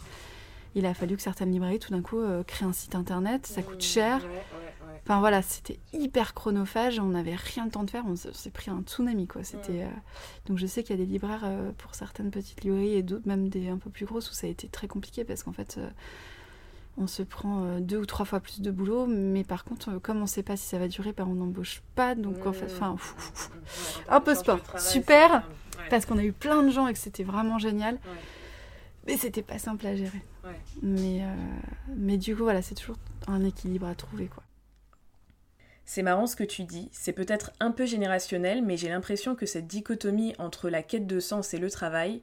il 0.75 0.87
a 0.87 0.95
fallu 0.95 1.17
que 1.17 1.23
certaines 1.23 1.51
librairies, 1.53 1.79
tout 1.81 1.91
d'un 1.91 2.01
coup, 2.01 2.21
créent 2.47 2.65
un 2.65 2.73
site 2.73 2.95
internet. 2.95 3.47
Ça 3.47 3.61
coûte 3.63 3.77
Mmh, 3.77 3.81
cher. 3.83 4.17
ouais, 4.23 4.29
ouais. 4.29 4.62
Enfin 5.05 5.19
voilà, 5.19 5.43
c'était 5.43 5.81
hyper 5.93 6.33
chronophage, 6.33 7.01
on 7.01 7.09
n'avait 7.09 7.35
rien 7.35 7.65
le 7.65 7.73
temps 7.73 7.83
de 7.83 7.91
faire, 7.91 8.05
on 8.07 8.15
s'est 8.15 8.51
pris 8.51 8.71
un 8.71 8.83
tsunami 8.83 9.27
quoi. 9.27 9.43
C'était 9.43 9.83
euh, 9.83 9.89
donc 10.47 10.59
je 10.59 10.67
sais 10.67 10.85
qu'il 10.85 10.97
y 10.97 11.03
a 11.03 11.05
des 11.05 11.11
libraires 11.11 11.43
euh, 11.43 11.73
pour 11.77 11.97
certaines 11.97 12.31
petites 12.31 12.63
librairies 12.63 12.95
et 12.95 13.03
d'autres 13.03 13.27
même 13.27 13.49
des 13.49 13.69
un 13.69 13.79
peu 13.79 13.91
plus 13.91 14.07
grosses 14.07 14.31
où 14.31 14.35
ça 14.35 14.47
a 14.47 14.51
été 14.51 14.69
très 14.69 14.87
compliqué 14.87 15.25
parce 15.25 15.43
qu'en 15.43 15.53
fait 15.53 15.77
euh, 15.79 15.91
on 16.99 17.09
se 17.09 17.23
prend 17.23 17.81
deux 17.81 17.97
ou 17.97 18.07
trois 18.07 18.27
fois 18.27 18.39
plus 18.39 18.61
de 18.61 18.71
boulot, 18.71 19.07
mais 19.07 19.43
par 19.45 19.65
contre 19.65 19.99
comme 19.99 20.19
on 20.19 20.23
ne 20.23 20.27
sait 20.27 20.43
pas 20.45 20.57
si 20.57 20.67
ça 20.67 20.79
va 20.79 20.87
durer, 20.87 21.13
ben, 21.13 21.27
on 21.27 21.35
n'embauche 21.35 21.83
pas 21.97 22.15
donc 22.15 22.47
en 22.47 22.53
fait, 22.53 22.67
enfin 22.67 22.97
termes 24.07 24.25
de 24.25 24.35
sport. 24.35 24.61
Super. 24.79 25.33
ouais, 25.33 25.89
parce 25.91 26.07
qu'on 26.07 26.19
a 26.19 26.25
eu 26.25 26.33
plein 26.33 26.63
de 26.63 26.71
gens 26.71 26.87
et 26.87 26.93
que 26.93 26.99
c'était 26.99 27.25
vraiment 27.25 27.59
génial, 27.59 27.95
ouais, 27.95 28.01
mais 29.07 29.17
c'était 29.17 29.43
pas 29.43 29.59
simple 29.59 29.85
à 29.87 29.97
gérer. 29.97 30.23
ouais. 30.45 30.61
Mais 30.83 31.23
mais 31.97 32.19
du 32.19 32.37
coup 32.37 32.45
voilà, 32.45 32.63
c'est 32.63 32.77
toujours 32.77 32.99
un 33.27 33.43
équilibre 33.43 33.87
à 33.87 33.95
trouver 33.95 34.27
quoi. 34.27 34.45
C'est 35.85 36.03
marrant 36.03 36.27
ce 36.27 36.37
que 36.37 36.45
tu 36.45 36.65
dis, 36.65 36.89
c'est 36.93 37.13
peut-être 37.13 37.53
un 37.61 37.71
peu 37.71 37.87
générationnel, 37.87 38.63
mais 38.63 38.77
j'ai 38.77 38.89
l'impression 38.89 39.35
que 39.35 39.47
cette 39.47 39.67
dichotomie 39.67 40.35
entre 40.39 40.71
la 40.71 40.83
quête 40.83 41.07
de 41.07 41.21
sens 41.21 41.55
et 41.55 41.59
le 41.59 41.71
travail, 41.71 42.23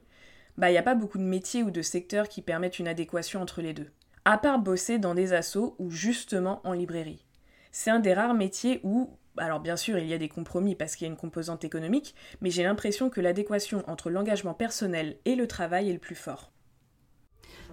bah 0.56 0.70
il 0.70 0.72
n'y 0.72 0.78
a 0.78 0.82
pas 0.82 0.94
beaucoup 0.94 1.18
de 1.18 1.24
métiers 1.24 1.62
ou 1.62 1.70
de 1.70 1.82
secteurs 1.82 2.28
qui 2.28 2.42
permettent 2.42 2.78
une 2.78 2.88
adéquation 2.88 3.40
entre 3.40 3.62
les 3.62 3.72
deux. 3.72 3.88
À 4.24 4.38
part 4.38 4.58
bosser 4.58 4.98
dans 4.98 5.14
des 5.14 5.32
assos 5.32 5.76
ou 5.78 5.90
justement 5.90 6.60
en 6.64 6.72
librairie. 6.72 7.24
C'est 7.70 7.90
un 7.90 8.00
des 8.00 8.14
rares 8.14 8.34
métiers 8.34 8.80
où, 8.82 9.16
alors 9.36 9.60
bien 9.60 9.76
sûr 9.76 9.98
il 9.98 10.06
y 10.06 10.14
a 10.14 10.18
des 10.18 10.28
compromis 10.28 10.74
parce 10.74 10.96
qu'il 10.96 11.06
y 11.06 11.10
a 11.10 11.12
une 11.12 11.18
composante 11.18 11.64
économique, 11.64 12.14
mais 12.40 12.50
j'ai 12.50 12.62
l'impression 12.62 13.10
que 13.10 13.20
l'adéquation 13.20 13.84
entre 13.86 14.10
l'engagement 14.10 14.54
personnel 14.54 15.18
et 15.24 15.36
le 15.36 15.46
travail 15.46 15.90
est 15.90 15.94
le 15.94 15.98
plus 15.98 16.16
fort. 16.16 16.50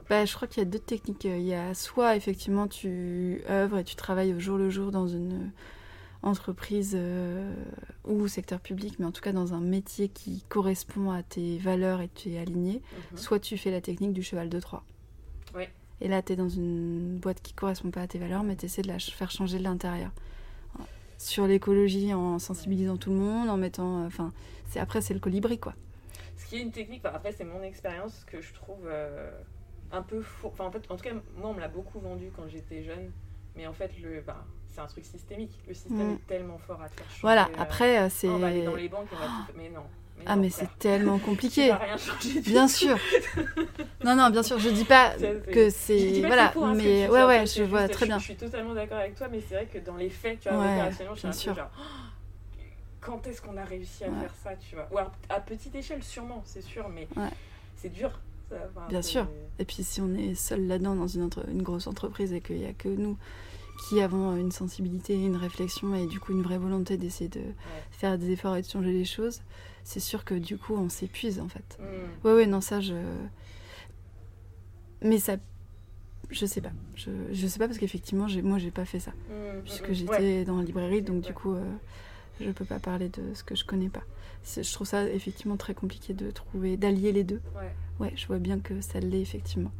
Bah, 0.09 0.23
je 0.23 0.33
crois 0.33 0.47
qu'il 0.47 0.63
y 0.63 0.65
a 0.65 0.69
deux 0.69 0.79
techniques. 0.79 1.25
Il 1.25 1.41
y 1.41 1.53
a 1.53 1.73
soit 1.73 2.15
effectivement 2.15 2.67
tu 2.67 3.41
œuvres 3.49 3.79
et 3.79 3.83
tu 3.83 3.95
travailles 3.95 4.33
au 4.33 4.39
jour 4.39 4.57
le 4.57 4.69
jour 4.69 4.91
dans 4.91 5.07
une 5.07 5.51
entreprise 6.21 6.93
euh, 6.95 7.53
ou 8.05 8.27
secteur 8.27 8.59
public, 8.59 8.95
mais 8.99 9.05
en 9.05 9.11
tout 9.11 9.21
cas 9.21 9.31
dans 9.31 9.53
un 9.53 9.59
métier 9.59 10.09
qui 10.09 10.43
correspond 10.49 11.11
à 11.11 11.23
tes 11.23 11.57
valeurs 11.57 12.01
et 12.01 12.09
tu 12.09 12.31
es 12.31 12.39
aligné. 12.39 12.81
Soit 13.15 13.39
tu 13.39 13.57
fais 13.57 13.71
la 13.71 13.81
technique 13.81 14.13
du 14.13 14.23
cheval 14.23 14.49
de 14.49 14.59
Troie. 14.59 14.83
Oui. 15.55 15.63
Et 16.01 16.07
là, 16.07 16.21
tu 16.21 16.33
es 16.33 16.35
dans 16.35 16.49
une 16.49 17.17
boîte 17.17 17.41
qui 17.41 17.53
correspond 17.53 17.89
pas 17.89 18.01
à 18.01 18.07
tes 18.07 18.19
valeurs, 18.19 18.43
mais 18.43 18.55
tu 18.55 18.65
essaies 18.65 18.83
de 18.83 18.87
la 18.87 18.99
faire 18.99 19.31
changer 19.31 19.57
de 19.57 19.63
l'intérieur. 19.63 20.11
Sur 21.17 21.47
l'écologie, 21.47 22.13
en 22.13 22.37
sensibilisant 22.37 22.97
tout 22.97 23.09
le 23.09 23.15
monde, 23.15 23.49
en 23.49 23.57
mettant. 23.57 24.05
Enfin, 24.05 24.31
c'est 24.67 24.79
après, 24.79 25.01
c'est 25.01 25.15
le 25.15 25.19
colibri, 25.19 25.57
quoi. 25.57 25.73
Ce 26.35 26.45
qui 26.45 26.57
est 26.57 26.61
une 26.61 26.71
technique, 26.71 27.01
enfin, 27.03 27.15
après 27.15 27.31
c'est 27.31 27.43
mon 27.43 27.63
expérience 27.63 28.23
que 28.25 28.41
je 28.41 28.53
trouve 28.53 28.85
euh, 28.85 29.31
un 29.91 30.03
peu 30.03 30.21
faux. 30.21 30.49
Enfin, 30.49 30.65
en 30.65 30.71
fait, 30.71 30.89
en 30.91 30.95
tout 30.95 31.03
cas, 31.03 31.13
moi 31.35 31.49
on 31.49 31.53
me 31.55 31.59
l'a 31.59 31.67
beaucoup 31.67 31.99
vendu 31.99 32.31
quand 32.35 32.47
j'étais 32.47 32.83
jeune, 32.83 33.11
mais 33.55 33.65
en 33.65 33.73
fait, 33.73 33.91
le, 33.99 34.21
bah, 34.21 34.45
c'est 34.77 34.83
un 34.83 34.85
truc 34.87 35.05
systémique. 35.05 35.51
Le 35.67 35.73
système 35.73 36.11
Mm. 36.11 36.13
est 36.13 36.27
tellement 36.27 36.57
fort 36.59 36.79
à 36.81 36.87
te 36.89 36.95
faire 36.97 37.05
changer. 37.09 37.21
Voilà, 37.23 37.45
euh, 37.47 37.61
après, 37.61 37.97
euh, 37.99 38.09
c'est. 38.11 38.27
on 38.29 38.37
va 38.37 38.47
aller 38.47 38.63
dans 38.63 38.75
les 38.75 38.87
banques, 38.89 39.07
on 39.11 39.15
va 39.15 39.25
tout... 39.25 39.53
Mais 39.57 39.69
non. 39.69 39.81
Ah, 40.25 40.35
non, 40.35 40.41
mais 40.43 40.49
c'est 40.51 40.69
tellement 40.79 41.17
compliqué. 41.29 41.71
rien 41.73 41.97
changer 41.97 42.41
Bien 42.41 42.67
tout. 42.67 42.73
sûr. 42.73 42.97
Non, 44.05 44.15
non, 44.15 44.29
bien 44.29 44.43
sûr, 44.43 44.57
je 44.59 44.69
dis 44.69 44.85
pas 44.85 45.13
que 45.51 45.69
c'est. 45.71 46.21
Voilà, 46.21 46.53
hein, 46.55 46.73
mais 46.75 47.09
ouais, 47.09 47.23
ouais, 47.25 47.45
je 47.47 47.63
vois 47.63 47.81
juste- 47.87 47.93
très 47.93 48.05
je- 48.05 48.09
bien. 48.11 48.19
Je 48.19 48.23
suis 48.23 48.35
totalement 48.35 48.73
d'accord 48.75 48.99
avec 48.99 49.15
toi, 49.15 49.27
mais 49.31 49.41
c'est 49.41 49.55
vrai 49.55 49.65
que 49.65 49.79
dans 49.79 49.95
les 49.97 50.09
faits, 50.09 50.39
tu 50.39 50.49
vois, 50.49 50.59
Ouais, 50.59 50.73
opérationnellement, 50.73 51.15
je 51.15 51.31
suis 51.31 51.49
un 51.49 51.53
peu 51.53 51.59
genre. 51.59 51.71
quand 53.01 53.25
est-ce 53.27 53.41
qu'on 53.41 53.57
a 53.57 53.65
réussi 53.65 54.03
à 54.03 54.11
faire 54.11 54.33
ça, 54.43 54.51
tu 54.55 54.75
vois? 54.75 54.87
Ou 54.91 54.97
à, 55.29 55.39
petite 55.39 55.73
échelle, 55.75 56.03
sûrement, 56.03 56.41
c'est 56.45 56.61
sûr, 56.61 56.87
mais 56.89 57.07
c'est 57.75 57.89
dur. 57.89 58.11
Bien 58.89 59.01
sûr. 59.01 59.27
Et 59.59 59.65
puis 59.65 59.83
si 59.83 59.99
on 59.99 60.13
est 60.13 60.35
seul 60.35 60.67
là-dedans 60.67 60.95
dans 60.95 61.07
une, 61.07 61.29
une 61.49 61.63
grosse 61.63 61.87
entreprise 61.87 62.31
et 62.31 62.39
qu'il 62.41 62.57
n'y 62.59 62.65
a 62.67 62.73
que 62.73 62.87
nous 62.87 63.17
qui 63.77 64.01
avons 64.01 64.35
une 64.35 64.51
sensibilité, 64.51 65.15
une 65.15 65.35
réflexion 65.35 65.95
et 65.95 66.07
du 66.07 66.19
coup 66.19 66.31
une 66.31 66.41
vraie 66.41 66.57
volonté 66.57 66.97
d'essayer 66.97 67.29
de 67.29 67.41
faire 67.91 68.17
des 68.17 68.31
efforts 68.31 68.55
et 68.55 68.61
de 68.61 68.67
changer 68.67 68.91
les 68.91 69.05
choses, 69.05 69.41
c'est 69.83 69.99
sûr 69.99 70.25
que 70.25 70.33
du 70.33 70.57
coup 70.57 70.75
on 70.75 70.89
s'épuise 70.89 71.39
en 71.39 71.47
fait. 71.47 71.79
Mm. 71.79 72.27
Ouais, 72.27 72.33
ouais, 72.33 72.45
non, 72.45 72.61
ça 72.61 72.81
je. 72.81 72.95
Mais 75.01 75.19
ça. 75.19 75.37
Je 76.29 76.45
sais 76.45 76.59
pas. 76.59 76.73
Je, 76.95 77.09
je 77.31 77.47
sais 77.47 77.57
pas 77.57 77.67
parce 77.67 77.79
qu'effectivement, 77.79 78.27
moi 78.43 78.57
j'ai 78.57 78.71
pas 78.71 78.83
fait 78.83 78.99
ça. 78.99 79.11
Mm, 79.11 79.61
puisque 79.63 79.89
mm, 79.89 79.93
j'étais 79.93 80.43
dans 80.43 80.57
la 80.57 80.63
librairie, 80.63 81.01
donc 81.01 81.21
du 81.21 81.33
coup, 81.33 81.53
euh, 81.53 81.63
je 82.41 82.51
peux 82.51 82.65
pas 82.65 82.79
parler 82.79 83.07
de 83.09 83.33
ce 83.33 83.43
que 83.43 83.55
je 83.55 83.63
connais 83.63 83.89
pas. 83.89 84.03
Je 84.43 84.73
trouve 84.73 84.87
ça 84.87 85.07
effectivement 85.09 85.57
très 85.57 85.73
compliqué 85.73 86.13
de 86.13 86.31
trouver, 86.31 86.77
d'allier 86.77 87.11
les 87.11 87.23
deux. 87.23 87.41
Ouais. 87.99 88.13
je 88.15 88.27
vois 88.27 88.39
bien 88.39 88.59
que 88.59 88.81
ça 88.81 88.99
l'est 88.99 89.21
effectivement. 89.21 89.71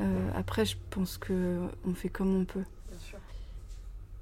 Euh, 0.00 0.30
après, 0.34 0.64
je 0.64 0.76
pense 0.90 1.18
que 1.18 1.58
on 1.84 1.94
fait 1.94 2.08
comme 2.08 2.34
on 2.34 2.44
peut. 2.44 2.64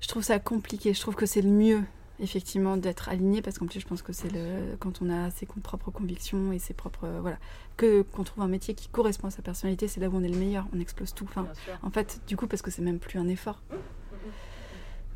Je 0.06 0.08
trouve 0.08 0.22
ça 0.22 0.38
compliqué. 0.38 0.94
Je 0.94 1.00
trouve 1.00 1.16
que 1.16 1.26
c'est 1.26 1.42
le 1.42 1.50
mieux, 1.50 1.82
effectivement, 2.20 2.76
d'être 2.76 3.08
aligné 3.08 3.42
parce 3.42 3.58
qu'en 3.58 3.66
plus, 3.66 3.80
je 3.80 3.86
pense 3.88 4.02
que 4.02 4.12
c'est 4.12 4.32
le 4.32 4.76
quand 4.78 5.02
on 5.02 5.10
a 5.10 5.32
ses 5.32 5.46
propres 5.46 5.90
convictions 5.90 6.52
et 6.52 6.60
ses 6.60 6.74
propres 6.74 7.06
euh, 7.08 7.18
voilà 7.20 7.38
que 7.76 8.02
qu'on 8.02 8.22
trouve 8.22 8.44
un 8.44 8.48
métier 8.48 8.74
qui 8.74 8.86
correspond 8.86 9.26
à 9.26 9.30
sa 9.32 9.42
personnalité, 9.42 9.88
c'est 9.88 9.98
là 9.98 10.08
où 10.08 10.14
on 10.14 10.22
est 10.22 10.28
le 10.28 10.38
meilleur. 10.38 10.68
On 10.72 10.78
explose 10.78 11.12
tout. 11.12 11.24
Enfin, 11.24 11.48
en 11.82 11.90
fait, 11.90 12.20
du 12.28 12.36
coup, 12.36 12.46
parce 12.46 12.62
que 12.62 12.70
c'est 12.70 12.82
même 12.82 13.00
plus 13.00 13.18
un 13.18 13.26
effort. 13.26 13.60
Mmh, 13.68 13.74
mmh. 13.74 13.78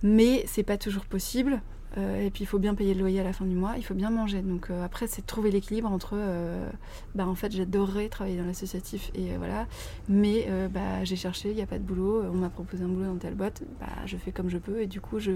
Mais 0.03 0.45
c'est 0.49 0.65
pas 0.65 0.77
toujours 0.77 1.05
possible. 1.05 1.63
Euh, 1.99 2.25
et 2.25 2.31
puis 2.31 2.45
il 2.45 2.47
faut 2.47 2.59
bien 2.59 2.75
payer 2.75 2.95
le 2.95 3.01
loyer 3.01 3.21
à 3.21 3.25
la 3.25 3.33
fin 3.33 3.45
du 3.45 3.55
mois, 3.55 3.75
il 3.77 3.85
faut 3.85 3.95
bien 3.95 4.11
manger. 4.11 4.43
Donc 4.43 4.71
euh, 4.71 4.85
après, 4.85 5.07
c'est 5.07 5.27
trouver 5.27 5.51
l'équilibre 5.51 5.91
entre, 5.91 6.15
euh, 6.15 6.69
bah, 7.15 7.27
en 7.27 7.35
fait, 7.35 7.53
j'adorerais 7.53 8.09
travailler 8.09 8.37
dans 8.37 8.47
l'associatif 8.47 9.11
et 9.15 9.37
voilà, 9.37 9.67
mais 10.09 10.49
bah, 10.73 11.05
j'ai 11.05 11.17
cherché, 11.17 11.51
il 11.51 11.57
n'y 11.57 11.63
a 11.63 11.67
pas 11.67 11.79
de 11.79 11.85
boulot, 11.85 12.23
on 12.31 12.37
m'a 12.37 12.51
proposé 12.51 12.85
un 12.85 12.89
boulot 12.89 13.07
dans 13.07 13.17
telle 13.17 13.35
boîte, 13.35 13.63
bah, 13.81 13.87
je 14.07 14.17
fais 14.17 14.33
comme 14.33 14.49
je 14.49 14.59
peux 14.59 14.81
et 14.81 14.87
du 14.87 15.01
coup, 15.01 15.19
je 15.19 15.33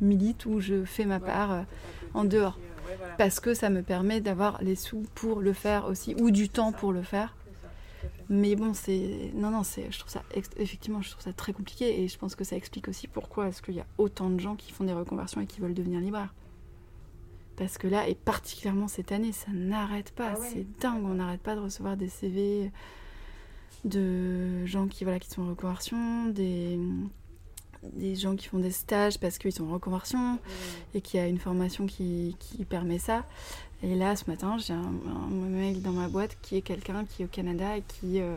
milite 0.00 0.46
ou 0.46 0.60
je 0.60 0.84
fais 0.84 1.04
ma 1.04 1.20
part 1.20 1.64
en 2.14 2.24
dehors. 2.24 2.58
Parce 3.18 3.38
que 3.38 3.52
ça 3.52 3.68
me 3.68 3.82
permet 3.82 4.20
d'avoir 4.20 4.62
les 4.62 4.74
sous 4.74 5.04
pour 5.14 5.40
le 5.40 5.52
faire 5.52 5.86
aussi, 5.86 6.14
ou 6.20 6.30
du 6.30 6.48
temps 6.48 6.72
pour 6.72 6.92
le 6.92 7.02
faire. 7.02 7.34
Mais 8.28 8.56
bon, 8.56 8.74
c'est. 8.74 9.30
Non, 9.34 9.50
non, 9.50 9.62
c'est. 9.62 9.90
Je 9.90 9.98
trouve 9.98 10.10
ça. 10.10 10.22
Effectivement, 10.34 11.00
je 11.02 11.10
trouve 11.10 11.22
ça 11.22 11.32
très 11.32 11.52
compliqué 11.52 12.02
et 12.02 12.08
je 12.08 12.18
pense 12.18 12.34
que 12.34 12.44
ça 12.44 12.56
explique 12.56 12.88
aussi 12.88 13.08
pourquoi 13.08 13.48
est-ce 13.48 13.62
qu'il 13.62 13.74
y 13.74 13.80
a 13.80 13.86
autant 13.96 14.30
de 14.30 14.38
gens 14.38 14.56
qui 14.56 14.72
font 14.72 14.84
des 14.84 14.92
reconversions 14.92 15.40
et 15.40 15.46
qui 15.46 15.60
veulent 15.60 15.74
devenir 15.74 16.00
libraires. 16.00 16.34
Parce 17.56 17.76
que 17.76 17.88
là, 17.88 18.08
et 18.08 18.14
particulièrement 18.14 18.86
cette 18.86 19.10
année, 19.10 19.32
ça 19.32 19.50
n'arrête 19.52 20.12
pas. 20.12 20.34
Ah 20.36 20.40
c'est 20.40 20.66
dingue, 20.78 21.04
on 21.04 21.14
n'arrête 21.14 21.40
pas 21.40 21.56
de 21.56 21.60
recevoir 21.60 21.96
des 21.96 22.08
CV 22.08 22.70
de 23.84 24.64
gens 24.66 24.86
qui, 24.86 25.04
voilà, 25.04 25.18
qui 25.18 25.28
sont 25.28 25.42
en 25.42 25.48
reconversion, 25.50 26.26
des, 26.26 26.78
des 27.82 28.14
gens 28.14 28.36
qui 28.36 28.46
font 28.46 28.58
des 28.58 28.70
stages 28.70 29.18
parce 29.18 29.38
qu'ils 29.38 29.52
sont 29.52 29.68
en 29.68 29.72
reconversion 29.72 30.34
mmh. 30.34 30.38
et 30.94 31.00
qu'il 31.00 31.18
y 31.18 31.22
a 31.22 31.26
une 31.26 31.38
formation 31.38 31.86
qui, 31.86 32.36
qui 32.38 32.64
permet 32.64 32.98
ça. 32.98 33.24
Et 33.82 33.94
là, 33.94 34.16
ce 34.16 34.28
matin, 34.28 34.56
j'ai 34.58 34.72
un, 34.72 34.90
mail 35.30 35.82
dans 35.82 35.92
ma 35.92 36.08
boîte 36.08 36.36
qui 36.42 36.56
est 36.56 36.62
quelqu'un 36.62 37.04
qui 37.04 37.22
est 37.22 37.24
au 37.24 37.28
Canada 37.28 37.76
et 37.76 37.82
qui 37.82 38.20
euh, 38.20 38.36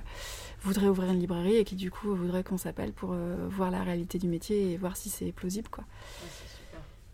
voudrait 0.62 0.88
ouvrir 0.88 1.12
une 1.12 1.19
librairie 1.19 1.56
et 1.56 1.63
qui 1.63 1.75
du 1.75 1.89
coup 1.89 2.13
voudrait 2.13 2.43
qu'on 2.43 2.60
s'appelle 2.60 2.91
pour 2.91 3.12
euh, 3.13 3.36
voir 3.49 3.71
la 3.71 3.82
réalité 3.82 4.19
du 4.19 4.27
métier 4.27 4.71
et 4.71 4.77
voir 4.77 4.95
si 4.97 5.10
c'est 5.10 5.32
plausible. 5.32 5.67
quoi. 5.69 5.84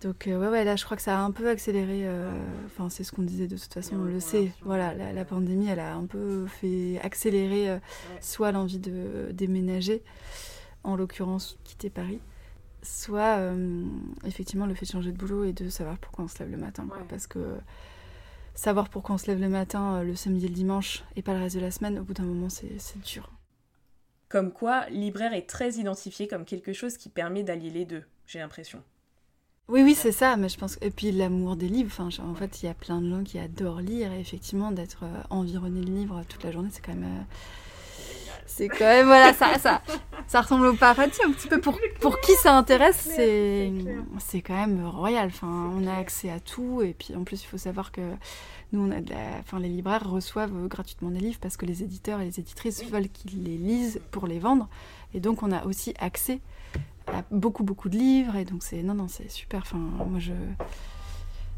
Donc 0.01 0.27
euh, 0.27 0.37
ouais, 0.39 0.49
ouais, 0.49 0.63
là 0.65 0.75
je 0.75 0.83
crois 0.83 0.97
que 0.97 1.03
ça 1.03 1.17
a 1.17 1.21
un 1.21 1.31
peu 1.31 1.49
accéléré, 1.49 2.05
enfin 2.67 2.87
c'est 2.89 3.03
ce 3.03 3.11
qu'on 3.11 3.23
disait 3.23 3.47
de 3.47 3.57
toute 3.57 3.73
façon, 3.73 3.95
on 3.95 4.03
le 4.03 4.19
sait, 4.19 4.51
voilà, 4.61 4.93
la, 4.93 5.25
pandémie 5.25 5.69
elle 5.69 5.79
a 5.79 5.95
un 5.95 6.05
peu 6.05 6.45
fait 6.45 6.99
accélérer 7.01 7.79
soit 8.21 8.51
l'envie 8.51 8.77
de 8.77 9.29
déménager, 9.31 10.03
en 10.83 10.95
l'occurrence 10.97 11.57
quitter 11.63 11.89
Paris, 11.89 12.19
soit 12.83 13.39
effectivement 14.23 14.67
le 14.67 14.75
fait 14.75 14.85
de 14.85 14.91
changer 14.91 15.11
de 15.11 15.17
boulot 15.17 15.45
et 15.45 15.53
de 15.53 15.67
savoir 15.67 15.97
pourquoi 15.97 16.25
on 16.25 16.27
se 16.27 16.37
lève 16.37 16.51
le 16.51 16.57
matin, 16.57 16.85
quoi, 16.87 17.01
parce 17.09 17.25
que 17.25 17.57
savoir 18.57 18.89
pourquoi 18.89 19.15
on 19.15 19.17
se 19.17 19.27
lève 19.27 19.39
le 19.39 19.49
matin, 19.49 19.97
euh, 19.97 20.03
le 20.03 20.15
samedi 20.15 20.45
et 20.45 20.49
le 20.49 20.53
dimanche, 20.53 21.03
et 21.15 21.21
pas 21.21 21.33
le 21.33 21.39
reste 21.39 21.55
de 21.55 21.61
la 21.61 21.71
semaine, 21.71 21.99
au 21.99 22.03
bout 22.03 22.13
d'un 22.13 22.23
moment, 22.23 22.49
c'est 22.49 22.99
dur. 23.05 23.31
Comme 24.29 24.51
quoi, 24.51 24.87
libraire 24.89 25.33
est 25.33 25.47
très 25.47 25.75
identifié 25.75 26.27
comme 26.27 26.43
quelque 26.43 26.73
chose 26.73 26.97
qui 26.97 27.07
permet 27.07 27.43
d'allier 27.43 27.69
les 27.69 27.85
deux, 27.85 28.03
j'ai 28.25 28.39
l'impression. 28.39 28.83
Oui, 29.69 29.83
oui, 29.83 29.95
c'est 29.95 30.11
ça, 30.11 30.37
mais 30.37 30.49
je 30.49 30.57
pense. 30.57 30.77
Et 30.81 30.91
puis 30.91 31.11
l'amour 31.11 31.55
des 31.55 31.67
livres, 31.67 31.91
enfin, 31.91 32.23
en 32.23 32.35
fait, 32.35 32.61
il 32.61 32.65
y 32.65 32.69
a 32.69 32.73
plein 32.73 33.01
de 33.01 33.09
gens 33.09 33.23
qui 33.23 33.37
adorent 33.37 33.81
lire, 33.81 34.11
et 34.11 34.19
effectivement, 34.19 34.71
d'être 34.71 35.03
euh, 35.03 35.21
environné 35.29 35.81
de 35.81 35.91
livres 35.91 36.23
toute 36.27 36.43
la 36.43 36.51
journée, 36.51 36.69
c'est 36.71 36.81
quand 36.81 36.95
même. 36.95 37.03
Euh, 37.03 37.23
c'est 38.47 38.69
quand 38.69 38.85
même, 38.85 39.05
voilà, 39.05 39.33
ça, 39.33 39.59
ça, 39.59 39.81
ça 40.25 40.41
ressemble 40.41 40.65
au 40.67 40.73
paradis 40.73 41.19
un 41.25 41.31
petit 41.31 41.47
peu. 41.47 41.59
Pour, 41.59 41.77
pour 41.99 42.19
qui 42.21 42.31
ça 42.41 42.57
intéresse, 42.57 43.11
c'est, 43.15 43.71
c'est 44.19 44.41
quand 44.41 44.55
même 44.55 44.85
royal. 44.85 45.27
Enfin, 45.27 45.71
on 45.75 45.85
a 45.85 45.93
accès 45.93 46.31
à 46.31 46.39
tout. 46.39 46.81
Et 46.81 46.93
puis 46.97 47.13
en 47.15 47.23
plus, 47.23 47.43
il 47.43 47.45
faut 47.45 47.57
savoir 47.57 47.91
que 47.91 48.01
nous, 48.71 48.81
on 48.81 48.91
a 48.91 49.01
de 49.01 49.11
la, 49.11 49.39
enfin, 49.39 49.59
les 49.59 49.69
libraires 49.69 50.09
reçoivent 50.09 50.67
gratuitement 50.67 51.11
des 51.11 51.19
livres 51.19 51.39
parce 51.41 51.57
que 51.57 51.65
les 51.65 51.83
éditeurs 51.83 52.21
et 52.21 52.25
les 52.25 52.39
éditrices 52.39 52.83
veulent 52.85 53.09
qu'ils 53.09 53.43
les 53.43 53.57
lisent 53.57 53.99
pour 54.11 54.27
les 54.27 54.39
vendre. 54.39 54.69
Et 55.13 55.19
donc, 55.19 55.43
on 55.43 55.51
a 55.51 55.65
aussi 55.65 55.93
accès 55.99 56.39
à 57.07 57.23
beaucoup, 57.29 57.63
beaucoup 57.63 57.89
de 57.89 57.97
livres. 57.97 58.37
Et 58.37 58.45
donc, 58.45 58.63
c'est, 58.63 58.81
non, 58.81 58.93
non, 58.93 59.07
c'est 59.09 59.29
super. 59.29 59.61
Enfin, 59.61 59.77
moi, 59.77 60.19
je. 60.19 60.33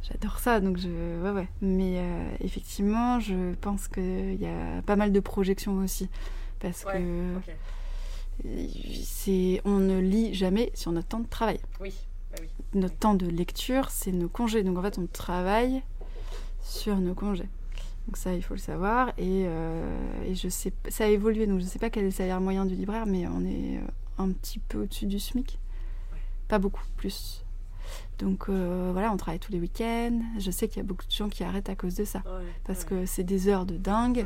J'adore 0.02 0.40
ça, 0.40 0.60
donc 0.60 0.78
je. 0.78 1.22
Ouais, 1.22 1.32
ouais. 1.32 1.48
Mais 1.62 1.98
euh, 1.98 2.32
effectivement, 2.40 3.20
je 3.20 3.54
pense 3.62 3.88
qu'il 3.88 4.42
y 4.42 4.48
a 4.48 4.82
pas 4.84 4.96
mal 4.96 5.12
de 5.12 5.20
projections 5.20 5.78
aussi 5.78 6.10
parce 6.60 6.84
que 6.84 7.00
c'est 9.04 9.62
on 9.66 9.80
ne 9.80 10.00
lit 10.00 10.34
jamais 10.34 10.72
sur 10.74 10.92
notre 10.92 11.08
temps 11.08 11.20
de 11.20 11.28
travail. 11.28 11.60
Oui. 11.80 11.94
Bah 12.32 12.38
notre 12.76 12.96
temps 12.96 13.16
de 13.16 13.26
lecture, 13.26 13.90
c'est 13.90 14.12
nos 14.12 14.30
congés. 14.30 14.64
Donc 14.64 14.78
en 14.78 14.82
fait, 14.82 14.98
on 14.98 15.08
travaille 15.08 15.82
sur 16.62 16.98
nos 16.98 17.16
congés. 17.16 17.50
Donc 18.08 18.18
ça, 18.18 18.34
il 18.34 18.44
faut 18.44 18.54
le 18.54 18.60
savoir. 18.60 19.10
Et, 19.18 19.46
euh, 19.46 20.24
et, 20.26 20.36
je 20.36 20.50
sais, 20.50 20.74
ça 20.90 21.06
a 21.06 21.08
évolué. 21.08 21.48
Donc 21.48 21.60
je 21.60 21.66
ne 21.66 21.70
sais 21.70 21.80
pas 21.80 21.90
quel 21.90 22.04
est 22.04 22.08
le 22.08 22.12
salaire 22.12 22.42
moyen 22.42 22.66
du 22.66 22.76
libraire, 22.76 23.06
mais 23.06 23.28
on 23.28 23.42
est 23.46 23.78
euh, 23.78 23.82
un 24.18 24.32
petit 24.32 24.60
peu 24.60 24.84
au-dessus 24.84 25.06
du 25.06 25.20
SMIC. 25.20 25.60
Pas 26.48 26.60
beaucoup, 26.60 26.84
plus. 26.98 27.44
Donc 28.20 28.50
euh, 28.50 28.90
voilà, 28.92 29.12
on 29.12 29.18
travaille 29.18 29.40
tous 29.40 29.52
les 29.52 29.60
week-ends. 29.60 30.22
Je 30.38 30.52
sais 30.52 30.68
qu'il 30.68 30.78
y 30.78 30.82
a 30.82 30.84
beaucoup 30.84 31.06
de 31.06 31.12
gens 31.12 31.30
qui 31.30 31.44
arrêtent 31.44 31.70
à 31.70 31.76
cause 31.76 31.96
de 31.96 32.06
ça. 32.06 32.24
parce 32.66 32.84
que 32.84 33.06
c'est 33.06 33.24
des 33.24 33.48
heures 33.48 33.66
de 33.66 33.78
dingue. 33.78 34.26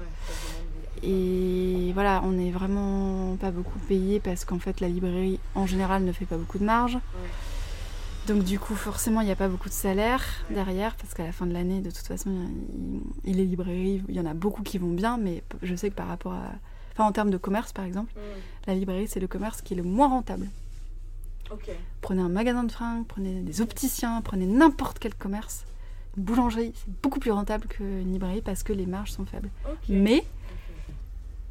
Et 1.05 1.91
voilà, 1.93 2.21
on 2.23 2.31
n'est 2.31 2.51
vraiment 2.51 3.35
pas 3.35 3.51
beaucoup 3.51 3.77
payé 3.79 4.19
parce 4.19 4.45
qu'en 4.45 4.59
fait 4.59 4.79
la 4.79 4.87
librairie 4.87 5.39
en 5.53 5.65
général 5.65 6.03
ne 6.03 6.11
fait 6.11 6.25
pas 6.25 6.37
beaucoup 6.37 6.59
de 6.59 6.63
marge. 6.63 6.97
Donc 8.27 8.43
du 8.45 8.57
coup 8.57 8.75
forcément 8.75 9.19
il 9.19 9.25
n'y 9.25 9.31
a 9.31 9.35
pas 9.35 9.49
beaucoup 9.49 9.67
de 9.67 9.73
salaire 9.73 10.23
derrière 10.49 10.95
parce 10.95 11.13
qu'à 11.13 11.25
la 11.25 11.33
fin 11.33 11.45
de 11.45 11.51
l'année 11.51 11.81
de 11.81 11.91
toute 11.91 12.07
façon 12.07 12.31
il, 13.25 13.35
les 13.35 13.43
librairies, 13.43 14.01
il 14.07 14.15
y 14.15 14.19
en 14.21 14.25
a 14.25 14.33
beaucoup 14.33 14.63
qui 14.63 14.77
vont 14.77 14.91
bien 14.91 15.17
mais 15.17 15.43
je 15.61 15.75
sais 15.75 15.89
que 15.89 15.95
par 15.95 16.07
rapport 16.07 16.31
à... 16.31 16.51
Enfin 16.93 17.03
en 17.03 17.11
termes 17.11 17.31
de 17.31 17.37
commerce 17.37 17.73
par 17.73 17.83
exemple, 17.83 18.13
la 18.65 18.75
librairie 18.75 19.09
c'est 19.09 19.19
le 19.19 19.27
commerce 19.27 19.61
qui 19.61 19.73
est 19.73 19.77
le 19.77 19.83
moins 19.83 20.07
rentable. 20.07 20.47
Prenez 21.99 22.21
un 22.21 22.29
magasin 22.29 22.63
de 22.63 22.71
fringues, 22.71 23.05
prenez 23.05 23.41
des 23.41 23.59
opticiens, 23.59 24.21
prenez 24.21 24.45
n'importe 24.45 24.99
quel 24.99 25.13
commerce. 25.13 25.65
Une 26.15 26.23
boulangerie, 26.23 26.71
c'est 26.75 27.01
beaucoup 27.01 27.19
plus 27.19 27.31
rentable 27.31 27.67
qu'une 27.67 28.11
librairie 28.13 28.41
parce 28.41 28.63
que 28.63 28.71
les 28.71 28.85
marges 28.85 29.11
sont 29.11 29.25
faibles. 29.25 29.49
Mais 29.89 30.23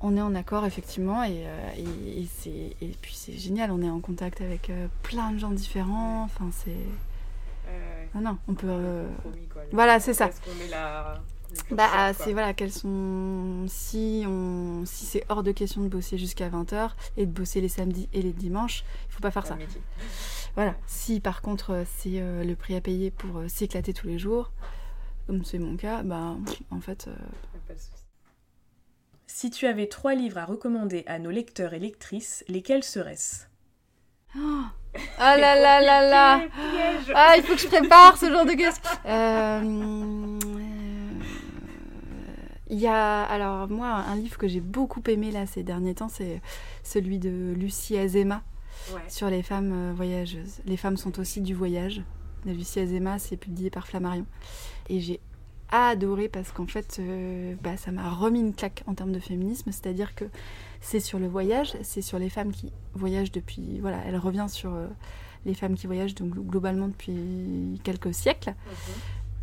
on 0.03 0.17
est 0.17 0.21
en 0.21 0.35
accord 0.35 0.67
effectivement 0.67 1.23
et, 1.23 1.45
euh, 1.47 1.71
et, 1.77 2.77
et 2.81 2.97
puis 3.01 3.15
c'est 3.15 3.39
génial, 3.39 3.71
on 3.71 3.81
est 3.83 3.89
en 3.89 4.01
contact 4.01 4.41
avec 4.41 4.69
euh, 4.69 4.89
plein 5.03 5.31
de 5.31 5.39
gens 5.39 5.51
différents. 5.51 6.25
Enfin 6.25 6.51
c'est. 6.53 6.77
non, 8.15 8.21
non, 8.21 8.39
on 8.49 8.55
peut. 8.55 8.67
Euh, 8.69 9.09
voilà, 9.73 10.01
c'est 10.01 10.15
ça. 10.15 10.31
Bah, 11.71 12.13
c'est 12.15 12.33
voilà, 12.33 12.55
quels 12.55 12.73
sont. 12.73 13.67
Si, 13.69 14.25
on... 14.27 14.85
si 14.87 15.05
c'est 15.05 15.25
hors 15.29 15.43
de 15.43 15.53
question 15.53 15.83
de 15.83 15.89
bosser 15.89 16.17
jusqu'à 16.17 16.49
20h 16.49 16.91
et 17.19 17.27
de 17.27 17.31
bosser 17.31 17.61
les 17.61 17.69
samedis 17.69 18.09
et 18.13 18.23
les 18.23 18.33
dimanches, 18.33 18.85
il 19.09 19.13
faut 19.13 19.21
pas 19.21 19.31
faire 19.31 19.47
ça. 19.47 19.57
Voilà. 20.55 20.75
Si 20.87 21.21
par 21.21 21.43
contre 21.43 21.85
c'est 21.99 22.21
le 22.21 22.55
prix 22.55 22.75
à 22.75 22.81
payer 22.81 23.11
pour 23.11 23.43
s'éclater 23.49 23.93
tous 23.93 24.07
les 24.07 24.19
jours, 24.19 24.51
comme 25.27 25.45
c'est 25.45 25.59
mon 25.59 25.77
cas, 25.77 26.03
bah 26.03 26.37
en 26.71 26.81
fait. 26.81 27.09
Si 29.35 29.51
tu 29.51 29.67
avais 29.67 29.87
trois 29.87 30.15
livres 30.15 30.37
à 30.37 30.45
recommander 30.45 31.05
à 31.07 31.19
nos 31.19 31.31
lecteurs 31.31 31.73
et 31.73 31.79
lectrices, 31.79 32.45
lesquels 32.49 32.85
seraient-ce? 32.85 33.47
Oh 34.37 34.61
Ah 35.19 35.39
là 35.39 35.55
là 35.59 35.81
là 35.81 36.07
là 36.07 36.43
Ah, 37.15 37.35
il 37.39 37.43
faut 37.43 37.55
que 37.55 37.61
je 37.61 37.67
prépare 37.67 38.19
ce 38.19 38.31
genre 38.31 38.45
de 38.45 38.53
questions. 38.53 38.83
Euh, 39.07 40.39
il 42.69 42.79
y 42.79 42.87
a, 42.87 43.23
alors 43.23 43.69
moi, 43.71 43.89
un 43.89 44.17
livre 44.17 44.37
que 44.37 44.47
j'ai 44.49 44.61
beaucoup 44.61 45.03
aimé 45.09 45.31
là 45.31 45.47
ces 45.47 45.63
derniers 45.63 45.95
temps, 45.95 46.11
c'est 46.11 46.43
celui 46.83 47.19
de 47.19 47.55
Lucie 47.57 47.97
Azema 47.97 48.43
sur 49.09 49.31
les 49.31 49.43
femmes 49.43 49.73
euh, 49.73 49.93
voyageuses. 49.95 50.61
Les 50.67 50.77
femmes 50.77 50.99
sont 50.99 51.19
aussi 51.19 51.41
du 51.41 51.55
voyage. 51.55 52.03
de 52.45 52.53
Lucie 52.53 52.81
Azema, 52.81 53.19
c'est 53.19 53.39
publié 53.39 53.71
par 53.71 53.87
Flammarion. 53.87 54.27
Et 54.91 55.01
j'ai 55.01 55.21
adoré 55.73 56.29
parce 56.29 56.53
qu'en 56.53 56.67
fait, 56.67 56.99
euh, 57.01 57.55
bah, 57.63 57.77
ça 57.77 57.91
m'a 57.93 58.11
remis 58.11 58.41
une 58.41 58.55
claque 58.55 58.83
en 58.87 58.95
termes 58.95 59.13
de 59.13 59.19
féminisme, 59.19 59.71
c'est-à-dire 59.73 60.15
que 60.15 60.25
c'est 60.81 61.01
sur 61.01 61.19
le 61.19 61.27
voyage, 61.29 61.75
c'est 61.83 62.03
sur 62.03 62.19
les 62.19 62.29
femmes 62.29 62.53
qui 62.53 62.73
voyagent 62.95 63.33
depuis. 63.33 63.79
Voilà, 63.81 63.99
elle 64.07 64.17
revient 64.17 64.47
sur 64.49 64.73
euh, 64.75 64.87
les 65.47 65.55
femmes 65.55 65.75
qui 65.75 65.87
voyagent 65.87 66.15
donc, 66.15 66.31
globalement 66.35 66.89
depuis 66.89 67.81
quelques 67.85 68.13
siècles. 68.15 68.55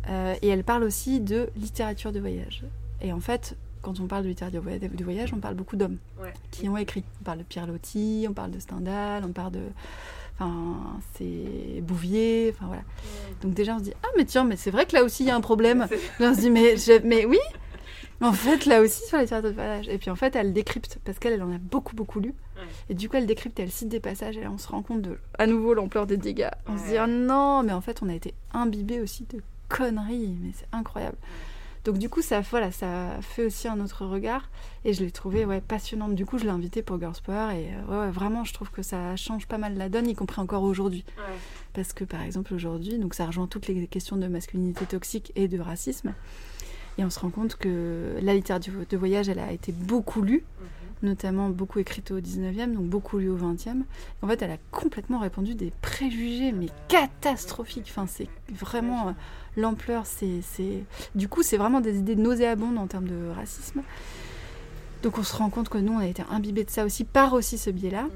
Euh, 0.08 0.34
et 0.42 0.48
elle 0.48 0.64
parle 0.64 0.84
aussi 0.84 1.20
de 1.20 1.50
littérature 1.56 2.12
de 2.12 2.20
voyage. 2.20 2.64
Et 3.02 3.12
en 3.12 3.20
fait, 3.20 3.56
quand 3.82 4.00
on 4.00 4.06
parle 4.06 4.24
de 4.24 4.28
littérature 4.28 4.62
de 4.62 4.68
voy- 4.68 4.78
de 4.78 5.04
voyage, 5.04 5.32
on 5.34 5.38
parle 5.38 5.54
beaucoup 5.54 5.76
d'hommes 5.76 5.98
Ouais. 6.20 6.32
qui 6.50 6.68
ont 6.68 6.76
écrit. 6.76 7.04
On 7.20 7.24
parle 7.24 7.38
de 7.38 7.44
Pierre 7.44 7.66
Loti, 7.66 8.26
on 8.28 8.32
parle 8.34 8.50
de 8.50 8.58
Stendhal, 8.58 9.24
on 9.24 9.32
parle 9.32 9.52
de. 9.52 9.62
Enfin, 10.40 10.98
c'est 11.18 11.80
Bouvier, 11.82 12.52
enfin 12.56 12.66
voilà. 12.66 12.82
Donc 13.42 13.52
déjà, 13.52 13.74
on 13.74 13.78
se 13.78 13.84
dit 13.84 13.92
Ah, 14.02 14.08
mais 14.16 14.24
tiens, 14.24 14.44
mais 14.44 14.56
c'est 14.56 14.70
vrai 14.70 14.86
que 14.86 14.94
là 14.96 15.04
aussi, 15.04 15.22
il 15.24 15.26
y 15.26 15.30
a 15.30 15.36
un 15.36 15.40
problème. 15.42 15.86
On 16.18 16.34
se 16.34 16.40
dit 16.40 16.50
Mais, 16.50 16.76
je- 16.78 17.04
mais 17.04 17.26
oui 17.26 17.38
En 18.22 18.32
fait, 18.32 18.64
là 18.66 18.80
aussi, 18.80 19.02
sur 19.06 19.16
la 19.18 19.24
littérature 19.24 19.50
de 19.50 19.54
voyage. 19.54 19.88
Et 19.88 19.98
puis 19.98 20.08
en 20.10 20.16
fait, 20.16 20.34
elle 20.36 20.52
décrypte, 20.52 20.98
parce 21.04 21.18
qu'elle 21.18 21.34
elle 21.34 21.42
en 21.42 21.52
a 21.52 21.58
beaucoup, 21.58 21.94
beaucoup 21.94 22.20
lu. 22.20 22.28
Ouais. 22.56 22.62
Et 22.90 22.94
du 22.94 23.08
coup, 23.08 23.16
elle 23.16 23.26
décrypte, 23.26 23.58
elle 23.60 23.70
cite 23.70 23.88
des 23.88 24.00
passages, 24.00 24.36
et 24.36 24.42
là, 24.42 24.50
on 24.50 24.58
se 24.58 24.68
rend 24.68 24.82
compte 24.82 25.02
de, 25.02 25.18
à 25.38 25.46
nouveau, 25.46 25.74
l'ampleur 25.74 26.06
des 26.06 26.16
dégâts. 26.16 26.48
On 26.66 26.76
se 26.78 26.84
dit. 26.88 26.96
Ah 26.96 27.06
non, 27.06 27.62
mais 27.62 27.72
en 27.72 27.80
fait, 27.82 28.00
on 28.02 28.08
a 28.08 28.14
été 28.14 28.32
imbibé 28.52 29.00
aussi 29.00 29.24
de 29.30 29.42
conneries, 29.68 30.36
mais 30.42 30.50
c'est 30.54 30.66
incroyable. 30.72 31.16
Donc 31.84 31.98
du 31.98 32.08
coup, 32.08 32.20
ça, 32.20 32.40
voilà, 32.42 32.70
ça 32.72 33.18
fait 33.22 33.46
aussi 33.46 33.68
un 33.68 33.80
autre 33.80 34.04
regard. 34.04 34.50
Et 34.84 34.92
je 34.92 35.02
l'ai 35.02 35.10
trouvé 35.10 35.44
ouais, 35.44 35.60
passionnante. 35.60 36.14
Du 36.14 36.26
coup, 36.26 36.38
je 36.38 36.44
l'ai 36.44 36.50
invitée 36.50 36.82
pour 36.82 36.98
Girls 36.98 37.14
Power. 37.24 37.54
Et 37.58 37.68
euh, 37.72 38.06
ouais, 38.06 38.10
vraiment, 38.10 38.44
je 38.44 38.52
trouve 38.52 38.70
que 38.70 38.82
ça 38.82 39.16
change 39.16 39.46
pas 39.46 39.58
mal 39.58 39.76
la 39.76 39.88
donne, 39.88 40.06
y 40.08 40.14
compris 40.14 40.40
encore 40.40 40.62
aujourd'hui. 40.62 41.04
Ouais. 41.16 41.34
Parce 41.72 41.92
que 41.92 42.04
par 42.04 42.22
exemple, 42.22 42.54
aujourd'hui, 42.54 42.98
donc 42.98 43.14
ça 43.14 43.26
rejoint 43.26 43.46
toutes 43.46 43.66
les 43.66 43.86
questions 43.86 44.16
de 44.16 44.26
masculinité 44.26 44.84
toxique 44.84 45.32
et 45.36 45.48
de 45.48 45.58
racisme. 45.58 46.12
Et 46.98 47.04
on 47.04 47.10
se 47.10 47.20
rend 47.20 47.30
compte 47.30 47.56
que 47.56 48.18
la 48.20 48.34
littérature 48.34 48.74
de 48.88 48.96
voyage, 48.96 49.28
elle 49.28 49.38
a 49.38 49.52
été 49.52 49.72
beaucoup 49.72 50.20
lue. 50.22 50.44
Notamment 51.02 51.48
beaucoup 51.48 51.78
écrite 51.78 52.10
au 52.10 52.20
19e, 52.20 52.74
donc 52.74 52.86
beaucoup 52.86 53.18
lue 53.18 53.30
au 53.30 53.36
20e. 53.36 53.82
En 54.22 54.28
fait, 54.28 54.42
elle 54.42 54.50
a 54.50 54.58
complètement 54.70 55.18
répandu 55.18 55.54
des 55.54 55.72
préjugés, 55.80 56.52
mais 56.52 56.66
catastrophiques. 56.88 57.86
Enfin, 57.90 58.06
c'est 58.06 58.28
vraiment 58.50 59.08
euh, 59.08 59.12
l'ampleur, 59.56 60.06
c'est, 60.06 60.40
c'est... 60.42 60.84
Du 61.14 61.28
coup, 61.28 61.42
c'est 61.42 61.56
vraiment 61.56 61.80
des 61.80 61.98
idées 61.98 62.16
nauséabondes 62.16 62.78
en 62.78 62.86
termes 62.86 63.08
de 63.08 63.30
racisme. 63.34 63.82
Donc 65.02 65.16
on 65.16 65.22
se 65.22 65.34
rend 65.34 65.48
compte 65.48 65.68
que 65.68 65.78
nous, 65.78 65.94
on 65.94 65.98
a 65.98 66.06
été 66.06 66.22
imbibés 66.30 66.64
de 66.64 66.70
ça 66.70 66.84
aussi, 66.84 67.04
par 67.04 67.32
aussi 67.32 67.56
ce 67.56 67.70
biais-là. 67.70 68.08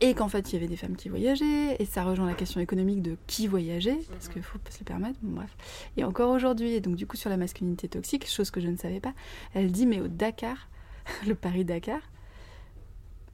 Et 0.00 0.12
qu'en 0.14 0.28
fait, 0.28 0.52
il 0.52 0.54
y 0.54 0.58
avait 0.58 0.66
des 0.66 0.76
femmes 0.76 0.96
qui 0.96 1.08
voyageaient, 1.08 1.76
et 1.78 1.84
ça 1.86 2.02
rejoint 2.04 2.26
la 2.26 2.34
question 2.34 2.60
économique 2.60 3.00
de 3.00 3.16
qui 3.26 3.46
voyageait, 3.46 4.00
parce 4.10 4.28
qu'il 4.28 4.42
faut 4.42 4.58
se 4.68 4.80
le 4.80 4.84
permettre, 4.84 5.18
bon 5.22 5.36
bref. 5.36 5.56
Et 5.96 6.04
encore 6.04 6.30
aujourd'hui, 6.30 6.74
et 6.74 6.80
donc 6.80 6.96
du 6.96 7.06
coup 7.06 7.16
sur 7.16 7.30
la 7.30 7.36
masculinité 7.36 7.88
toxique, 7.88 8.28
chose 8.28 8.50
que 8.50 8.60
je 8.60 8.68
ne 8.68 8.76
savais 8.76 9.00
pas, 9.00 9.14
elle 9.54 9.70
dit, 9.70 9.86
mais 9.86 10.00
au 10.00 10.08
Dakar, 10.08 10.68
le 11.26 11.34
Paris-Dakar, 11.34 12.00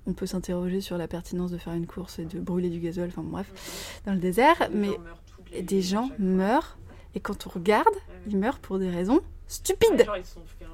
on 0.07 0.12
peut 0.12 0.27
s'interroger 0.27 0.81
sur 0.81 0.97
la 0.99 1.09
pertinence 1.09 1.51
de 1.51 1.59
faire 1.59 1.75
une 1.75 1.87
course 1.87 2.18
et 2.18 2.25
de 2.25 2.41
brûler 2.41 2.71
du 2.71 2.81
gasoil, 2.81 3.09
enfin 3.09 3.23
bref, 3.23 4.01
dans 4.07 4.12
le 4.12 4.18
désert, 4.18 4.68
mhm. 4.73 4.97
Mais 5.53 5.62
des 5.62 5.83
gens 5.83 6.11
meurent, 6.18 6.79
et 7.14 7.21
quand 7.21 7.47
on 7.47 7.51
regarde, 7.51 7.89
Ouais. 7.95 8.14
ils 8.29 8.37
meurent 8.39 8.61
pour 8.61 8.79
des 8.79 8.89
raisons 8.89 9.16
Ouais, 9.16 9.23
stupides. 9.49 10.05
genre, 10.05 10.16
ils 10.16 10.25
sont 10.25 10.41
fait 10.59 10.64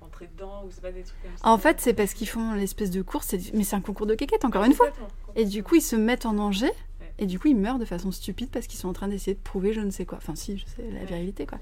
rentrer 0.00 0.28
dedans 0.36 0.62
ou 0.64 0.70
c'est 0.70 0.80
pas 0.80 0.92
des 0.92 1.02
trucs 1.02 1.20
comme 1.22 1.36
ça. 1.36 1.48
En 1.48 1.58
fait, 1.58 1.80
c'est 1.80 1.92
parce 1.94 2.14
qu'ils 2.14 2.28
font 2.28 2.52
l'espèce 2.54 2.90
de 2.90 3.02
course, 3.02 3.34
mais 3.54 3.64
c'est 3.64 3.76
un 3.76 3.80
concours 3.80 4.06
de 4.06 4.14
quéquettes, 4.14 4.44
encore 4.44 4.64
une 4.64 4.72
fois. 4.72 4.88
Et 5.34 5.44
du 5.44 5.62
coup, 5.64 5.74
ils 5.76 5.82
se 5.82 5.96
mettent 5.96 6.26
en 6.26 6.34
danger. 6.34 6.70
Et 7.18 7.26
du 7.26 7.38
coup, 7.38 7.48
ils 7.48 7.56
meurent 7.56 7.78
de 7.78 7.84
façon 7.84 8.10
stupide 8.10 8.48
parce 8.50 8.66
qu'ils 8.66 8.78
sont 8.78 8.88
en 8.88 8.92
train 8.92 9.06
d'essayer 9.08 9.34
de 9.34 9.40
prouver 9.40 9.72
je 9.72 9.80
ne 9.80 9.90
sais 9.90 10.06
quoi. 10.06 10.18
Enfin, 10.18 10.34
si, 10.34 10.56
je 10.58 10.64
sais, 10.64 10.82
la 10.92 11.04
virilité, 11.04 11.46
quoi. 11.46 11.58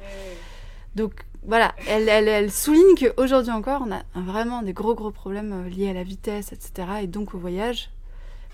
Donc, 0.97 1.12
voilà, 1.47 1.74
elle, 1.88 2.09
elle, 2.09 2.28
elle 2.28 2.51
souligne 2.53 2.95
qu'aujourd'hui 2.99 3.53
encore, 3.53 3.82
on 3.86 3.93
a 3.93 4.03
vraiment 4.14 4.62
des 4.62 4.72
gros, 4.72 4.95
gros 4.95 5.11
problèmes 5.11 5.53
euh, 5.53 5.68
liés 5.68 5.88
à 5.91 5.93
la 5.95 6.03
vitesse, 6.03 6.53
etc. 6.53 6.88
Et 7.03 7.07
donc 7.07 7.34
au 7.34 7.38
voyage. 7.38 7.91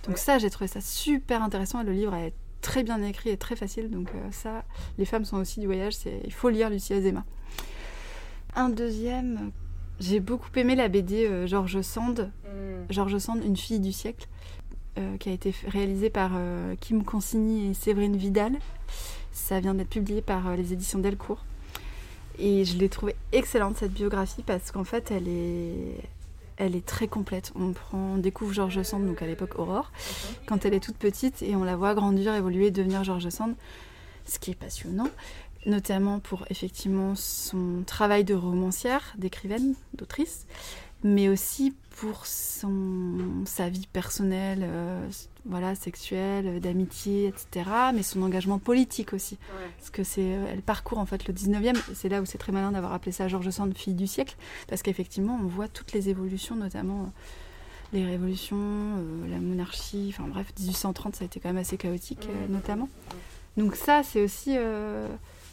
Donc 0.04 0.14
Ouais. 0.14 0.20
ça, 0.20 0.38
j'ai 0.38 0.50
trouvé 0.50 0.68
ça 0.68 0.80
super 0.80 1.42
intéressant. 1.42 1.80
Et 1.80 1.84
le 1.84 1.92
livre 1.92 2.14
est 2.14 2.32
très 2.60 2.82
bien 2.84 3.02
écrit 3.02 3.30
et 3.30 3.36
très 3.36 3.56
facile. 3.56 3.90
Donc 3.90 4.10
euh, 4.14 4.28
ça, 4.30 4.64
les 4.98 5.04
femmes 5.04 5.24
sont 5.24 5.38
aussi 5.38 5.58
du 5.60 5.66
voyage. 5.66 5.94
C'est, 5.94 6.20
il 6.24 6.32
faut 6.32 6.48
lire 6.48 6.70
Lucie 6.70 6.94
Azema. 6.94 7.24
Un 8.54 8.68
deuxième, 8.68 9.50
j'ai 9.98 10.20
beaucoup 10.20 10.48
aimé 10.56 10.76
la 10.76 10.88
BD 10.88 11.26
euh, 11.26 11.46
George 11.46 11.80
Sand. 11.80 12.30
Mhm. 12.44 12.86
George 12.90 13.18
Sand, 13.18 13.42
Une 13.44 13.56
fille 13.56 13.80
du 13.80 13.92
siècle, 13.92 14.28
euh, 14.98 15.16
qui 15.16 15.28
a 15.28 15.32
été 15.32 15.52
réalisée 15.66 16.10
par 16.10 16.32
Kim 16.80 17.02
Consigny 17.04 17.70
et 17.70 17.74
Séverine 17.74 18.16
Vidal. 18.16 18.52
Ça 19.32 19.58
vient 19.60 19.74
d'être 19.74 19.90
publié 19.90 20.22
par 20.22 20.54
les 20.56 20.72
éditions 20.72 21.00
Delcourt. 21.00 21.44
Et 22.38 22.64
je 22.64 22.76
l'ai 22.76 22.88
trouvée 22.88 23.16
excellente 23.32 23.76
cette 23.78 23.92
biographie 23.92 24.42
parce 24.42 24.70
qu'en 24.70 24.84
fait 24.84 25.10
elle 25.10 25.28
est, 25.28 26.00
elle 26.56 26.76
est 26.76 26.84
très 26.84 27.08
complète. 27.08 27.52
On, 27.54 27.72
prend, 27.72 28.14
on 28.14 28.18
découvre 28.18 28.52
George 28.52 28.82
Sand, 28.82 29.06
donc 29.06 29.22
à 29.22 29.26
l'époque 29.26 29.58
Aurore, 29.58 29.90
quand 30.46 30.64
elle 30.64 30.74
est 30.74 30.80
toute 30.80 30.96
petite 30.96 31.42
et 31.42 31.56
on 31.56 31.64
la 31.64 31.76
voit 31.76 31.94
grandir, 31.94 32.34
évoluer, 32.34 32.70
devenir 32.70 33.04
George 33.04 33.28
Sand, 33.28 33.54
ce 34.26 34.38
qui 34.38 34.50
est 34.50 34.54
passionnant, 34.54 35.08
notamment 35.64 36.20
pour 36.20 36.44
effectivement 36.50 37.14
son 37.14 37.82
travail 37.86 38.24
de 38.24 38.34
romancière, 38.34 39.14
d'écrivaine, 39.16 39.74
d'autrice, 39.94 40.46
mais 41.02 41.28
aussi 41.28 41.74
pour 41.96 42.26
son, 42.26 43.44
sa 43.46 43.70
vie 43.70 43.88
personnelle, 43.90 44.60
euh, 44.62 45.08
voilà, 45.46 45.74
sexuelle, 45.74 46.46
euh, 46.46 46.60
d'amitié, 46.60 47.28
etc., 47.28 47.70
mais 47.94 48.02
son 48.02 48.20
engagement 48.22 48.58
politique 48.58 49.14
aussi. 49.14 49.38
Ouais. 49.54 49.70
Parce 49.78 49.90
que 49.90 50.04
c'est, 50.04 50.34
euh, 50.34 50.46
elle 50.52 50.60
parcourt 50.60 50.98
en 50.98 51.06
fait 51.06 51.26
le 51.26 51.32
19e, 51.32 51.74
et 51.74 51.94
c'est 51.94 52.10
là 52.10 52.20
où 52.20 52.26
c'est 52.26 52.36
très 52.36 52.52
malin 52.52 52.72
d'avoir 52.72 52.92
appelé 52.92 53.12
ça 53.12 53.28
Georges 53.28 53.48
Sand, 53.48 53.74
fille 53.74 53.94
du 53.94 54.06
siècle, 54.06 54.36
parce 54.68 54.82
qu'effectivement 54.82 55.38
on 55.42 55.46
voit 55.46 55.68
toutes 55.68 55.92
les 55.92 56.10
évolutions, 56.10 56.54
notamment 56.54 57.02
euh, 57.02 57.06
les 57.94 58.04
révolutions, 58.04 58.58
euh, 58.60 59.30
la 59.30 59.38
monarchie, 59.38 60.12
enfin 60.12 60.28
bref, 60.28 60.52
1830 60.58 61.16
ça 61.16 61.24
a 61.24 61.26
été 61.26 61.40
quand 61.40 61.48
même 61.48 61.56
assez 61.56 61.78
chaotique 61.78 62.28
notamment. 62.50 62.90
Donc 63.56 63.74
ça 63.74 64.02
c'est 64.02 64.22
aussi 64.22 64.56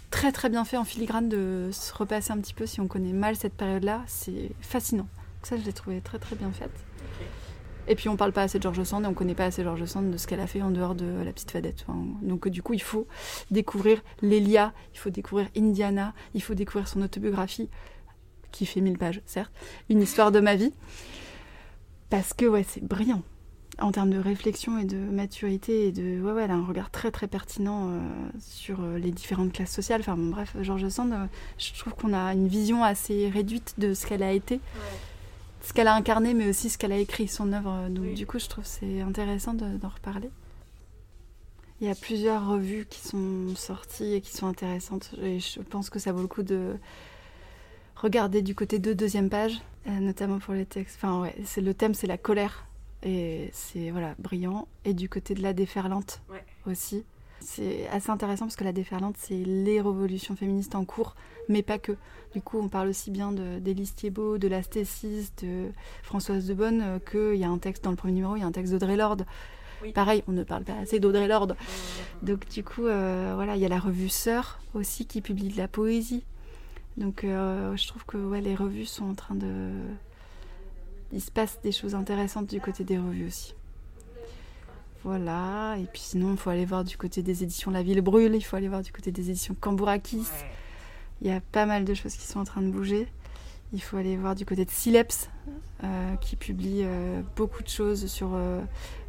très 0.09 0.33
très 0.33 0.49
bien 0.49 0.65
fait 0.65 0.75
en 0.75 0.83
filigrane 0.83 1.29
de 1.29 1.69
se 1.71 1.93
repasser 1.93 2.33
un 2.33 2.37
petit 2.39 2.53
peu 2.53 2.65
si 2.65 2.81
on 2.81 2.87
connaît 2.87 3.13
mal 3.13 3.37
cette 3.37 3.53
période-là, 3.53 4.01
c'est 4.07 4.51
fascinant. 4.59 5.07
Ça 5.43 5.57
je 5.57 5.63
l'ai 5.63 5.73
trouvé 5.73 6.01
très 6.01 6.19
très 6.19 6.35
bien 6.35 6.51
faite. 6.51 6.71
Et 7.87 7.95
puis 7.95 8.07
on 8.07 8.15
parle 8.15 8.31
pas 8.31 8.43
assez 8.43 8.59
de 8.59 8.63
George 8.63 8.81
Sand 8.83 9.03
et 9.03 9.07
on 9.07 9.13
connaît 9.13 9.35
pas 9.35 9.45
assez 9.45 9.63
George 9.63 9.83
Sand 9.85 10.09
de 10.09 10.17
ce 10.17 10.25
qu'elle 10.25 10.39
a 10.39 10.47
fait 10.47 10.61
en 10.61 10.71
dehors 10.71 10.95
de 10.95 11.05
La 11.23 11.33
Petite 11.33 11.51
Fadette. 11.51 11.85
Donc 12.21 12.47
du 12.47 12.61
coup 12.61 12.73
il 12.73 12.81
faut 12.81 13.07
découvrir 13.51 14.01
Lélia, 14.21 14.73
il 14.93 14.99
faut 14.99 15.09
découvrir 15.09 15.47
Indiana, 15.57 16.13
il 16.33 16.41
faut 16.41 16.53
découvrir 16.53 16.87
son 16.87 17.01
autobiographie 17.01 17.69
qui 18.51 18.65
fait 18.65 18.81
1000 18.81 18.97
pages 18.97 19.21
certes, 19.25 19.51
une 19.89 20.01
histoire 20.01 20.31
de 20.31 20.39
ma 20.39 20.55
vie. 20.55 20.73
Parce 22.09 22.33
que 22.33 22.45
ouais 22.45 22.63
c'est 22.67 22.83
brillant 22.83 23.23
en 23.79 23.91
termes 23.91 24.11
de 24.11 24.19
réflexion 24.19 24.77
et 24.77 24.85
de 24.85 24.97
maturité 24.97 25.87
et 25.87 25.91
de 25.91 26.21
ouais 26.21 26.31
ouais 26.31 26.43
elle 26.43 26.51
a 26.51 26.55
un 26.55 26.65
regard 26.65 26.91
très 26.91 27.09
très 27.11 27.27
pertinent 27.27 27.89
euh, 27.89 27.99
sur 28.39 28.81
euh, 28.81 28.97
les 28.97 29.11
différentes 29.11 29.51
classes 29.51 29.71
sociales. 29.73 30.01
Enfin 30.01 30.15
bref 30.15 30.55
George 30.61 30.87
Sand, 30.87 31.11
euh, 31.11 31.25
je 31.57 31.73
trouve 31.77 31.95
qu'on 31.95 32.13
a 32.13 32.33
une 32.33 32.47
vision 32.47 32.83
assez 32.83 33.29
réduite 33.29 33.73
de 33.77 33.93
ce 33.93 34.05
qu'elle 34.05 34.23
a 34.23 34.31
été. 34.31 34.61
Ce 35.63 35.73
qu'elle 35.73 35.87
a 35.87 35.95
incarné, 35.95 36.33
mais 36.33 36.49
aussi 36.49 36.69
ce 36.69 36.77
qu'elle 36.77 36.91
a 36.91 36.97
écrit, 36.97 37.27
son 37.27 37.51
œuvre. 37.53 37.87
Donc 37.89 38.05
Oui. 38.05 38.13
du 38.13 38.25
coup, 38.27 38.37
je 38.39 38.47
trouve 38.47 38.63
que 38.65 38.69
c'est 38.69 39.01
intéressant 39.01 39.53
de- 39.53 39.77
d'en 39.77 39.89
reparler. 39.89 40.29
Il 41.81 41.87
y 41.87 41.89
a 41.89 41.95
plusieurs 41.95 42.47
revues 42.47 42.85
qui 42.89 42.99
sont 43.05 43.55
sorties 43.55 44.13
et 44.13 44.21
qui 44.21 44.31
sont 44.31 44.47
intéressantes. 44.47 45.11
Et 45.21 45.39
je 45.39 45.59
pense 45.61 45.89
que 45.89 45.99
ça 45.99 46.11
vaut 46.11 46.21
le 46.21 46.27
coup 46.27 46.43
de 46.43 46.75
regarder 47.95 48.41
du 48.41 48.55
côté 48.55 48.79
de 48.79 48.93
deuxième 48.93 49.29
page, 49.29 49.59
euh, 49.87 49.99
notamment 49.99 50.39
pour 50.39 50.53
les 50.53 50.65
textes. 50.65 50.95
Enfin 50.97 51.21
ouais, 51.21 51.35
c'est 51.45 51.61
le 51.61 51.73
thème, 51.73 51.93
c'est 51.93 52.07
la 52.07 52.17
colère. 52.17 52.65
Et 53.05 53.49
c'est 53.53 53.91
voilà 53.91 54.15
brillant. 54.19 54.67
Et 54.85 54.93
du 54.93 55.09
côté 55.09 55.33
de 55.33 55.41
la 55.41 55.51
déferlante 55.53 56.21
Ouais. 56.29 56.43
aussi. 56.65 57.03
C'est 57.43 57.87
assez 57.89 58.09
intéressant 58.09 58.45
parce 58.45 58.55
que 58.55 58.63
la 58.63 58.71
déferlante, 58.71 59.15
c'est 59.17 59.43
les 59.43 59.81
révolutions 59.81 60.35
féministes 60.35 60.75
en 60.75 60.85
cours, 60.85 61.15
mais 61.49 61.61
pas 61.61 61.77
que. 61.77 61.93
Du 62.33 62.41
coup, 62.41 62.57
on 62.57 62.69
parle 62.69 62.87
aussi 62.87 63.11
bien 63.11 63.31
d'Élise 63.31 63.93
Thiebaud, 63.95 64.37
de 64.37 64.47
l'Astécis, 64.47 65.29
de 65.41 65.69
Françoise 66.01 66.47
de 66.47 66.53
Bonne, 66.53 66.81
euh, 66.81 66.99
qu'il 66.99 67.39
y 67.39 67.43
a 67.43 67.49
un 67.49 67.57
texte 67.59 67.83
dans 67.83 67.91
le 67.91 67.95
premier 67.95 68.13
numéro, 68.13 68.35
il 68.35 68.39
y 68.39 68.43
a 68.43 68.47
un 68.47 68.51
texte 68.51 68.71
d'Audrey 68.71 68.95
Lorde. 68.95 69.25
Oui. 69.83 69.91
Pareil, 69.91 70.23
on 70.27 70.31
ne 70.31 70.43
parle 70.43 70.63
pas 70.63 70.73
assez 70.81 70.99
d'Audrey 70.99 71.27
Lorde. 71.27 71.55
Donc 72.21 72.47
du 72.49 72.63
coup, 72.63 72.85
euh, 72.85 73.33
voilà, 73.35 73.55
il 73.55 73.61
y 73.61 73.65
a 73.65 73.69
la 73.69 73.79
revue 73.79 74.09
Sœur 74.09 74.59
aussi 74.73 75.05
qui 75.05 75.21
publie 75.21 75.49
de 75.49 75.57
la 75.57 75.67
poésie. 75.67 76.23
Donc 76.97 77.23
euh, 77.23 77.75
je 77.75 77.87
trouve 77.87 78.05
que 78.05 78.17
ouais, 78.17 78.41
les 78.41 78.55
revues 78.55 78.85
sont 78.85 79.09
en 79.09 79.15
train 79.15 79.35
de... 79.35 79.71
Il 81.11 81.21
se 81.21 81.31
passe 81.31 81.59
des 81.61 81.71
choses 81.71 81.93
intéressantes 81.93 82.47
du 82.47 82.61
côté 82.61 82.83
des 82.83 82.97
revues 82.97 83.27
aussi. 83.27 83.53
Voilà, 85.03 85.75
et 85.79 85.85
puis 85.85 86.01
sinon, 86.01 86.31
il 86.31 86.37
faut 86.37 86.49
aller 86.49 86.65
voir 86.65 86.85
du 86.85 86.95
côté 86.95 87.21
des 87.21 87.43
éditions 87.43 87.71
La 87.71 87.83
Ville 87.83 88.01
Brûle, 88.01 88.35
il 88.35 88.41
faut 88.41 88.55
aller 88.55 88.69
voir 88.69 88.81
du 88.81 88.91
côté 88.91 89.11
des 89.11 89.29
éditions 89.29 89.55
Cambourakis. 89.59 90.27
Il 91.21 91.27
y 91.27 91.31
a 91.31 91.41
pas 91.51 91.65
mal 91.65 91.83
de 91.83 91.93
choses 91.93 92.15
qui 92.15 92.25
sont 92.25 92.39
en 92.39 92.45
train 92.45 92.61
de 92.61 92.69
bouger. 92.69 93.07
Il 93.73 93.81
faut 93.81 93.97
aller 93.97 94.15
voir 94.15 94.35
du 94.35 94.45
côté 94.45 94.65
de 94.65 94.69
Sileps, 94.69 95.29
euh, 95.83 96.15
qui 96.17 96.35
publie 96.35 96.81
euh, 96.83 97.21
beaucoup 97.35 97.63
de 97.63 97.67
choses 97.67 98.05
sur 98.05 98.31
euh, 98.33 98.61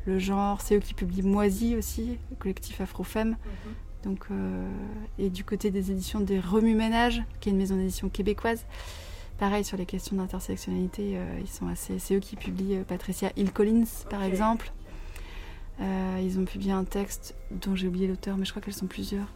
le 0.07 0.18
genre. 0.18 0.61
C'est 0.61 0.76
eux 0.76 0.80
qui 0.80 0.95
publient 0.95 1.22
Moisy 1.22 1.76
aussi, 1.76 2.18
le 2.30 2.36
collectif 2.36 2.80
Afrofemme. 2.80 3.30
Mhm. 3.30 3.74
Donc, 4.05 4.26
et 5.18 5.30
du 5.30 5.45
côté 5.45 5.70
des 5.70 5.90
éditions 5.90 6.20
des 6.20 6.38
Remue 6.38 6.74
Ménage, 6.74 7.22
qui 7.40 7.49
est 7.49 7.53
une 7.53 7.59
maison 7.59 7.74
d'édition 7.74 8.11
québécoise, 8.11 8.66
pareil 9.38 9.64
sur 9.64 9.78
les 9.78 9.86
questions 9.86 10.14
d'intersectionnalité, 10.16 11.18
ils 11.40 11.49
sont 11.49 11.68
assez. 11.68 11.99
C'est 11.99 12.14
eux 12.14 12.20
qui 12.20 12.36
publient 12.36 12.80
Patricia 12.86 13.32
Hill 13.34 13.51
Collins, 13.51 13.86
par 14.11 14.22
exemple. 14.22 14.74
Ils 15.81 16.39
ont 16.39 16.45
publié 16.45 16.72
un 16.72 16.85
texte 16.85 17.35
dont 17.51 17.75
j'ai 17.75 17.89
oublié 17.89 18.07
l'auteur, 18.07 18.37
mais 18.37 18.45
je 18.45 18.51
crois 18.51 18.62
qu'elles 18.62 18.75
sont 18.75 18.87
plusieurs, 18.87 19.27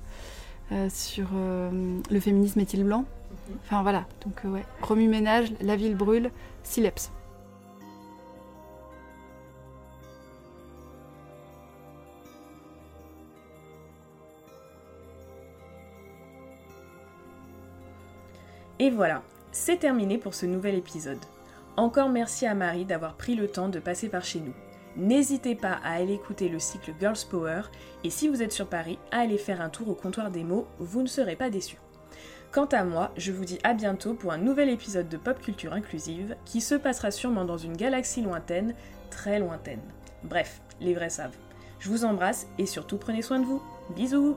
sur 0.88 1.28
le 1.32 2.20
féminisme 2.20 2.60
est-il 2.60 2.84
blanc? 2.84 3.04
Enfin 3.64 3.82
voilà, 3.82 4.06
donc 4.24 4.40
ouais, 4.44 4.64
remue 4.82 5.08
ménage, 5.08 5.52
la 5.60 5.76
ville 5.76 5.96
brûle, 5.96 6.30
Sileps. 6.62 7.10
Et 18.80 18.90
voilà, 18.90 19.22
c'est 19.50 19.78
terminé 19.78 20.18
pour 20.18 20.34
ce 20.34 20.46
nouvel 20.46 20.76
épisode. 20.76 21.18
Encore 21.76 22.10
merci 22.10 22.46
à 22.46 22.54
Marie 22.54 22.84
d'avoir 22.84 23.14
pris 23.14 23.34
le 23.34 23.48
temps 23.48 23.68
de 23.68 23.80
passer 23.80 24.08
par 24.08 24.24
chez 24.24 24.38
nous. 24.38 24.54
N'hésitez 24.98 25.54
pas 25.54 25.78
à 25.84 25.92
aller 25.92 26.14
écouter 26.14 26.48
le 26.48 26.58
cycle 26.58 26.92
Girls 26.98 27.24
Power 27.30 27.62
et 28.02 28.10
si 28.10 28.26
vous 28.26 28.42
êtes 28.42 28.52
sur 28.52 28.66
Paris, 28.66 28.98
à 29.12 29.20
aller 29.20 29.38
faire 29.38 29.60
un 29.60 29.68
tour 29.68 29.88
au 29.88 29.94
comptoir 29.94 30.32
des 30.32 30.42
mots, 30.42 30.66
vous 30.80 31.02
ne 31.02 31.06
serez 31.06 31.36
pas 31.36 31.50
déçus. 31.50 31.78
Quant 32.50 32.66
à 32.66 32.82
moi, 32.82 33.12
je 33.16 33.30
vous 33.30 33.44
dis 33.44 33.60
à 33.62 33.74
bientôt 33.74 34.14
pour 34.14 34.32
un 34.32 34.38
nouvel 34.38 34.68
épisode 34.68 35.08
de 35.08 35.16
Pop 35.16 35.40
Culture 35.40 35.72
Inclusive 35.72 36.34
qui 36.44 36.60
se 36.60 36.74
passera 36.74 37.12
sûrement 37.12 37.44
dans 37.44 37.58
une 37.58 37.76
galaxie 37.76 38.22
lointaine, 38.22 38.74
très 39.10 39.38
lointaine. 39.38 39.82
Bref, 40.24 40.60
les 40.80 40.94
vrais 40.94 41.10
savent. 41.10 41.36
Je 41.78 41.90
vous 41.90 42.04
embrasse 42.04 42.48
et 42.58 42.66
surtout 42.66 42.96
prenez 42.96 43.22
soin 43.22 43.38
de 43.38 43.44
vous. 43.44 43.62
Bisous 43.94 44.36